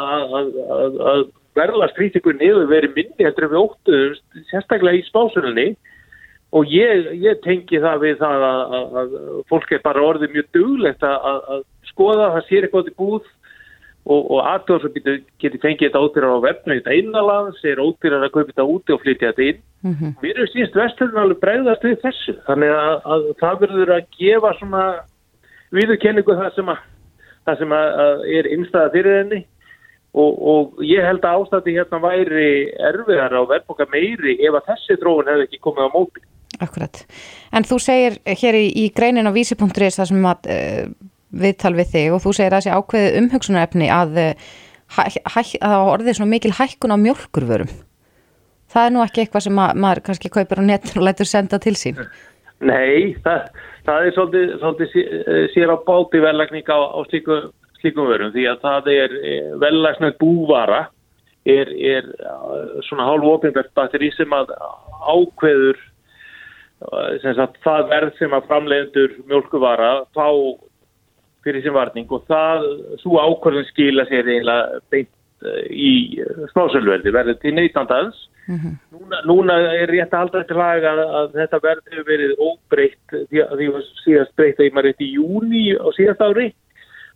að 1.12 1.28
verðlastrýtingun 1.60 2.42
hefur 2.42 2.68
verið 2.70 2.96
minni 2.96 3.26
heldur 3.26 3.50
við 3.52 3.64
óttuðumst, 3.64 4.26
sérstaklega 4.52 5.00
í 5.00 5.08
spásunni 5.08 5.68
og 6.56 6.66
ég, 6.72 7.10
ég 7.22 7.42
tengi 7.44 7.82
það 7.82 7.98
við 8.06 8.16
það 8.22 8.46
að, 8.52 8.62
að, 8.78 8.96
að 9.02 9.18
fólk 9.50 9.72
er 9.72 9.84
bara 9.84 10.06
orðið 10.06 10.34
mjög 10.34 10.48
duglegt 10.56 11.04
að, 11.04 11.44
að 11.54 11.66
skoða, 11.92 12.32
það 12.36 12.48
sér 12.48 12.68
eitthvað 12.68 12.92
í 12.92 12.96
búð 12.98 13.28
og, 14.10 14.22
og 14.34 14.40
aðtöður 14.50 14.86
sem 14.86 14.96
getur, 14.98 15.18
getur 15.42 15.64
fengið 15.64 15.88
þetta 15.88 16.04
ódýrar 16.04 16.36
á 16.36 16.46
vefnægt 16.48 16.90
einnalands, 16.90 17.62
er 17.64 17.82
ódýrar 17.84 18.26
að 18.26 18.34
kaupa 18.34 18.52
þetta 18.52 18.66
úti 18.74 18.96
og 18.96 19.04
flytja 19.04 19.32
þetta 19.32 19.48
inn. 19.52 19.62
Mm 19.86 19.94
-hmm. 19.96 20.16
Mér 20.24 20.42
er 20.42 20.52
síðast 20.54 20.80
vesturinn 20.80 21.22
alveg 21.22 21.42
bregðast 21.44 21.86
við 21.88 22.00
þessu, 22.04 22.36
þannig 22.48 22.74
að, 22.76 22.96
að 23.14 23.28
það 23.42 23.62
verður 23.64 23.94
að 23.96 24.10
gefa 24.18 24.54
svona 24.60 24.84
viðurkenningu 25.78 26.36
það 26.42 26.56
sem 26.56 26.74
að 26.74 26.82
það 27.46 27.62
sem 27.62 27.76
að 27.78 28.26
er 28.40 28.50
innstæða 28.56 28.94
fyrir 28.94 29.18
henni 29.20 29.40
og, 30.14 30.32
og 30.54 30.82
ég 30.86 31.06
held 31.06 31.26
að 31.26 31.44
ástæði 31.44 31.78
hérna 31.78 32.02
væri 32.04 32.50
erfiðar 32.90 33.38
á 33.38 33.42
verðboka 33.54 33.88
meiri 33.94 34.38
ef 34.42 34.58
að 34.60 34.68
þessi 34.74 35.00
dróðun 35.02 35.32
hefði 35.34 35.48
ekki 35.48 35.62
komið 35.64 35.90
á 35.90 35.96
móti. 35.96 36.26
Akkurat. 36.60 37.04
En 37.56 37.64
þú 37.64 37.78
segir 37.82 38.18
hér 38.26 38.58
í, 38.58 38.66
í 38.84 38.86
greinin 38.96 39.30
á 39.30 39.34
vísi.is 39.34 40.00
það 40.00 40.10
sem 40.12 40.26
að 40.28 40.50
uh, 40.50 40.86
viðtal 41.30 41.76
við 41.78 41.94
þig 41.94 42.16
og 42.16 42.24
þú 42.24 42.34
segir 42.38 42.56
að 42.56 42.64
þessi 42.64 42.78
ákveði 42.80 43.12
umhugsunarefni 43.22 43.92
að, 43.94 44.20
að, 44.98 45.20
að 45.70 45.92
orðið 45.94 46.18
svona 46.18 46.34
mikil 46.34 46.56
hækkun 46.58 46.96
á 46.96 46.98
mjölkurvörum. 47.04 47.72
Það 48.70 48.86
er 48.86 48.94
nú 48.94 49.04
ekki 49.04 49.24
eitthvað 49.24 49.46
sem 49.48 49.62
að, 49.62 49.80
maður 49.82 50.04
kannski 50.06 50.34
kaupir 50.34 50.62
á 50.62 50.64
netinu 50.66 51.02
og 51.02 51.08
lætur 51.08 51.30
senda 51.30 51.60
til 51.62 51.76
sín. 51.78 52.02
Nei, 52.60 53.16
það, 53.24 53.48
það 53.88 54.06
er 54.06 54.16
svolítið, 54.18 54.56
svolítið 54.62 55.52
sér 55.56 55.74
á 55.74 55.78
báti 55.88 56.22
velagning 56.22 56.70
á, 56.70 56.80
á 56.92 57.00
slíku, 57.10 57.40
slíkum 57.80 58.10
vörum 58.10 58.34
því 58.36 58.46
að 58.52 58.66
það 58.66 58.90
er 58.94 59.16
velagsnöð 59.62 60.18
búvara 60.20 60.82
er, 61.48 61.72
er 61.72 62.10
svona 62.88 63.08
hálf 63.08 63.30
ofinbært 63.38 63.72
batteri 63.78 64.12
sem 64.18 64.34
að 64.36 64.52
ákveður 65.00 65.80
sem 67.24 67.36
sagt, 67.36 67.58
það 67.64 67.90
verð 67.92 68.20
sem 68.20 68.36
að 68.36 68.46
framleiðendur 68.48 69.16
mjölkuvara 69.28 69.92
fá 70.16 70.28
fyrir 71.46 71.64
sem 71.64 71.76
varning 71.76 72.12
og 72.12 72.26
það, 72.30 72.68
svo 73.04 73.22
ákvörðun 73.22 73.68
skila 73.70 74.06
sér 74.10 74.28
eiginlega 74.28 74.84
beint 74.92 75.16
í 75.72 76.20
smásölverði 76.52 77.14
verður 77.16 77.38
til 77.40 77.54
neytandans. 77.56 78.18
Mm 78.50 78.58
-hmm. 78.58 78.78
núna, 78.92 79.18
núna 79.30 79.56
er 79.78 79.92
rétt 79.92 80.14
að 80.14 80.20
halda 80.20 80.44
til 80.44 80.58
að, 80.58 81.00
að 81.20 81.36
þetta 81.38 81.60
verður 81.64 82.06
verið 82.08 82.32
óbreytt 82.40 83.14
því 83.30 83.44
að 83.44 83.58
því 83.58 83.68
að 83.70 83.84
síðast 84.04 84.36
breytta 84.36 84.64
í 84.64 84.72
maður 84.74 85.04
í 85.06 85.12
júni 85.14 85.64
á 85.78 85.88
síðast 85.98 86.22
ári. 86.22 86.54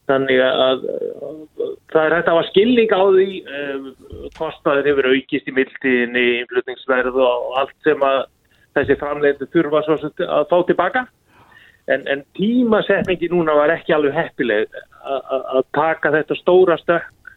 Þannig 0.03 0.39
að 0.43 0.80
það 1.91 2.05
er 2.05 2.13
hægt 2.13 2.28
að 2.28 2.36
hafa 2.36 2.47
skilning 2.51 2.91
á 2.91 3.03
því 3.07 3.30
um, 3.57 3.84
kostnaður 4.38 4.88
hefur 4.89 5.09
aukist 5.15 5.47
í 5.47 5.55
mildinni, 5.55 6.26
influtningsverð 6.43 7.15
og 7.15 7.57
allt 7.57 7.78
sem 7.84 8.03
að 8.03 8.26
þessi 8.76 8.99
framleiðinu 8.99 9.51
þurfa 9.53 9.84
að 9.88 10.49
fá 10.51 10.57
tilbaka. 10.67 11.07
En, 11.92 12.06
en 12.08 12.22
tímasetningi 12.38 13.28
núna 13.32 13.58
var 13.58 13.74
ekki 13.74 13.92
alveg 13.96 14.16
heppileg 14.16 14.78
að 15.04 15.64
taka 15.76 16.14
þetta 16.14 16.38
stóra 16.40 16.78
stökk 16.80 17.34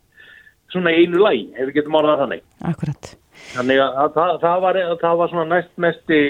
svona 0.71 0.93
einu 0.95 1.23
læg, 1.23 1.49
ef 1.57 1.69
við 1.69 1.79
getum 1.81 1.97
orðað 1.99 2.23
þannig. 2.23 2.45
Akkurat. 2.71 3.09
Þannig 3.55 3.81
að 3.83 4.13
það, 4.15 4.31
það, 4.43 4.61
var, 4.65 4.79
það 5.03 5.19
var 5.21 5.33
svona 5.33 5.49
næst 5.55 5.73
mesti 5.83 6.21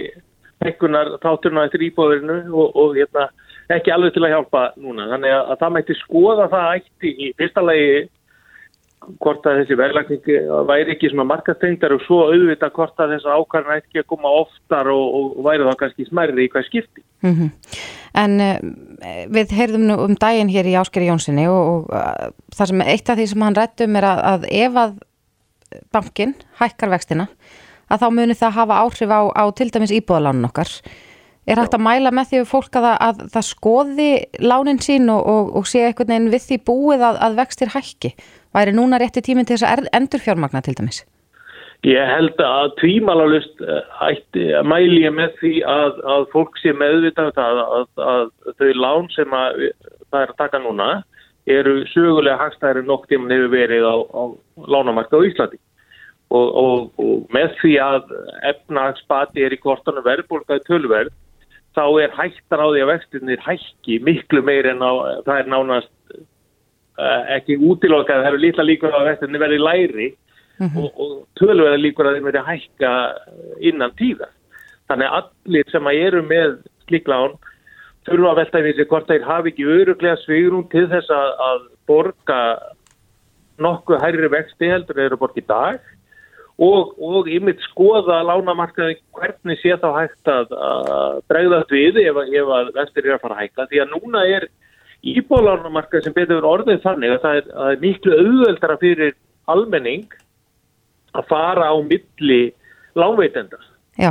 ekkunar 0.67 1.13
þátturna 1.23 1.67
eftir 1.69 1.85
íbóðurinu 1.91 2.39
og, 2.53 2.77
og 2.77 2.97
hérna, 2.97 3.29
ekki 3.77 3.93
alveg 3.93 4.15
til 4.15 4.25
að 4.25 4.35
hjálpa 4.35 4.63
núna. 4.81 5.09
Þannig 5.13 5.35
að, 5.37 5.43
að 5.53 5.61
það 5.63 5.75
mætti 5.77 5.99
skoða 6.01 6.49
það 6.53 6.69
ætti 6.81 7.13
í 7.13 7.33
fyrsta 7.37 7.65
lagi 7.65 7.91
hvort 9.23 9.47
að 9.47 9.61
þessi 9.61 9.79
verðlækning 9.79 10.29
væri 10.69 10.95
ekki 10.95 11.11
svona 11.13 11.27
markastengdar 11.31 11.95
og 11.97 12.05
svo 12.05 12.23
auðvita 12.31 12.71
hvort 12.75 13.03
að 13.03 13.17
þessa 13.17 13.37
ákvarðan 13.39 13.83
ekki 13.83 14.03
að 14.03 14.09
koma 14.13 14.33
oftar 14.43 14.91
og, 14.93 15.19
og 15.19 15.45
væri 15.47 15.67
þá 15.69 15.81
kannski 15.83 16.09
smærri 16.09 16.47
í 16.47 16.51
hvað 16.53 16.69
skipti. 16.69 17.05
Mm 17.25 17.35
-hmm. 17.35 17.51
En 18.17 18.41
uh, 18.41 18.57
við 19.37 19.53
heyrðum 19.57 19.87
nú 19.89 19.99
um 20.05 20.17
daginn 20.17 20.53
hér 20.53 20.67
í 20.67 20.77
Áskeri 20.81 21.11
Jónssoni 21.11 21.47
og, 21.49 21.63
og 21.73 21.91
uh, 21.93 22.31
það 22.57 22.73
sem 22.73 22.87
eitt 22.87 23.11
af 23.11 23.19
því 23.19 23.27
sem 23.27 23.43
hann 23.43 23.59
rættum 23.59 23.97
er 23.97 24.05
að, 24.05 24.23
að 24.33 24.49
ef 24.51 24.81
að 24.85 24.99
bankin 25.93 26.35
hækkar 26.61 26.93
vextina 26.95 27.27
að 27.91 28.03
þá 28.03 28.09
munir 28.11 28.39
það 28.39 28.57
hafa 28.61 28.79
áhrif 28.83 29.13
á, 29.13 29.21
á 29.31 29.45
til 29.55 29.69
dæmis 29.71 29.95
íbúðalánun 29.95 30.49
okkar. 30.49 30.71
Er 31.47 31.61
hægt 31.61 31.77
að 31.77 31.85
mæla 31.87 32.11
með 32.11 32.33
því 32.33 32.41
fólk 32.51 32.77
að, 32.81 32.89
að 33.07 33.21
það 33.31 33.45
skoði 33.47 34.09
lánin 34.43 34.81
sín 34.83 35.07
og, 35.15 35.53
og 35.55 35.69
sé 35.71 35.85
einhvern 35.87 36.11
veginn 36.11 36.33
við 36.33 36.43
því 36.49 36.59
búið 36.67 37.05
að, 37.07 37.21
að 37.23 37.37
vextir 37.39 37.71
hækki? 37.71 38.11
Væri 38.57 38.73
núna 38.73 38.97
rétti 39.01 39.21
tíminn 39.21 39.47
til 39.49 39.59
þess 39.59 39.69
að 39.69 39.89
endur 39.97 40.23
fjármagna 40.25 40.63
til 40.65 40.77
dæmis? 40.79 41.03
Ég 41.85 42.09
held 42.09 42.41
að 42.41 42.71
tvímalalust 42.81 43.61
að 43.67 44.23
mæli 44.65 45.03
ég 45.05 45.13
með 45.13 45.35
því 45.43 45.53
að, 45.69 45.99
að 46.15 46.25
fólk 46.33 46.57
sé 46.63 46.73
meðvitað 46.73 47.37
að, 47.43 47.61
að, 47.79 47.85
að 48.01 48.25
þau 48.57 48.71
lán 48.81 49.11
sem 49.13 49.37
það 49.37 50.23
er 50.23 50.33
að 50.33 50.41
taka 50.41 50.63
núna 50.65 50.89
eru 51.47 51.83
sögulega 51.93 52.41
hagstæðir 52.41 52.89
nokk 52.89 53.05
tíma 53.11 53.29
hefur 53.31 53.53
verið 53.53 53.87
á, 53.87 53.97
á 54.03 54.23
lánamarka 54.73 55.21
á 55.21 55.27
Íslandi. 55.29 55.61
Og, 56.35 56.49
og, 56.59 56.89
og 56.99 57.29
með 57.31 57.53
því 57.61 57.77
að 57.85 58.09
efnagsbati 58.51 59.45
er 59.47 59.55
í 59.55 59.61
kortanu 59.63 60.03
verðbólkaði 60.03 60.65
tölverð 60.67 61.13
þá 61.77 61.85
er 62.03 62.17
hættar 62.17 62.65
á 62.65 62.67
því 62.73 62.83
að 62.83 62.91
vextinir 62.91 63.45
hækki 63.45 64.01
miklu 64.03 64.43
meir 64.43 64.67
en 64.73 64.83
á, 64.83 65.23
það 65.29 65.43
er 65.43 65.53
nánast 65.53 65.93
ekki 67.37 67.59
útilokað, 67.61 68.23
það 68.23 68.31
eru 68.31 68.43
lítla 68.45 68.65
líkur 68.65 68.95
að 68.95 69.11
vextinir 69.11 69.43
verði 69.43 69.59
læri 69.61 70.09
mm 70.59 70.69
-hmm. 70.69 70.79
og, 70.85 71.01
og 71.01 71.11
tölverði 71.41 71.83
líkur 71.83 72.07
að 72.07 72.17
þeir 72.17 72.29
verði 72.29 72.45
hækka 72.47 72.93
innan 73.61 73.93
tíða. 74.01 74.31
Þannig 74.89 75.07
að 75.07 75.19
allir 75.21 75.71
sem 75.71 75.87
að 75.87 76.01
eru 76.07 76.23
með 76.23 76.57
sliklán 76.87 77.37
þurfa 78.07 78.31
að 78.31 78.39
velta 78.41 78.63
í 78.63 78.67
þessi 78.69 78.89
hvort 78.89 79.11
þeir 79.11 79.27
hafi 79.27 79.53
ekki 79.53 79.67
öruglega 79.67 80.17
svigrum 80.23 80.69
til 80.71 80.87
þess 80.89 81.11
að, 81.11 81.31
að 81.49 81.61
borga 81.87 82.41
nokkuð 83.59 84.03
hærri 84.03 84.29
vexti 84.31 84.71
heldur 84.71 85.01
eða 85.01 85.19
borga 85.21 85.43
í 85.43 85.47
dag 85.49 85.81
og, 86.57 86.95
og 87.03 87.29
yfir 87.29 87.59
skoða 87.67 88.23
lánamarkaði 88.25 88.99
hvernig 89.17 89.61
sé 89.61 89.77
þá 89.81 89.89
hægt 89.97 90.31
að, 90.31 90.53
að 90.53 91.19
bregðast 91.29 91.75
við 91.75 92.01
ef, 92.05 92.21
ef 92.25 92.53
að 92.59 92.71
vestir 92.79 93.09
er 93.09 93.17
að 93.17 93.25
fara 93.25 93.37
að 93.37 93.43
hækka 93.45 93.69
því 93.71 93.83
að 93.83 93.93
núna 93.97 94.25
er 94.37 94.49
íbólánamarkaði 95.15 96.07
sem 96.07 96.17
betur 96.17 96.47
orðið 96.47 96.83
þannig 96.85 97.15
að 97.15 97.23
það 97.25 97.41
er, 97.41 97.49
að 97.55 97.73
er 97.73 97.83
miklu 97.85 98.19
auðveldara 98.21 98.79
fyrir 98.83 99.15
almenning 99.53 100.17
að 101.17 101.29
fara 101.31 101.71
á 101.71 101.77
milli 101.87 102.43
lánveitenda 102.99 103.61
Já. 103.97 104.11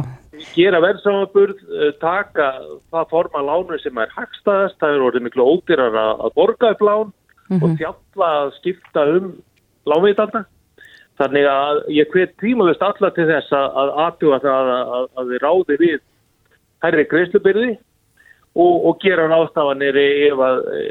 gera 0.55 0.81
verðsamaburð 0.81 1.59
eh, 1.61 1.91
taka 2.01 2.47
það 2.93 3.11
forma 3.11 3.43
lánu 3.45 3.77
sem 3.83 4.01
er 4.01 4.13
hagstaðast, 4.15 4.79
það 4.81 4.95
er 4.95 5.05
orðið 5.09 5.27
miklu 5.27 5.49
ódýrar 5.53 5.99
að 6.01 6.33
borga 6.37 6.73
upp 6.73 6.81
lán 6.81 7.11
mm 7.11 7.59
-hmm. 7.59 7.63
og 7.63 7.77
þjálla 7.79 8.31
að 8.41 8.51
skipta 8.59 9.07
um 9.17 9.31
lánveitanda 9.85 10.45
Þannig 11.15 11.45
að 11.47 11.77
ég 11.95 12.11
hvet 12.11 12.33
tímalust 12.43 12.81
alla 12.83 13.09
til 13.15 13.27
þess 13.29 13.53
að 13.55 13.91
aðtjóða 14.03 14.39
það 14.43 14.71
að, 14.75 15.05
að 15.15 15.29
við 15.31 15.43
ráði 15.45 15.77
við 15.79 15.99
hærri 16.83 17.05
greiðslubyrði 17.11 17.69
og, 18.55 18.87
og 18.89 18.97
gera 19.03 19.27
ráðstafanir 19.31 19.99
ef 20.01 20.41
að 20.47 20.63
e, 20.71 20.81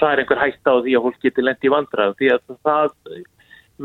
það 0.00 0.10
er 0.10 0.22
einhver 0.22 0.42
hægt 0.42 0.70
á 0.70 0.74
því 0.74 0.98
að 0.98 1.06
fólk 1.06 1.24
geti 1.24 1.44
lendi 1.44 1.72
vandrað. 1.72 2.14
Því 2.18 2.30
að 2.34 2.44
það 2.66 2.94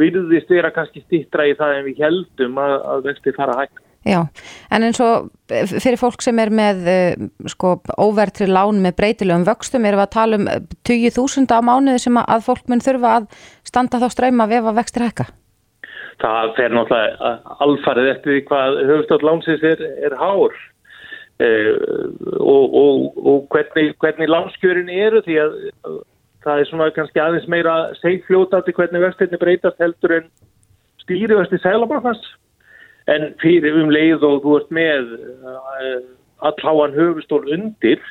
virðist 0.01 0.53
vera 0.53 0.73
kannski 0.73 1.03
stýttra 1.05 1.47
í 1.49 1.55
það 1.59 1.77
en 1.77 1.87
við 1.87 2.03
heldum 2.03 2.61
að, 2.61 2.75
að 2.93 3.09
vexti 3.11 3.35
fara 3.37 3.57
hægt. 3.61 3.79
Já, 4.03 4.19
en 4.75 4.83
eins 4.83 4.99
og 4.99 5.29
fyrir 5.47 5.95
fólk 5.95 6.25
sem 6.25 6.39
er 6.43 6.49
með 6.51 6.81
sko 7.53 7.77
óvertri 7.95 8.49
lán 8.49 8.81
með 8.83 8.97
breytilegum 8.97 9.45
vöxtum 9.47 9.87
erum 9.87 10.01
við 10.01 10.07
að 10.09 10.15
tala 10.17 10.39
um 10.41 10.49
20.000 10.89 11.55
á 11.55 11.59
mánuði 11.63 12.01
sem 12.03 12.19
að 12.19 12.43
fólk 12.49 12.67
mun 12.67 12.83
þurfa 12.83 13.13
að 13.21 13.29
standa 13.63 14.01
þá 14.03 14.09
ströyma 14.11 14.49
ef 14.49 14.67
að 14.67 14.81
vextir 14.81 15.07
hækka? 15.07 15.29
það 16.21 16.51
fer 16.57 16.75
náttúrulega 16.75 17.31
alfarið 17.63 18.11
eftir 18.11 18.43
hvað 18.49 18.79
höfustátt 18.89 19.25
lánsins 19.25 19.65
er, 19.65 19.81
er 20.05 20.15
hár 20.19 20.53
eh, 20.53 20.61
og, 21.41 22.75
og, 22.77 23.17
og 23.17 23.47
hvernig, 23.51 23.93
hvernig 23.99 24.29
lánskjörin 24.29 24.89
eru 24.93 25.21
því 25.25 25.37
að 25.41 25.55
það 26.43 26.59
er 26.59 26.69
svona 26.69 26.89
kannski 26.93 27.21
aðeins 27.23 27.47
meira 27.49 27.75
segfljótandi 28.01 28.75
hvernig 28.77 29.01
vextinni 29.01 29.39
breytast 29.41 29.81
heldur 29.81 30.17
en 30.19 30.27
stýrivexti 31.03 31.59
sælabafans 31.63 32.21
en 33.11 33.31
fyrir 33.41 33.79
um 33.81 33.91
leið 33.91 34.23
og 34.27 34.43
þú 34.43 34.57
ert 34.59 34.75
með 34.75 35.15
eh, 35.17 35.97
allháan 36.45 36.95
höfustól 36.95 37.43
undir 37.47 38.03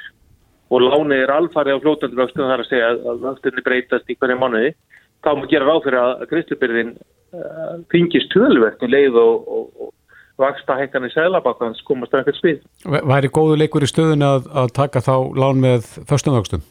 og 0.73 0.83
lánið 0.89 1.23
er 1.23 1.35
alfarið 1.37 1.79
á 1.79 1.83
fljótandi 1.85 2.19
vextum 2.19 2.51
þar 2.51 2.65
að 2.65 2.71
segja 2.73 2.93
að 2.97 3.25
vextinni 3.29 3.67
breytast 3.69 4.11
í 4.11 4.19
hverju 4.19 4.41
mánuði 4.41 4.75
þá 5.23 5.31
má 5.39 5.49
gera 5.49 5.69
ráð 5.69 5.85
fyrir 5.87 6.03
að 6.03 6.29
kristlubyrðin 6.33 6.95
fengist 7.93 8.33
tölverkt 8.35 8.83
í 8.85 8.91
leið 8.91 9.17
og, 9.21 9.47
og, 9.49 9.69
og 9.87 9.93
vaksta 10.41 10.77
hækkan 10.79 11.07
í 11.07 11.13
seglabakkans 11.13 11.83
komast 11.87 12.13
það 12.13 12.25
ekkert 12.25 12.41
spil. 12.41 12.59
Væri 13.13 13.31
góðu 13.33 13.59
leikur 13.61 13.85
í 13.85 13.91
stöðun 13.91 14.25
að, 14.27 14.49
að 14.63 14.73
taka 14.79 15.03
þá 15.05 15.15
lán 15.39 15.61
með 15.63 15.89
förstum 16.09 16.37
vöxtum? 16.39 16.65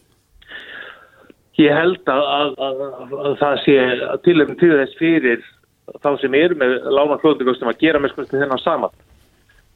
Ég 1.59 1.75
held 1.75 2.09
að, 2.09 2.55
að, 2.57 2.81
að 3.21 3.33
það 3.41 3.57
sé 3.65 3.77
til 4.25 4.37
um 4.41 4.53
til 4.57 4.71
þess 4.79 4.97
fyrir 4.97 5.45
þá 6.01 6.11
sem 6.21 6.35
eru 6.39 6.57
með 6.57 6.75
lána 6.93 7.19
flóðunduvöxtum 7.21 7.71
að 7.71 7.81
gera 7.83 8.01
með 8.01 8.13
sko 8.13 8.27
þennan 8.31 8.63
saman. 8.63 8.99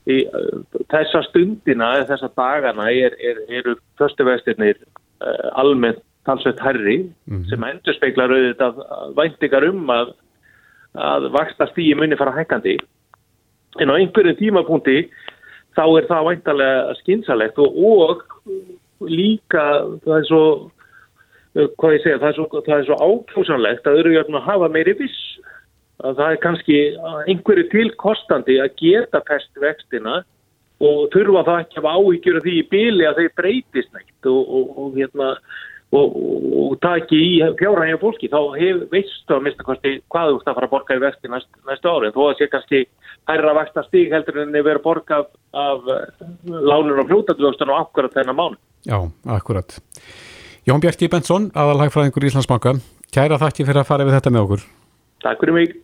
Í 0.06 0.20
uh, 0.30 0.60
þessa 0.94 1.24
stundina, 1.30 1.96
eða 1.98 2.10
þessa 2.14 2.30
dagana 2.38 2.90
er, 2.94 3.16
er, 3.20 3.42
eru 3.60 3.76
föstuvestirnir 4.00 4.78
uh, 4.80 5.50
almennt 5.60 6.04
talsveit 6.26 6.62
herri 6.66 6.98
sem 7.50 7.64
endur 7.68 7.94
speiklar 7.94 8.32
auðvitað 8.34 8.80
væntingar 9.18 9.66
um 9.68 9.92
að, 9.94 10.14
að 10.98 11.28
vaksta 11.36 11.68
stíi 11.70 11.94
muni 11.98 12.18
fara 12.18 12.34
hækkandi. 12.34 12.80
En 13.82 13.92
á 13.92 13.94
einhverjum 13.98 14.38
tímapunkti 14.40 14.98
þá 15.76 15.84
er 16.00 16.08
það 16.10 16.28
væntalega 16.30 16.96
skynsalegt 17.02 17.60
og, 17.60 17.76
og 17.76 19.10
líka 19.12 19.66
það 20.06 20.18
er 20.18 20.28
svo 20.30 20.44
uh, 20.56 21.68
hvað 21.80 21.98
ég 21.98 22.06
segja, 22.06 22.22
það 22.22 22.30
er 22.30 22.38
svo, 22.38 22.48
það 22.62 22.78
er 22.78 22.88
svo 22.88 23.00
ákjósanlegt 23.10 23.90
að 23.90 24.00
örujöfn 24.04 24.40
að 24.40 24.48
hafa 24.50 24.72
meiri 24.72 24.96
viss. 25.02 25.20
Að 26.04 26.18
það 26.20 26.32
er 26.32 26.40
kannski 26.44 26.80
einhverju 27.32 27.68
tilkostandi 27.72 28.58
að 28.60 28.74
geta 28.82 29.22
fest 29.28 29.62
vextina 29.64 30.22
og 30.84 31.06
þurfa 31.14 31.46
það 31.48 31.62
ekki 31.64 31.80
að 31.80 31.92
áhyggjur 31.94 32.42
því 32.44 32.56
í 32.60 32.66
byli 32.72 33.06
að 33.08 33.22
þeir 33.22 33.38
breytist 33.40 33.94
neitt 33.96 34.28
og, 34.28 34.42
og, 34.44 34.74
og 34.76 34.98
hérna 35.00 35.30
og, 35.94 36.16
og 36.16 36.78
taki 36.84 37.18
í 37.20 37.32
fjárhægja 37.60 38.00
fólki 38.02 38.30
þá 38.32 38.40
hef, 38.58 38.84
veistu 38.92 39.36
að 39.36 39.44
mista 39.48 39.66
hvað 39.66 39.82
þú 39.84 40.38
ert 40.40 40.50
að 40.50 40.58
fara 40.58 40.68
að 40.68 40.74
borga 40.74 40.98
í 40.98 41.04
vexti 41.04 41.32
næst, 41.32 41.50
næstu 41.70 41.92
ári 41.92 42.14
þó 42.16 42.22
að 42.26 42.38
sé 42.40 42.50
kannski 42.52 42.82
hærra 43.30 43.56
vaksta 43.58 43.86
stíg 43.88 44.14
heldur 44.14 44.42
en 44.44 44.54
þið 44.56 44.68
verið 44.70 44.82
að 44.82 44.86
borga 44.86 45.20
af, 45.22 45.28
af 45.54 45.80
lánur 46.46 47.04
og 47.04 47.12
fljótandvöxtun 47.12 47.74
og 47.74 47.84
akkurat 47.84 48.18
þennan 48.18 48.40
mánu. 48.40 48.60
Já, 48.86 49.00
akkurat. 49.38 49.78
Jón 50.66 50.82
Bjarki 50.82 51.10
Benson, 51.12 51.52
aðalhagfræðingur 51.54 52.26
Íslandsbanka, 52.32 52.76
kæra 53.14 53.38
þakki 53.42 53.68
fyrir 53.68 53.84
að 53.84 53.90
fara 53.92 54.08
við 54.08 54.18
þetta 54.18 54.34
með 54.34 54.48
okkur. 54.48 54.66
Takk 55.26 55.46
fyrir 55.46 55.58
mig. 55.60 55.78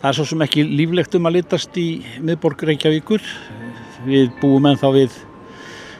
Það 0.00 0.08
er 0.08 0.16
svo 0.16 0.24
sem 0.30 0.42
ekki 0.46 0.62
líflegt 0.64 1.12
um 1.18 1.26
að 1.28 1.34
litast 1.34 1.74
í 1.76 1.88
miðborg 2.24 2.62
Reykjavíkur. 2.64 3.20
Við 4.06 4.30
búum 4.40 4.64
ennþá 4.70 4.88
við 4.94 5.18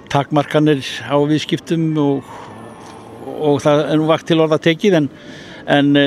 takmarkanir 0.08 0.80
á 1.04 1.20
viðskiptum 1.28 1.84
og, 2.00 2.30
og 3.28 3.60
það 3.60 3.82
er 3.84 4.00
nú 4.00 4.06
vakt 4.08 4.24
til 4.30 4.38
orða 4.40 4.56
tekið 4.64 4.96
en, 5.02 5.10
en, 5.76 6.00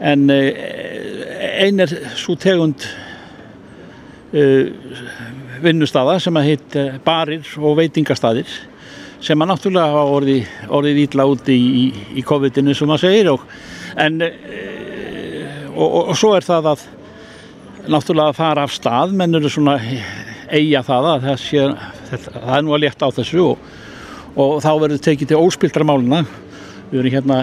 en 0.00 0.24
ein 0.32 1.84
er 1.84 1.94
svo 2.16 2.38
tegund 2.40 2.88
uh, 4.32 4.72
vinnustada 5.60 6.16
sem 6.24 6.40
að 6.40 6.50
heit 6.54 6.80
barir 7.04 7.52
og 7.60 7.76
veitingastadir 7.82 8.48
sem 9.20 9.44
að 9.44 9.52
náttúrulega 9.52 9.92
hafa 9.92 10.08
orðið, 10.16 10.58
orðið 10.72 11.04
ítla 11.04 11.28
úti 11.28 11.52
í, 11.52 11.70
í, 11.84 11.86
í 12.16 12.24
COVID-inu 12.24 12.72
sem 12.72 12.88
maður 12.88 13.10
segir 13.10 13.34
og, 13.36 13.48
en 14.00 14.22
og, 15.78 15.88
og, 15.88 16.08
og 16.12 16.18
svo 16.18 16.34
er 16.36 16.46
það 16.46 16.72
að 16.72 16.86
náttúrulega 17.88 18.32
að 18.32 18.38
fara 18.38 18.64
af 18.66 18.74
stað 18.74 19.14
menn 19.16 19.38
eru 19.38 19.50
svona 19.52 19.78
eiga 20.48 20.82
það 20.84 21.10
að 21.12 21.26
það, 21.26 21.42
sé, 21.44 21.66
það 22.26 22.54
er 22.56 22.64
nú 22.64 22.74
að 22.74 22.84
létta 22.84 23.08
á 23.08 23.16
þessu 23.18 23.44
og, 23.44 23.66
og 24.34 24.54
þá 24.64 24.70
verður 24.82 25.04
tekið 25.06 25.30
til 25.30 25.42
óspildra 25.42 25.86
máluna 25.86 26.22
við 26.90 27.02
erum 27.02 27.14
hérna 27.14 27.42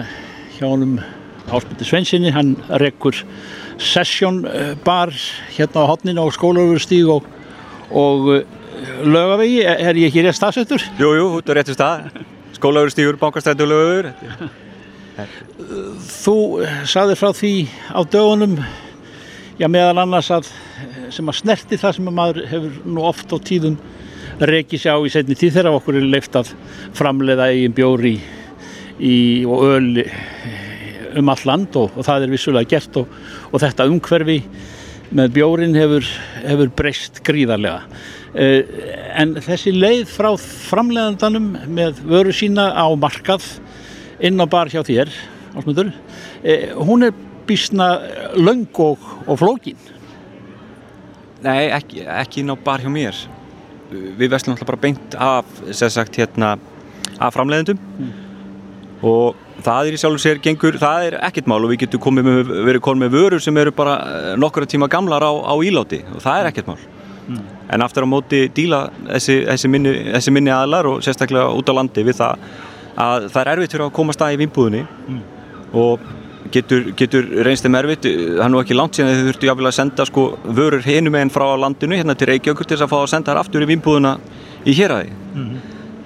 hjá 0.56 0.66
honum 0.66 0.98
Áspildi 1.46 1.86
Svensinni, 1.86 2.32
hann 2.34 2.56
rekkur 2.82 3.14
session 3.78 4.40
bar 4.82 5.12
hérna 5.54 5.84
á 5.86 5.90
hotninu 5.92 6.26
á 6.26 6.28
skólaugustíg 6.34 7.06
og, 7.12 7.28
og 7.94 8.42
lögavegi, 9.06 9.60
er 9.62 9.94
ég 9.94 10.10
ekki 10.10 10.24
rétt 10.26 10.40
stafsettur? 10.40 10.82
Jú, 10.98 11.12
jú, 11.14 11.28
út 11.38 11.46
á 11.46 11.54
réttu 11.54 11.76
stað. 11.76 12.08
Skólaugustígur, 12.58 13.20
bankastættu 13.20 13.68
lögur 13.68 14.10
Þú 15.16 16.36
saðir 16.84 17.16
frá 17.16 17.30
því 17.32 17.52
á 17.88 18.00
dögunum 18.04 18.58
já 19.56 19.68
meðal 19.72 20.02
annars 20.02 20.28
að 20.34 20.50
sem 21.14 21.30
að 21.30 21.38
snerti 21.38 21.78
það 21.80 21.94
sem 21.96 22.10
að 22.10 22.16
maður 22.18 22.40
hefur 22.50 22.74
nú 22.84 23.04
oft 23.08 23.32
á 23.32 23.36
tíðum 23.40 23.78
reykið 24.36 24.82
sér 24.82 24.98
á 24.98 25.00
í 25.00 25.12
setni 25.14 25.36
tíð 25.38 25.54
þegar 25.56 25.78
okkur 25.78 25.96
er 25.96 26.08
leift 26.12 26.36
að 26.36 26.50
framleiða 26.98 27.48
eigin 27.48 27.76
bjóri 27.76 28.16
í, 29.00 29.16
og 29.48 29.64
öl 29.64 30.04
um 31.16 31.32
all 31.32 31.44
land 31.48 31.78
og, 31.80 31.96
og 31.96 32.04
það 32.04 32.26
er 32.26 32.34
vissulega 32.34 32.72
gert 32.76 33.00
og, 33.00 33.16
og 33.48 33.62
þetta 33.62 33.88
umhverfi 33.88 34.40
með 35.16 35.32
bjórin 35.38 35.76
hefur, 35.78 36.04
hefur 36.42 36.72
breyst 36.76 37.22
gríðarlega. 37.24 37.84
En 38.36 39.36
þessi 39.38 39.70
leið 39.72 40.10
frá 40.10 40.32
framleiðandanum 40.42 41.52
með 41.72 42.02
vöru 42.10 42.34
sína 42.34 42.72
á 42.74 42.90
markað 42.98 43.46
inn 44.20 44.40
á 44.40 44.46
bar 44.48 44.70
hjá 44.72 44.82
þér 44.86 45.12
Ásmundur, 45.56 45.92
hún 46.76 47.06
er 47.06 47.14
bísna 47.46 48.00
löng 48.36 48.68
og, 48.82 48.98
og 49.26 49.38
flókin. 49.40 49.78
Nei, 51.44 51.70
ekki, 51.72 52.02
ekki 52.04 52.42
inn 52.42 52.52
á 52.52 52.56
bar 52.60 52.82
hjá 52.84 52.90
mér. 52.92 53.16
Við 53.88 54.32
vestlum 54.32 54.52
alltaf 54.52 54.68
bara 54.68 54.82
beint 54.82 55.16
af 55.16 55.48
sagt, 55.72 56.18
hérna, 56.18 56.56
af 57.18 57.36
framleiðendum. 57.36 57.80
Mm. 57.98 58.14
og 59.06 59.36
það 59.60 59.88
er 59.88 59.94
í 59.94 59.98
sjálf 60.00 60.16
og 60.16 60.22
sér 60.22 60.38
gengur, 60.42 60.78
það 60.80 61.02
er 61.06 61.14
ekkert 61.28 61.48
mál 61.50 61.58
og 61.60 61.68
við 61.68 61.82
getum 61.82 62.00
komið 62.00 62.24
með, 62.26 62.52
verið 62.64 62.82
komið 62.82 63.02
með 63.04 63.16
vörur 63.16 63.42
sem 63.44 63.58
eru 63.60 63.72
bara 63.76 63.96
nokkura 64.40 64.66
tíma 64.66 64.88
gamlar 64.88 65.20
á, 65.20 65.32
á 65.36 65.54
íláti 65.60 65.98
og 66.14 66.22
það 66.24 66.40
er 66.40 66.48
ekkert 66.48 66.70
mál. 66.70 66.78
Mm. 67.26 67.42
en 67.74 67.82
aftur 67.84 68.06
á 68.06 68.08
móti 68.08 68.40
díla 68.54 68.80
þessi, 69.02 69.36
þessi, 69.50 69.68
minni, 69.68 69.92
þessi 70.14 70.32
minni 70.32 70.52
aðlar 70.54 70.88
og 70.88 71.04
sérstaklega 71.04 71.52
út 71.58 71.68
á 71.68 71.74
landi 71.76 72.04
við 72.06 72.20
það 72.22 72.46
að 72.96 73.26
það 73.32 73.40
er 73.42 73.50
erfitt 73.52 73.74
fyrir 73.74 73.86
að 73.86 73.96
koma 73.98 74.14
stað 74.16 74.36
í 74.36 74.40
vinnbúðinni 74.42 74.82
mm. 74.86 75.20
og 75.76 76.06
getur, 76.54 76.90
getur 76.98 77.28
reynst 77.46 77.66
þeim 77.66 77.78
erfitt 77.80 78.06
það 78.08 78.44
er 78.46 78.52
nú 78.52 78.60
ekki 78.62 78.76
langt 78.76 78.98
síðan 78.98 79.12
þau 79.18 79.28
þurftu 79.28 79.50
jáfnvel 79.50 79.70
að 79.70 79.76
senda 79.78 80.06
sko 80.08 80.26
vörur 80.44 80.86
hinum 80.86 81.18
einn 81.18 81.32
frá 81.32 81.46
landinu 81.60 81.98
hérna 81.98 82.16
til 82.18 82.30
Reykjavík 82.30 82.62
til 82.64 82.76
þess 82.76 82.86
að 82.86 82.92
fá 82.92 82.98
að 83.00 83.10
senda 83.12 83.32
þær 83.32 83.42
aftur 83.42 83.66
í 83.66 83.70
vinnbúðina 83.72 84.14
í 84.64 84.76
héræði 84.78 85.12
mm. 85.12 85.52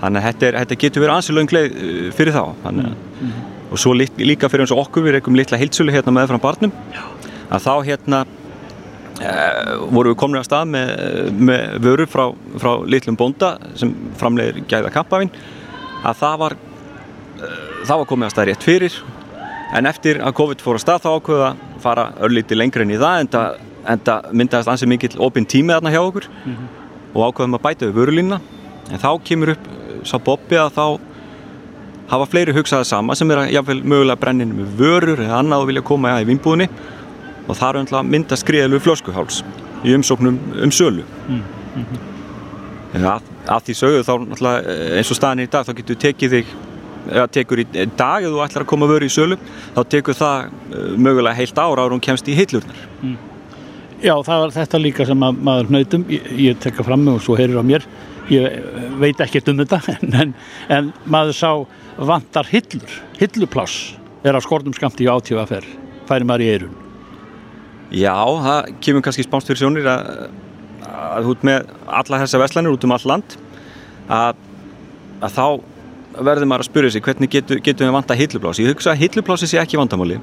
þannig 0.02 0.20
að 0.20 0.26
þetta, 0.28 0.48
er, 0.48 0.58
þetta 0.64 0.80
getur 0.84 1.04
verið 1.04 1.16
ansilegum 1.16 1.52
gleið 1.52 1.78
fyrir 2.18 2.36
þá 2.36 2.42
þannig, 2.64 2.92
mm. 3.20 3.38
og 3.70 3.84
svo 3.84 3.94
líka 3.96 4.50
fyrir 4.50 4.66
eins 4.66 4.74
og 4.74 4.84
okkur 4.86 5.06
við 5.06 5.18
reikum 5.18 5.38
litla 5.38 5.60
heilsölu 5.60 5.94
hérna 5.94 6.16
með 6.16 6.32
frá 6.32 6.42
barnum 6.48 6.76
Já. 6.94 7.02
að 7.50 7.66
þá 7.68 7.74
hérna 7.92 8.26
Uh, 9.20 9.82
voru 9.92 10.14
við 10.14 10.16
komin 10.22 10.40
á 10.40 10.44
stað 10.48 10.70
með, 10.72 10.90
með 11.36 11.74
vörur 11.84 12.08
frá, 12.08 12.22
frá 12.56 12.70
litlum 12.88 13.18
bónda 13.20 13.50
sem 13.76 13.90
framlegir 14.16 14.62
gæða 14.64 14.88
kampafinn 14.94 15.28
að 16.08 16.14
það 16.22 16.38
var 16.40 16.54
uh, 16.56 16.69
það 17.86 17.96
var 17.96 18.06
komið 18.10 18.30
á 18.30 18.32
stað 18.34 18.48
rétt 18.50 18.66
fyrir 18.66 19.00
en 19.76 19.86
eftir 19.86 20.20
að 20.24 20.36
COVID 20.40 20.62
fór 20.64 20.78
á 20.78 20.80
stað 20.82 21.04
þá 21.04 21.10
ákveða 21.16 21.50
að 21.50 21.82
fara 21.84 22.06
örlíti 22.20 22.58
lengri 22.58 22.86
en 22.86 22.94
í 22.94 22.98
það 23.00 23.20
en 23.20 23.30
það, 23.34 23.60
en 23.92 24.02
það 24.08 24.32
myndaðist 24.40 24.72
ansið 24.72 24.92
mikill 24.94 25.12
opinn 25.26 25.46
tími 25.46 25.74
þarna 25.76 25.92
hjá 25.94 26.00
okkur 26.02 26.26
mm 26.30 26.56
-hmm. 26.56 26.68
og 27.14 27.28
ákveðum 27.28 27.58
að 27.58 27.64
bæta 27.66 27.86
við 27.86 27.94
vörulínna 28.00 28.40
en 28.90 28.98
þá 28.98 29.10
kemur 29.24 29.54
upp 29.54 29.70
sá 30.04 30.18
boppi 30.18 30.56
að 30.56 30.74
þá 30.76 30.86
hafa 32.10 32.26
fleiri 32.26 32.52
hugsaða 32.52 32.84
sama 32.84 33.14
sem 33.14 33.30
er 33.30 33.44
að 33.44 33.52
jáfnveil 33.54 33.82
mögulega 33.84 34.20
brenninu 34.20 34.54
með 34.54 34.70
vörur 34.80 35.20
eða 35.20 35.38
annað 35.38 35.62
og 35.62 35.66
vilja 35.70 35.82
koma 35.82 36.20
í 36.20 36.26
vinnbúðinni 36.26 36.68
og 37.46 37.56
það 37.56 37.68
er 37.68 37.98
að 37.98 38.08
mynda 38.14 38.36
skriðelu 38.36 38.80
flöskuháls 38.80 39.44
í 39.84 39.94
umsóknum 39.94 40.38
um 40.62 40.70
sölu 40.70 41.04
mm 41.28 41.42
-hmm. 41.74 43.06
að, 43.06 43.22
að 43.46 43.62
því 43.64 43.74
sögðu 43.74 44.02
þá 44.08 44.14
eins 44.96 45.10
og 45.10 45.16
staðin 45.16 45.44
í 45.44 45.50
dag 45.50 45.66
þá 45.66 45.76
getur 45.76 45.96
tekið 45.96 46.30
þig 46.30 46.46
eða 47.08 47.26
tekur 47.32 47.62
í 47.62 47.66
dag 47.72 48.24
ef 48.24 48.30
þú 48.30 48.44
ætlar 48.44 48.66
að 48.66 48.70
koma 48.72 48.88
vöru 48.90 49.08
í 49.08 49.12
sölu 49.12 49.38
þá 49.76 49.80
tekur 49.94 50.18
það 50.18 50.54
mögulega 51.00 51.38
heilt 51.38 51.58
ára 51.58 51.84
ára 51.86 51.94
hún 51.94 52.04
kemst 52.04 52.28
í 52.28 52.36
hillurnar. 52.38 52.86
Mm. 53.00 53.18
Já, 54.00 54.14
það 54.24 54.44
var 54.44 54.54
þetta 54.56 54.80
líka 54.80 55.06
sem 55.08 55.24
að 55.26 55.42
maður 55.48 55.74
nöytum 55.76 56.06
ég, 56.08 56.30
ég 56.40 56.60
tekka 56.60 56.86
fram 56.86 57.04
og 57.12 57.20
svo 57.24 57.36
heyrir 57.36 57.60
á 57.60 57.64
mér. 57.64 57.84
Ég 58.30 58.70
veit 59.00 59.20
ekkert 59.20 59.48
um 59.52 59.60
þetta 59.60 59.80
en, 60.22 60.34
en 60.72 60.92
maður 61.04 61.36
sá 61.36 61.50
vantar 62.00 62.48
hillur. 62.48 63.00
Hillupláss 63.20 63.96
er 64.24 64.36
á 64.36 64.40
skortum 64.44 64.74
skamti 64.76 65.06
í 65.06 65.10
átífaferð 65.10 65.68
færi 66.08 66.26
maður 66.28 66.44
í 66.44 66.52
eirun 66.54 66.78
Já, 67.90 68.14
það 68.14 68.70
kemur 68.84 69.04
kannski 69.04 69.24
spánst 69.26 69.50
fyrir 69.50 69.62
sjónir 69.64 69.88
að, 69.90 70.28
að 70.86 71.30
út 71.32 71.46
með 71.46 71.72
alla 72.00 72.20
þessa 72.22 72.42
veslanir 72.42 72.76
út 72.76 72.86
um 72.86 72.94
all 72.94 73.06
land 73.10 73.36
að, 74.10 74.44
að 75.18 75.34
þá 75.34 75.46
verður 76.18 76.48
maður 76.50 76.64
að 76.64 76.70
spyrja 76.70 76.90
sig 76.90 77.04
hvernig 77.06 77.30
getur, 77.30 77.60
getur 77.64 77.86
við 77.86 77.96
vanta 77.96 78.16
hilluplási. 78.18 78.64
Ég 78.64 78.74
hugsa 78.74 78.94
að 78.94 79.02
hilluplási 79.04 79.50
sé 79.50 79.60
ekki 79.62 79.78
vandamáli 79.80 80.20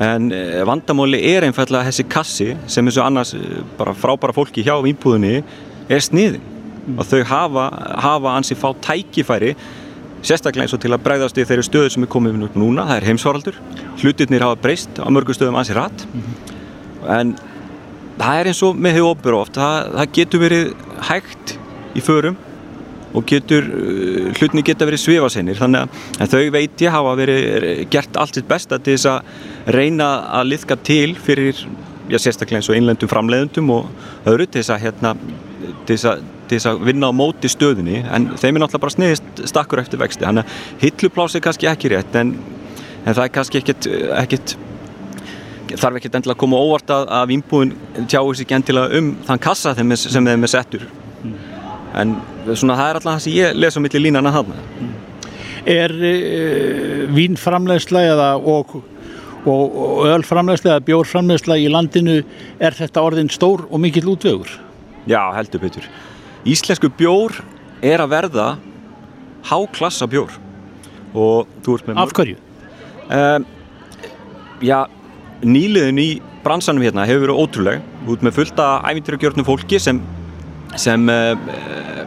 en 0.00 0.30
vandamáli 0.66 1.20
er 1.34 1.44
einfallega 1.44 1.90
þessi 1.90 2.06
kassi 2.08 2.48
sem 2.70 2.86
eins 2.86 2.96
og 2.96 3.06
annars 3.06 3.34
bara 3.76 3.92
frábæra 3.92 4.32
fólki 4.32 4.64
hjá 4.64 4.74
íbúðinni 4.88 5.42
er 5.88 6.00
sniðin 6.00 6.40
mm. 6.40 6.98
og 6.98 7.08
þau 7.10 7.22
hafa, 7.28 7.66
hafa 8.00 8.36
ansi 8.38 8.56
fá 8.56 8.70
tækifæri 8.86 9.52
sérstaklega 10.24 10.64
eins 10.64 10.76
og 10.76 10.80
til 10.80 10.94
að 10.94 11.02
bregðast 11.04 11.38
í 11.38 11.44
þeirri 11.44 11.66
stöðu 11.66 11.92
sem 11.92 12.06
er 12.06 12.12
komið 12.12 12.46
upp 12.46 12.56
núna, 12.56 12.86
það 12.88 13.00
er 13.00 13.08
heimsvaraldur 13.10 13.58
hlutirnir 14.00 14.46
hafa 14.46 14.60
breyst 14.64 15.02
á 15.02 15.06
mörgum 15.12 15.36
stöðum 15.36 15.60
ansi 15.60 15.76
rætt 15.76 16.06
mm 16.06 16.22
-hmm. 16.22 17.18
en 17.18 17.34
það 18.18 18.40
er 18.40 18.46
eins 18.46 18.62
og 18.62 18.76
með 18.76 18.96
hefur 18.96 19.10
ofur 19.12 19.38
oft 19.42 19.56
það, 19.60 19.92
það 19.98 20.12
getur 20.12 20.40
verið 20.40 20.74
hægt 21.10 21.58
í 21.94 22.00
förum 22.00 22.36
og 23.12 23.26
getur, 23.28 23.68
uh, 23.68 24.28
hlutni 24.38 24.64
geta 24.66 24.88
verið 24.88 25.04
svifaseinir 25.04 25.60
þannig 25.60 25.96
að 26.18 26.34
þau 26.34 26.42
veit 26.56 26.84
ég 26.84 26.94
hafa 26.94 27.16
verið 27.20 27.86
gert 27.92 28.20
allt 28.20 28.38
sitt 28.38 28.48
besta 28.50 28.78
til 28.78 28.96
þess 28.96 29.10
að 29.12 29.72
reyna 29.76 30.10
að 30.40 30.52
liðka 30.52 30.78
til 30.84 31.14
fyrir, 31.20 31.64
já 32.10 32.18
sérstaklega 32.18 32.60
eins 32.60 32.70
og 32.72 32.78
einlendum 32.78 33.10
framleiðundum 33.10 33.74
og 33.74 34.30
öðru 34.30 34.48
til 34.48 34.62
þess 34.62 34.76
að 34.76 34.86
hérna, 34.86 35.16
til 35.86 35.96
þess 35.96 36.08
að 36.12 36.24
til 36.52 36.58
þess 36.58 36.68
að 36.68 36.82
vinna 36.88 37.08
á 37.08 37.12
móti 37.16 37.48
stöðunni. 37.48 38.02
En 38.12 38.32
þeim 38.36 38.58
er 38.58 38.64
náttúrulega 38.64 38.82
bara 38.84 38.94
sniðist 38.96 39.44
stakkur 39.48 39.80
eftir 39.80 40.00
vexti. 40.02 40.26
Þannig 40.26 40.44
að 40.44 40.82
hilluplási 40.84 41.38
er 41.38 41.46
kannski 41.46 41.70
ekki 41.70 41.92
rétt 41.94 42.18
en, 42.20 42.34
en 43.06 43.14
það 43.14 43.24
er 43.24 43.32
kannski 43.36 43.62
ekkit, 43.62 43.88
ekkit 44.18 44.54
þarf 45.72 45.98
ekkert 45.98 46.18
endilega 46.18 46.36
að 46.36 46.42
koma 46.42 46.60
óvart 46.60 46.92
að, 46.92 47.06
að 47.16 47.30
vínbúin 47.32 47.72
tjáu 48.04 48.34
sér 48.34 48.44
ekki 48.44 48.58
endilega 48.58 49.00
um 49.00 49.14
þann 49.28 49.42
kassa 49.48 49.72
sem 49.78 49.96
þeim 49.96 50.44
er 50.44 50.52
settur. 50.52 50.84
Mm. 51.22 51.51
En 52.00 52.14
svona 52.54 52.76
það 52.78 52.88
er 52.88 52.98
alltaf 52.98 53.10
það 53.12 53.24
sem 53.24 53.36
ég 53.36 53.58
lesa 53.58 53.80
á 53.80 53.84
milli 53.84 54.04
línana 54.06 54.32
hann 54.34 54.52
mm. 54.52 54.92
Er 55.62 55.92
uh, 55.94 57.02
vínframlegsla 57.14 58.00
eða 58.10 58.28
og, 58.36 58.72
og, 59.46 59.76
og 59.84 60.08
ölframlegsla 60.10 60.72
eða 60.72 60.86
bjórframlegsla 60.88 61.58
í 61.62 61.68
landinu 61.70 62.16
er 62.58 62.74
þetta 62.74 63.04
orðin 63.04 63.30
stór 63.30 63.68
og 63.68 63.82
mikill 63.82 64.08
útvögur? 64.14 64.50
Já, 65.06 65.22
heldur 65.36 65.62
betur 65.62 65.86
Íslensku 66.48 66.90
bjór 66.98 67.36
er 67.82 68.02
að 68.02 68.14
verða 68.16 68.48
háklassa 69.46 70.08
bjór 70.10 70.34
og 71.12 71.50
þú 71.62 71.76
ert 71.76 71.88
með 71.90 72.02
Af 72.02 72.16
hverju? 72.16 72.40
Um, 73.12 73.46
já 74.62 74.78
nýliðin 75.42 76.00
í 76.00 76.10
bransanum 76.42 76.82
hérna 76.82 77.06
hefur 77.06 77.26
verið 77.26 77.40
ótrúleg 77.42 78.10
út 78.10 78.22
með 78.24 78.36
fullta 78.38 78.66
æfintyragjörnum 78.88 79.46
fólki 79.46 79.78
sem 79.82 80.00
sem, 80.78 81.08
eh, 81.10 82.04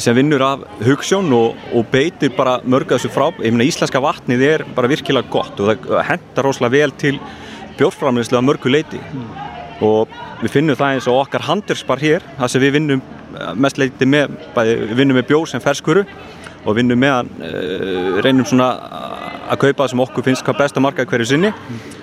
sem 0.00 0.16
vinnur 0.16 0.42
af 0.44 0.64
hugssjón 0.84 1.30
og, 1.36 1.60
og 1.74 1.86
beitir 1.92 2.32
bara 2.36 2.58
mörg 2.64 2.90
að 2.90 2.98
þessu 2.98 3.12
frá 3.14 3.28
ég 3.40 3.52
meina 3.52 3.68
íslenska 3.68 4.02
vatnið 4.02 4.46
er 4.48 4.66
bara 4.76 4.90
virkilega 4.90 5.30
gott 5.32 5.60
og 5.60 5.72
það 5.72 6.02
hendar 6.08 6.48
rosalega 6.48 6.76
vel 6.76 6.96
til 7.00 7.20
bjórnframleyslu 7.78 8.40
að 8.40 8.46
mörgu 8.48 8.72
leiti 8.72 9.00
mm. 9.00 9.30
og 9.86 10.20
við 10.40 10.54
finnum 10.56 10.78
það 10.78 10.96
eins 10.96 11.08
og 11.08 11.22
okkar 11.22 11.46
handurspar 11.48 12.00
hér, 12.00 12.24
það 12.38 12.52
sem 12.52 12.64
við 12.64 12.76
vinnum 12.78 13.02
mest 13.60 13.78
leiti 13.78 14.08
með, 14.08 14.34
við 14.56 14.96
vinnum 14.98 15.20
með 15.20 15.28
bjór 15.30 15.48
sem 15.48 15.62
ferskuru 15.62 16.04
og 16.64 16.76
vinnum 16.76 17.00
með 17.00 17.14
hann, 17.16 17.30
uh, 17.46 18.20
reynum 18.24 18.48
svona 18.48 18.70
að 19.50 19.62
kaupa 19.64 19.82
það 19.82 19.92
sem 19.92 20.02
okkur 20.04 20.26
finnst 20.26 20.44
hvað 20.46 20.60
besta 20.60 20.82
marka 20.82 21.06
hverju 21.08 21.30
sinni. 21.32 21.50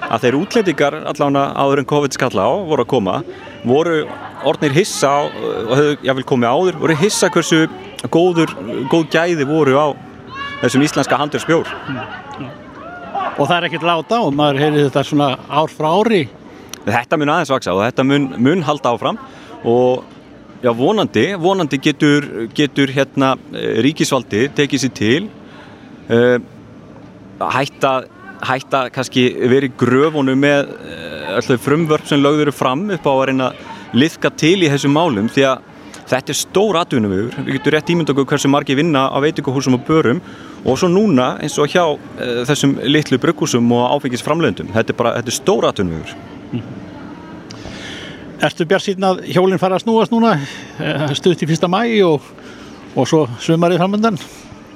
Að 0.07 0.25
þeir 0.25 0.39
útlendingar 0.41 0.97
allavega 1.03 1.45
áður 1.55 1.83
en 1.83 1.89
COVID 1.91 2.17
skalla 2.17 2.47
á 2.47 2.53
voru 2.67 2.83
að 2.83 2.91
koma 2.91 3.21
voru 3.67 4.01
orðnir 4.47 4.75
hissa 4.75 5.09
á, 5.09 5.19
og 5.27 5.73
hefðu 5.75 5.95
jáfnvel 6.07 6.27
komið 6.27 6.51
áður 6.51 6.81
voru 6.83 6.97
hissa 7.01 7.29
hversu 7.33 7.65
góður 8.13 8.53
góð 8.91 9.07
gæði 9.13 9.47
voru 9.47 9.77
á 9.79 9.87
þessum 10.61 10.85
íslenska 10.85 11.19
handurspjór 11.19 11.69
og 13.37 13.45
það 13.45 13.55
er 13.57 13.67
ekkert 13.67 13.87
láta 13.87 14.19
og 14.25 14.35
maður 14.35 14.61
heyri 14.63 14.85
þetta 14.87 15.03
svona 15.05 15.27
ár 15.45 15.69
frá 15.69 15.89
ári. 15.99 16.23
Þetta 16.87 17.19
mun 17.19 17.31
aðeins 17.33 17.51
vaksa 17.53 17.73
og 17.75 17.83
þetta 17.83 18.05
mun, 18.07 18.29
mun 18.41 18.63
halda 18.65 18.93
áfram 18.95 19.19
og 19.67 20.05
já 20.63 20.71
vonandi 20.73 21.25
vonandi 21.37 21.77
getur, 21.77 22.49
getur 22.55 22.91
hérna 22.93 23.35
ríkisvaldi 23.85 24.47
tekið 24.57 24.83
sér 24.83 24.93
til 24.97 25.29
uh, 26.09 26.37
hætta, 27.37 27.93
hætta 28.41 28.87
kannski 28.93 29.29
verið 29.49 29.75
gröfunum 29.77 30.39
með 30.41 30.71
alltaf 31.37 31.61
frumvörp 31.61 32.07
sem 32.09 32.21
lögður 32.23 32.53
fram 32.55 32.87
upp 32.95 33.05
á 33.05 33.11
að 33.13 33.25
reyna 33.29 33.49
að 33.51 33.97
liðka 33.97 34.31
til 34.35 34.57
í 34.63 34.71
þessum 34.71 34.95
málum 34.97 35.29
því 35.31 35.45
að 35.51 35.65
þetta 36.07 36.33
er 36.33 36.39
stór 36.39 36.79
atvinnum 36.79 37.13
við 37.13 37.37
við 37.37 37.53
getum 37.57 37.75
rétt 37.75 37.91
ímynda 37.93 38.13
okkur 38.13 38.29
hversu 38.31 38.51
margi 38.51 38.77
vinna 38.79 39.07
á 39.11 39.17
veitingahúsum 39.23 39.77
og 39.77 39.85
börum 39.87 40.21
og 40.63 40.79
svo 40.79 40.89
núna 40.91 41.33
eins 41.43 41.57
og 41.59 41.69
hjá 41.71 41.83
uh, 41.83 42.43
þessum 42.47 42.77
litlu 42.87 43.19
brugghúsum 43.21 43.71
og 43.75 43.97
áfengisframlöndum 43.97 44.73
þetta 44.75 44.93
er 44.93 44.99
bara, 44.99 45.15
þetta 45.19 45.33
er 45.33 45.39
stór 45.39 45.69
atvinnum 45.69 46.01
við 46.01 46.15
mm. 46.57 46.86
Erstu 48.37 48.67
bjart 48.69 48.85
síðan 48.85 49.07
að 49.07 49.21
hjólinn 49.33 49.61
fara 49.61 49.77
að 49.79 49.85
snúast 49.85 50.11
núna? 50.13 50.35
Stuðt 51.17 51.41
í 51.41 51.47
fyrsta 51.49 51.69
mæ 51.71 51.79
og, 52.05 52.25
og 52.93 53.07
svo 53.09 53.23
sumarið 53.41 53.81
framöndan? 53.81 54.19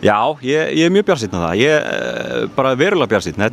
Já, 0.02 0.18
ég, 0.42 0.72
ég 0.80 0.88
er 0.88 0.94
mjög 0.94 1.12
bjart 1.12 1.22
síðan 1.22 1.44
það. 1.44 1.60
Ég 1.62 1.92
er 1.92 2.48
bara 2.56 2.72
verulega 2.80 3.12
bjart 3.12 3.28
síðan 3.28 3.46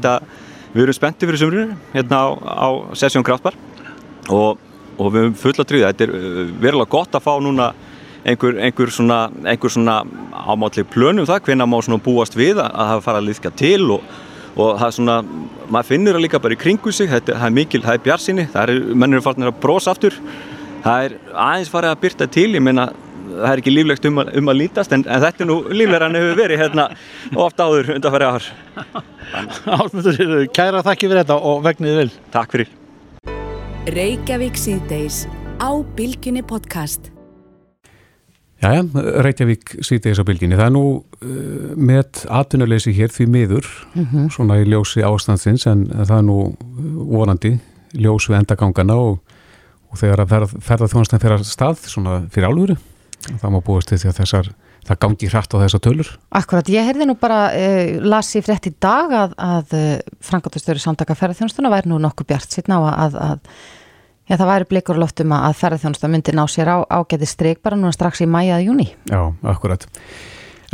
við 0.72 0.84
erum 0.84 0.96
spenntið 0.96 1.30
fyrir 1.30 1.40
sumrinu 1.42 1.76
hérna 1.92 2.22
á, 2.24 2.26
á 2.40 2.68
Sessjón 2.96 3.26
Kraftbar. 3.26 3.56
Og, 4.32 4.56
og 4.96 5.12
við 5.12 5.26
erum 5.26 5.36
fulla 5.36 5.68
tríða. 5.68 5.92
Þetta 5.92 6.09
er 6.09 6.54
verulega 6.61 6.92
gott 6.92 7.16
að 7.16 7.24
fá 7.24 7.34
núna 7.44 7.68
einhver, 8.24 8.59
einhver 8.64 8.92
svona, 8.92 9.20
svona 9.68 9.98
ámátleg 10.32 10.88
plönum 10.92 11.28
það, 11.28 11.44
hvenna 11.48 11.68
má 11.68 11.78
svona 11.84 12.00
búast 12.02 12.36
við 12.36 12.61
að 12.64 12.72
það 12.94 13.04
fara 13.06 13.22
að 13.22 13.28
liðka 13.28 13.52
til 13.56 13.90
og 13.98 14.16
og 14.57 14.78
það 14.78 14.86
er 14.88 14.94
svona, 14.96 15.16
maður 15.68 15.90
finnur 15.90 16.16
það 16.16 16.24
líka 16.24 16.40
bara 16.44 16.57
í 16.57 16.61
kringu 16.61 16.92
sig, 16.94 17.11
þetta, 17.11 17.36
það 17.40 17.51
er 17.51 17.59
mikil, 17.59 17.82
það 17.84 17.99
er 17.99 18.07
bjarsinni 18.07 18.46
það 18.55 18.62
er, 18.72 18.94
mennur 18.94 19.20
er 19.20 19.26
farin 19.26 19.49
að 19.51 19.61
brosa 19.62 19.94
aftur. 19.94 20.16
Það 20.84 21.05
er 21.05 21.18
aðeins 21.34 21.72
farið 21.72 21.92
að 21.92 22.01
byrta 22.05 22.28
til 22.38 22.49
ég 22.55 22.64
meina, 22.64 22.86
það 23.28 23.51
er 23.51 23.62
ekki 23.62 23.74
líflegt 23.74 24.09
um 24.09 24.22
að, 24.22 24.32
um 24.40 24.53
að 24.53 24.61
lítast 24.62 24.94
en, 24.94 25.05
en 25.05 25.24
þetta 25.26 25.44
er 25.44 25.51
nú 25.51 25.59
líflegar 25.72 26.07
en 26.09 26.18
hefur 26.20 26.40
verið 26.42 26.62
hérna 26.62 26.88
ofta 27.46 27.68
áður 27.68 27.92
undan 27.99 28.14
færi 28.14 28.30
ár 28.30 28.49
Álmundur, 29.78 30.46
kæra 30.57 30.80
þakki 30.86 31.11
fyrir 31.11 31.22
þetta 31.24 31.36
og 31.51 31.61
vegniði 31.66 32.01
vel. 32.05 32.11
Takk 32.32 32.57
fyrir. 32.57 32.72
Reykjavík 33.92 34.57
síðdeis 34.61 35.26
á 35.61 35.70
Bilginni 35.96 36.44
podcast 36.46 37.12
Jæja, 38.59 38.82
Reykjavík 39.22 39.76
síðdeis 39.86 40.18
á 40.18 40.26
bylginni. 40.26 40.56
Það 40.59 40.66
er 40.66 40.72
nú 40.74 40.84
uh, 40.98 41.74
með 41.78 42.24
atvinnuleysi 42.40 42.94
hér 42.96 43.12
því 43.14 43.26
miður, 43.30 43.68
mm 43.94 44.06
-hmm. 44.06 44.30
svona 44.34 44.59
í 44.59 44.66
ljósi 44.66 45.04
ástandsins, 45.06 45.66
en 45.70 45.86
það 45.86 46.16
er 46.16 46.24
nú 46.26 46.38
vorandi 47.12 47.59
ljós 47.94 48.26
við 48.28 48.40
endagangana 48.40 48.96
og, 48.98 49.20
og 49.90 50.00
þegar 50.00 50.24
að 50.24 50.30
ferð, 50.34 50.56
ferða 50.61 50.90
þjónastan 50.90 51.22
fyrir 51.22 51.44
stað, 51.46 51.86
svona 51.86 52.22
fyrir 52.34 52.50
álúru, 52.50 52.76
það 53.28 53.54
má 53.54 53.61
búast 53.62 53.88
til 53.88 53.98
því 53.98 54.11
að 54.11 54.18
þessar, 54.18 54.50
það 54.88 55.00
gangi 55.06 55.30
hrætt 55.30 55.54
á 55.54 55.62
þessar 55.62 55.84
tölur. 55.86 56.12
Akkurat, 56.30 56.68
ég 56.68 56.84
heyrði 56.84 57.06
nú 57.06 57.14
bara, 57.14 57.54
uh, 57.54 57.94
las 58.02 58.34
ég 58.34 58.42
frétt 58.42 58.66
í 58.66 58.74
dag 58.74 59.12
að, 59.12 59.38
að 59.38 59.66
uh, 59.78 59.98
Frankatustöru 60.18 60.82
samtaka 60.82 61.14
ferðarþjónastuna 61.14 61.70
væri 61.70 61.94
nú 61.94 62.02
nokkuð 62.02 62.26
bjart 62.26 62.50
sérna 62.50 62.82
á 62.82 63.06
að, 63.06 63.22
að 63.22 63.38
Já, 64.28 64.36
það 64.36 64.50
væri 64.50 64.68
blikur 64.68 64.98
loftum 65.00 65.32
að 65.32 65.54
ferðarþjónusta 65.56 66.10
myndi 66.12 66.34
ná 66.36 66.42
sér 66.52 66.68
á 66.68 66.76
ágæti 66.84 67.28
streik 67.28 67.62
bara 67.64 67.78
núna 67.80 67.94
strax 67.96 68.20
í 68.20 68.28
mæjaða 68.28 68.66
júni. 68.66 68.90
Já, 69.08 69.22
akkurat. 69.42 69.86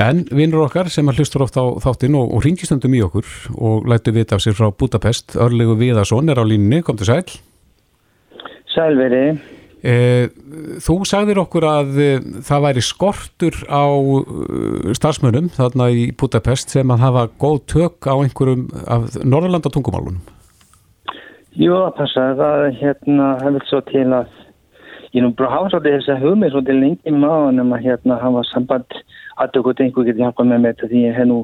En 0.02 0.24
vinnur 0.34 0.64
okkar 0.64 0.90
sem 0.90 1.06
hlustur 1.06 1.44
oft 1.46 1.54
á 1.54 1.62
þáttinn 1.84 2.16
og, 2.18 2.32
og 2.34 2.42
ringistöndum 2.42 2.96
í 2.98 3.02
okkur 3.06 3.28
og 3.54 3.86
lætu 3.86 4.10
vita 4.16 4.34
af 4.34 4.42
sér 4.42 4.56
frá 4.58 4.72
Budapest, 4.74 5.36
Örlegu 5.38 5.78
Viðarsson 5.78 6.32
er 6.34 6.42
á 6.42 6.44
línni, 6.44 6.82
kom 6.82 6.98
til 6.98 7.12
sæl. 7.12 7.22
Sælveri. 8.74 9.38
Eh, 9.84 10.32
þú 10.82 11.02
sagðir 11.06 11.44
okkur 11.44 11.68
að 11.68 11.98
eh, 12.02 12.28
það 12.42 12.66
væri 12.66 12.82
skortur 12.82 13.58
á 13.70 13.84
uh, 13.84 14.94
starfsmönum 14.96 15.50
þarna 15.52 15.90
í 15.92 16.08
Budapest 16.16 16.72
sem 16.72 16.90
að 16.90 17.04
hafa 17.04 17.26
góð 17.38 17.58
tök 17.70 18.08
á 18.08 18.16
einhverjum 18.16 18.64
af 18.82 19.20
Norrlanda 19.22 19.70
tungumálunum. 19.70 20.33
Jú, 21.54 21.70
það 21.70 21.92
passa. 21.94 22.22
Það 22.34 22.64
hérna, 22.80 23.26
það 23.38 23.52
vil 23.54 23.66
svo 23.68 23.78
til 23.86 24.08
að 24.16 24.38
ég 25.14 25.22
nú 25.22 25.28
bara 25.38 25.52
hafa 25.52 25.68
svolítið 25.70 25.92
þess 25.94 26.10
að 26.10 26.24
hugmið 26.24 26.50
svolítið 26.50 26.80
lengi 26.80 27.12
maður 27.14 27.60
en 27.62 27.74
að 27.76 27.84
hérna 27.84 28.16
hafa 28.18 28.42
samband 28.48 28.96
að 29.38 29.58
okkur 29.60 29.82
einhver 29.84 30.08
getur 30.08 30.24
hjálpað 30.24 30.48
með 30.50 30.64
með 30.64 30.74
þetta 30.74 30.88
því 30.90 31.02
ég 31.04 31.14
hef 31.20 31.28
nú 31.30 31.38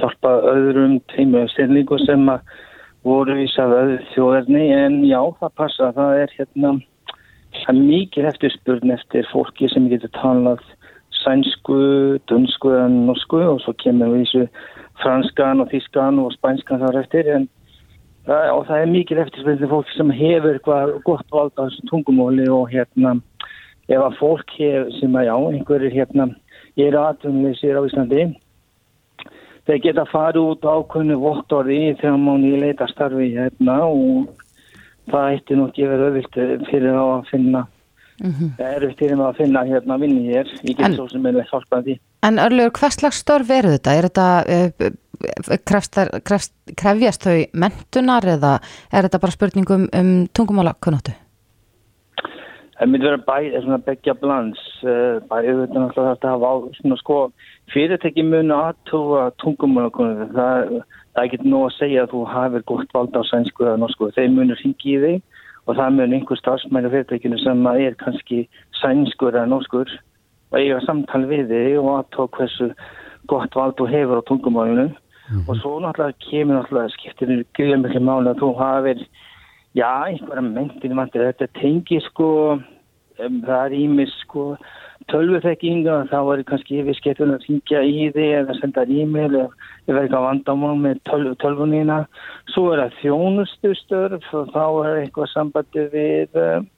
hjálpað 0.00 0.48
öðrum 0.54 0.96
teimu 1.12 1.44
styrlingu 1.52 2.00
sem 2.02 2.26
að 2.34 2.58
voru 3.06 3.38
vísað 3.38 3.76
öðu 3.78 4.00
þjóðarni 4.10 4.66
en 4.80 4.98
já, 5.06 5.20
það 5.38 5.54
passa. 5.62 5.92
Það 5.94 6.18
er 6.24 6.36
hérna 6.40 6.74
það 7.60 7.72
er 7.76 7.80
mikið 7.86 8.30
eftirspurn 8.32 8.96
eftir 8.98 9.30
fólki 9.30 9.70
sem 9.70 9.86
getur 9.94 10.10
talað 10.18 10.66
sænsku, 11.22 12.18
dunsku 12.26 12.74
eða 12.74 12.90
norsku 12.90 13.46
og 13.46 13.62
svo 13.62 13.78
kemur 13.78 14.10
við 14.16 14.26
þessu 14.26 14.46
franskan 15.02 15.62
og 15.62 15.70
þískan 15.70 16.18
og 16.18 16.34
spænskan 16.34 16.82
þar 16.82 17.04
eftir 17.04 17.30
en 17.36 17.50
og 18.26 18.66
það 18.68 18.78
er 18.78 18.92
mikið 18.92 19.20
eftirspilni 19.24 19.68
fólk 19.70 19.90
sem 19.96 20.10
hefur 20.14 20.54
eitthvað 20.54 20.94
gott 21.06 21.26
vald 21.34 21.54
á 21.58 21.66
þessu 21.66 21.88
tungumóli 21.90 22.46
og 22.52 22.70
hérna 22.70 23.16
ef 23.90 23.98
að 23.98 24.18
fólk 24.20 24.54
hef, 24.58 24.92
sem 25.00 25.16
að 25.18 25.26
já, 25.26 25.34
einhverjir 25.34 25.96
hérna 25.96 26.28
er 26.78 26.96
aðtunleysir 26.96 27.78
á 27.78 27.82
Íslandi 27.82 28.28
þeir 29.66 29.82
geta 29.82 30.06
farið 30.10 30.52
út 30.54 30.64
ákveðinu 30.66 31.18
vottorði 31.22 31.80
þegar 31.98 32.22
mánu 32.22 32.54
í 32.54 32.62
leita 32.62 32.88
starfi 32.90 33.32
hérna 33.34 33.80
og 33.88 34.30
það 35.10 35.28
eittir 35.34 35.58
nú 35.58 35.68
ekki 35.68 35.90
verið 35.90 36.08
öðvilt 36.08 36.40
fyrir 36.70 36.94
þá 36.94 37.04
að 37.04 37.28
finna 37.30 37.66
mm 38.22 38.30
-hmm. 38.30 38.54
það 38.58 38.72
er 38.76 38.88
eftir 38.88 39.12
að 39.18 39.36
finna 39.36 39.64
hérna 39.66 39.98
vinni 39.98 40.24
hér 40.30 40.46
ég 40.62 40.76
get 40.76 40.86
en, 40.86 40.94
svo 40.94 41.08
sem 41.08 41.26
er 41.26 41.32
með 41.32 41.50
hjálpað 41.50 41.84
því 41.86 41.98
En 42.22 42.38
Örlur, 42.38 42.70
hvað 42.70 42.92
slags 42.94 43.18
störf 43.18 43.48
eru 43.50 43.72
þetta? 43.74 43.94
Er 43.98 44.06
þetta 44.06 44.26
uh, 44.46 44.92
krefst, 45.68 46.54
krefjast 46.78 47.26
þau 47.26 47.36
mentunar 47.54 48.26
eða 48.36 48.56
er 48.92 49.06
þetta 49.06 49.20
bara 49.22 49.36
spurningum 49.36 49.88
um 49.92 50.14
tungumála 50.34 50.74
kunnáttu? 50.82 51.14
Það 52.78 52.90
myndi 52.90 53.06
vera 53.06 53.18
bæ, 53.22 53.36
svona 53.62 53.78
begja 53.86 54.14
blands, 54.18 54.62
uh, 54.82 55.20
bæði 55.30 55.52
þetta 55.60 55.82
náttúrulega 55.82 56.14
þetta 56.16 56.30
hafa 56.32 56.48
á, 56.50 56.54
svona 56.80 56.96
sko, 56.98 57.18
fyrirtæki 57.70 58.24
munu 58.26 58.56
aðtúa 58.56 59.26
tungumálakunni, 59.42 60.26
það, 60.32 60.72
það 61.12 61.20
er 61.22 61.28
ekki 61.28 61.52
nóg 61.52 61.68
að 61.68 61.76
segja 61.76 62.06
að 62.06 62.14
þú 62.14 62.22
hafið 62.32 62.64
gott 62.72 62.96
vald 62.96 63.14
á 63.14 63.22
sænsku 63.28 63.68
eða 63.68 63.76
norsku, 63.84 64.08
þeir 64.16 64.34
munu 64.34 64.56
ringi 64.58 64.96
í 64.96 65.02
þig 65.04 65.20
og 65.68 65.78
það 65.78 65.94
mun 65.98 66.16
einhver 66.16 66.40
starfsmæli 66.40 66.90
fyrirtækinu 66.90 67.38
sem 67.38 67.68
er 67.70 67.94
kannski 68.00 68.40
sænskur 68.80 69.36
eða 69.36 69.46
norskur 69.52 69.94
og 70.50 70.58
eiga 70.58 70.80
samtal 70.82 71.22
við 71.30 71.52
þig 71.52 71.78
og 71.78 71.92
aðtók 72.00 72.40
hversu 72.40 72.72
gott 73.30 73.54
vald 73.54 73.78
þú 73.78 73.86
hefur 73.92 74.24
á 74.24 74.28
tungumálinu 75.28 75.48
og 75.48 75.56
svo 75.60 75.80
náttúrulega 75.80 76.18
kemur 76.30 76.54
náttúrulega 76.58 76.94
skiptir 76.96 77.44
gríða 77.56 77.80
miklu 77.82 78.00
máli 78.00 78.32
að 78.32 78.40
þú 78.42 78.50
hafið 78.58 79.04
já, 79.74 79.90
einhverja 80.06 80.42
mentin 80.42 80.96
vantir 80.96 81.26
þetta 81.28 81.48
tengi 81.60 82.00
sko 82.08 82.28
um, 82.58 83.42
það 83.46 83.66
er 83.66 83.72
ímis 83.72 84.14
sko 84.26 84.56
tölvuþekkinga 85.10 85.96
þá 86.10 86.18
er 86.34 86.44
kannski 86.46 86.82
við 86.86 86.98
skemmtum 86.98 87.34
að 87.34 87.46
ringja 87.48 87.80
í 87.82 88.10
þig 88.14 88.34
eða 88.40 88.58
senda 88.60 88.84
e-mail 88.86 89.30
eða 89.30 89.48
verður 89.86 90.02
eitthvað 90.02 90.26
vandamál 90.28 90.76
með 90.78 91.00
tölv, 91.08 91.32
tölvunina. 91.42 91.96
Svo 92.54 92.68
er 92.72 92.84
það 92.84 93.00
þjónustustörf 93.00 94.28
og 94.38 94.52
þá 94.54 94.64
er 94.84 95.00
eitthvað 95.00 95.32
sambandi 95.32 95.86
við 95.94 96.38
um, 96.38 96.68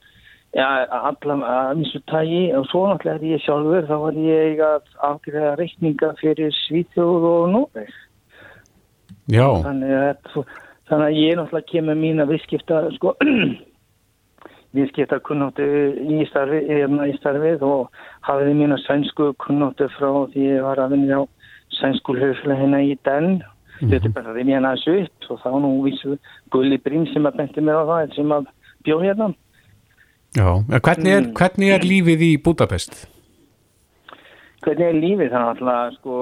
ja, 0.57 0.69
allan 1.11 1.43
að 1.45 1.83
missu 1.83 2.01
tægi 2.09 2.47
og 2.57 2.65
svo 2.71 2.87
náttúrulega 2.89 3.19
er 3.19 3.27
ég 3.35 3.45
sjálfur 3.45 3.89
þá 3.91 3.95
var 4.07 4.19
ég 4.25 4.65
að 4.71 4.89
afgriða 5.11 5.53
reikninga 5.59 6.15
fyrir 6.21 6.57
Svíþjóð 6.63 7.29
og 7.33 7.69
Já. 7.75 7.85
Þannig 9.65 9.93
að, 9.97 10.43
þannig 10.89 11.07
að 11.07 11.21
ég 11.21 11.39
náttúrulega 11.39 11.71
kemur 11.71 11.97
mín 11.97 12.21
að 12.21 12.35
viðskipta 12.35 12.81
sko 12.97 13.15
viðskipta 14.75 15.19
kunnáttu 15.25 15.65
í, 16.03 16.19
starfi, 16.29 16.61
í 16.67 17.15
starfið 17.17 17.63
og 17.65 18.03
hafiði 18.27 18.53
mín 18.59 18.75
að 18.75 18.83
sænsku 18.85 19.31
kunnáttu 19.41 19.87
frá 19.95 20.09
því 20.33 20.49
ég 20.49 20.65
var 20.65 20.81
að 20.83 20.95
vinna 20.95 21.21
á 21.21 21.23
sænsku 21.79 22.15
hljóðfæla 22.17 22.59
hérna 22.59 22.81
í 22.83 22.93
den 23.07 23.29
mm 23.31 23.41
-hmm. 23.41 23.89
þetta 23.89 24.07
er 24.07 24.15
bara 24.17 24.35
því 24.35 24.43
mér 24.49 24.61
næstu 24.61 24.99
upp 25.01 25.31
og 25.31 25.41
þá 25.43 25.51
nú 25.61 25.71
vísu 25.83 26.17
Gulli 26.51 26.77
Brím 26.77 27.07
sem 27.07 27.25
að 27.25 27.37
benti 27.37 27.61
mér 27.61 27.81
á 27.81 27.85
það 27.89 28.15
sem 28.15 28.31
að 28.31 28.45
bjóð 28.83 29.03
hérna 29.03 29.33
Já, 30.35 30.49
hvernig 30.67 31.11
er, 31.13 31.23
hvernig 31.31 31.69
er 31.71 31.79
lífið 31.79 32.21
í 32.21 32.31
Budapest? 32.43 33.07
Hvernig 34.61 34.87
er 34.87 34.93
lífið? 34.93 35.29
Það 35.31 35.41
er 35.41 35.47
alltaf 35.47 35.93
sko 35.95 36.15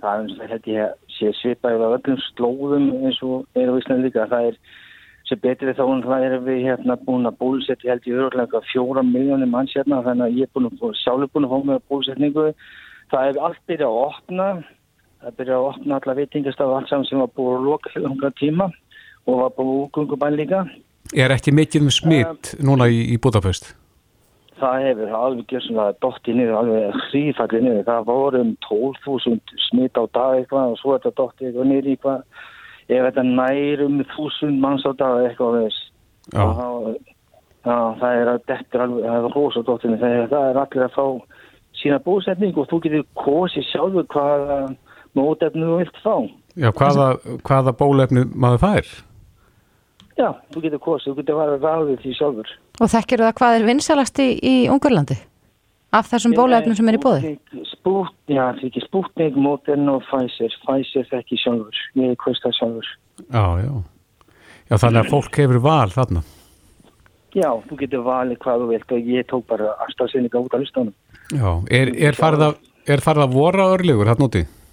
það 0.00 0.12
er 0.12 0.20
eins 0.22 0.38
og 0.38 0.50
þetta 0.50 0.70
ég 0.70 1.05
sé 1.16 1.32
svipaði 1.40 1.82
á 1.82 1.96
öllum 1.96 2.20
slóðum 2.30 2.90
eins 3.02 3.20
og 3.24 3.46
er 3.58 3.72
á 3.72 3.78
Íslandi 3.78 4.08
líka. 4.08 4.28
Það 4.30 4.50
er 4.50 4.58
sem 5.26 5.42
betur 5.42 5.74
þá 5.74 5.84
hún 5.84 6.04
erum 6.16 6.46
við 6.46 6.64
hérna 6.68 6.96
búin 7.02 7.26
að 7.26 7.38
bólusetja 7.40 7.92
held 7.92 8.06
í 8.06 8.14
öruglega 8.14 8.62
fjóra 8.70 9.02
miljónir 9.02 9.50
manns 9.50 9.74
hérna 9.74 10.02
þannig 10.06 10.26
að 10.26 10.40
ég 10.40 10.48
er 10.48 10.54
búin 10.54 10.70
að 10.70 10.98
sjálfur 11.02 11.32
búin 11.32 11.48
að 11.48 11.54
fá 11.54 11.70
með 11.70 11.86
bólusetningu. 11.90 12.48
Það 13.10 13.30
er 13.30 13.40
allt 13.48 13.62
byrjað 13.70 13.92
að 13.92 14.02
opna 14.06 14.48
það 15.20 15.30
er 15.30 15.38
byrjað 15.40 15.56
að 15.56 15.68
opna 15.70 15.98
alla 16.00 16.16
veitingastaf 16.20 16.74
allt 16.76 16.90
saman 16.90 17.08
sem 17.08 17.22
var 17.22 17.32
búin 17.34 17.56
að 17.56 17.66
loka 17.70 17.92
fyrir 17.94 18.12
hunga 18.12 18.30
tíma 18.38 18.68
og 19.26 19.40
var 19.40 19.56
búin 19.56 19.72
útgöngubæn 19.86 20.38
líka. 20.38 20.62
Er 21.14 21.34
ekki 21.34 21.54
mikið 21.54 21.86
um 21.86 21.92
smitt 21.94 22.54
um, 22.54 22.64
núna 22.70 22.88
í, 22.90 23.02
í 23.14 23.18
Budapest? 23.22 23.72
Það 24.56 24.84
hefur 24.86 25.16
alveg 25.18 25.50
gjörð 25.52 25.66
svona 25.66 25.86
dótt 26.00 26.28
í 26.30 26.34
niður, 26.36 26.54
alveg 26.60 27.00
hrífalli 27.10 27.58
niður. 27.60 27.82
Það 27.88 28.06
voru 28.08 28.44
um 28.44 28.52
12.000 28.64 29.64
smitt 29.66 30.00
á 30.00 30.04
dag 30.16 30.38
eitthvað 30.38 30.72
og 30.72 30.78
svo 30.80 30.94
er 30.94 31.02
þetta 31.02 31.20
dótt 31.20 31.42
eitthvað 31.42 31.68
niður 31.72 31.90
í 31.92 31.96
hvað 32.04 32.22
ef 32.86 33.02
þetta 33.08 33.26
nær 33.26 33.82
um 33.86 34.00
þúsund 34.14 34.62
manns 34.62 34.86
á 34.86 34.92
dag 34.96 35.26
eitthvað 35.26 35.58
veist 35.60 35.92
og 36.36 36.96
það 37.66 38.20
er 38.20 38.30
að 38.30 38.44
þetta 38.46 38.78
er 38.78 38.84
alveg, 38.84 39.06
það 39.06 39.26
er 39.28 39.34
rosadóttinu 39.34 39.98
þegar 40.00 40.28
það 40.30 40.48
er 40.50 40.60
allir 40.62 40.86
að 40.86 40.94
fá 40.96 41.06
sína 41.76 41.98
búsetning 42.04 42.56
og 42.56 42.68
þú 42.70 42.80
getur 42.84 43.04
kosið 43.18 43.66
sjálfur 43.70 44.06
hvaða 44.14 44.60
mótefnu 45.16 45.66
þú 45.66 45.80
vilt 45.80 46.00
fá. 46.04 46.14
Já, 46.56 46.70
hvaða, 46.72 47.08
hvaða 47.44 47.74
bólefnu 47.76 48.24
maður 48.32 48.62
fær? 48.62 48.92
Já, 50.16 50.28
þú 50.54 50.62
getur 50.64 50.82
kosið, 50.86 51.10
þú 51.10 51.16
getur 51.20 51.40
varað 51.40 51.66
ráðið 51.66 52.02
því 52.04 52.14
sjálfur 52.20 52.54
Og 52.76 52.92
þekkir 52.92 53.24
það 53.24 53.34
hvað 53.38 53.56
er 53.56 53.66
vinsalast 53.70 54.20
í, 54.20 54.28
í 54.36 54.54
Ungarlandi? 54.72 55.16
Af 55.96 56.10
þessum 56.10 56.34
bólefnum 56.36 56.76
sem 56.76 56.88
er 56.90 56.98
í 56.98 57.00
bóði? 57.00 57.34
Spút, 57.70 58.12
já, 58.28 58.42
það 58.42 58.58
er 58.60 58.64
ekki 58.68 58.82
Sputnik, 58.84 59.36
Modern 59.40 59.88
og 59.94 60.02
Pfizer. 60.08 60.52
Pfizer 60.64 61.06
þekki 61.08 61.38
sjálfur. 61.40 61.82
Ég 62.02 62.16
kvist 62.20 62.44
það 62.44 62.56
sjálfur. 62.58 62.90
Já, 63.22 63.44
já. 63.62 63.72
Já, 64.66 64.76
þannig 64.82 65.00
að 65.00 65.12
fólk 65.14 65.38
hefur 65.40 65.62
val 65.64 65.94
þarna. 65.94 66.24
Já, 67.36 67.50
þú 67.68 67.78
getur 67.80 68.04
valið 68.04 68.38
hvað 68.42 68.62
þú 68.62 68.68
vilt 68.72 68.92
og 68.96 69.08
ég 69.12 69.26
tók 69.30 69.44
bara 69.50 69.72
aðstafsynninga 69.84 70.40
út 70.40 70.54
af 70.56 70.62
listanum. 70.62 70.94
Já, 71.32 71.50
er, 71.78 71.92
er 72.08 72.16
farið 72.16 72.46
að, 72.48 72.60
er 72.88 73.02
farið 73.04 73.26
að 73.26 73.36
vora 73.36 73.66
örlegur 73.74 74.10
hérna 74.10 74.28
úti? 74.28 74.42
Já, 74.44 74.65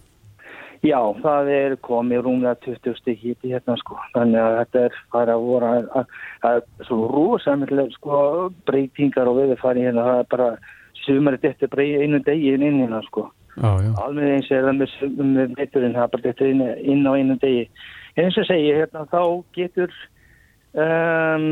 það 0.84 1.50
er 1.56 1.76
komið 1.86 2.24
rúmlega 2.26 2.60
20 2.66 2.98
stygg 3.00 3.22
híti 3.24 3.54
hérna 3.54 3.78
sko. 3.80 3.98
Þannig 4.16 4.42
að 4.42 4.58
þetta 4.60 4.82
er 4.88 4.98
farið 5.14 5.34
að 5.34 5.46
vora 5.48 5.72
það 6.44 6.58
er 6.58 6.88
svo 6.88 6.98
rosamillega 7.12 7.96
sko 7.96 8.18
breytingar 8.68 9.32
og 9.32 9.40
viðfari 9.40 9.86
hérna. 9.88 10.08
Það 10.10 10.20
er 10.20 10.30
bara 10.34 10.50
sumari 11.06 11.40
þetta 11.44 11.72
bara 11.72 11.88
einu 12.04 12.20
degi 12.26 12.54
inn 12.58 12.82
hérna 12.82 13.02
sko. 13.08 13.30
Já, 13.54 13.70
já. 13.86 13.92
Alveg 14.02 14.32
eins 14.34 14.50
er 14.52 14.66
það 14.66 14.80
með, 14.80 15.54
veiturinn, 15.60 15.94
það 15.94 16.04
er 16.04 16.14
bara 16.16 16.26
þetta 16.28 16.50
inn, 16.50 16.66
inn 16.94 17.08
á 17.08 17.12
einu 17.14 17.38
degi. 17.40 17.68
En 18.18 18.28
eins 18.28 18.42
og 18.42 18.50
segi 18.50 18.74
hérna 18.74 19.06
þá 19.12 19.22
getur 19.56 19.96
um, 20.74 21.48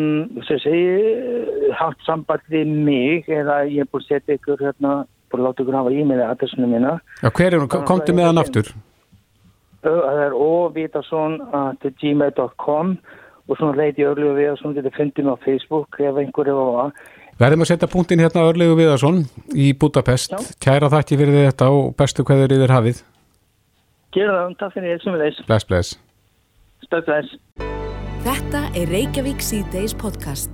sem 0.48 0.62
segi 0.66 1.74
haft 1.80 2.04
samband 2.08 2.46
við 2.52 2.68
mig 2.68 3.30
eða 3.30 3.64
ég 3.70 3.86
er 3.86 3.92
búin 3.92 4.04
að 4.04 4.10
setja 4.10 4.40
ykkur 4.40 4.64
hérna, 4.66 5.04
búin 5.32 5.44
að 5.44 5.50
láta 5.50 5.64
ykkur 5.64 5.78
hafa 5.80 5.94
e-maili 5.94 6.26
adressunum 6.26 6.74
mína. 6.74 6.98
Já, 7.22 7.30
hver 7.30 7.54
er 7.54 7.62
hún? 7.62 7.70
Komdu 7.70 8.18
með 8.18 8.32
hann 8.32 8.42
aftur? 8.42 8.74
Það 9.82 10.20
er 10.26 10.34
ovitason.gmail.com 10.38 12.88
og 13.50 13.58
svona 13.58 13.80
leiti 13.80 14.06
örlegu 14.06 14.34
við 14.38 14.52
og 14.54 14.60
svona 14.62 14.78
getur 14.78 14.98
fundið 14.98 15.24
mig 15.26 15.34
á 15.34 15.44
Facebook 15.46 15.90
ef 16.00 16.16
einhver 16.22 16.48
er 16.48 16.56
á 16.56 16.58
það. 16.78 16.90
Verðum 17.42 17.64
að 17.66 17.72
setja 17.72 17.88
punktin 17.90 18.22
hérna 18.22 18.48
örlegu 18.52 18.74
Viðarsson 18.78 19.18
í 19.58 19.74
Budapest. 19.74 20.32
Já. 20.36 20.40
Kæra 20.62 20.94
þakki 20.94 21.18
fyrir 21.18 21.50
þetta 21.50 21.66
og 21.74 21.84
bestu 21.98 22.22
hverður 22.28 22.54
yfir 22.58 22.76
hafið. 22.76 22.98
Gjör 24.12 24.32
það, 24.36 24.56
takk 24.60 24.74
fyrir 24.76 24.92
þessum 24.98 25.14
við 25.16 25.22
þess. 25.26 25.46
Bless, 25.48 25.66
bless. 25.72 25.90
Stöð, 26.86 27.04
bless. 27.08 27.30
Þetta 28.22 28.62
er 28.78 28.86
Reykjavík 28.94 29.40
C-Days 29.42 29.94
podcast. 29.98 30.54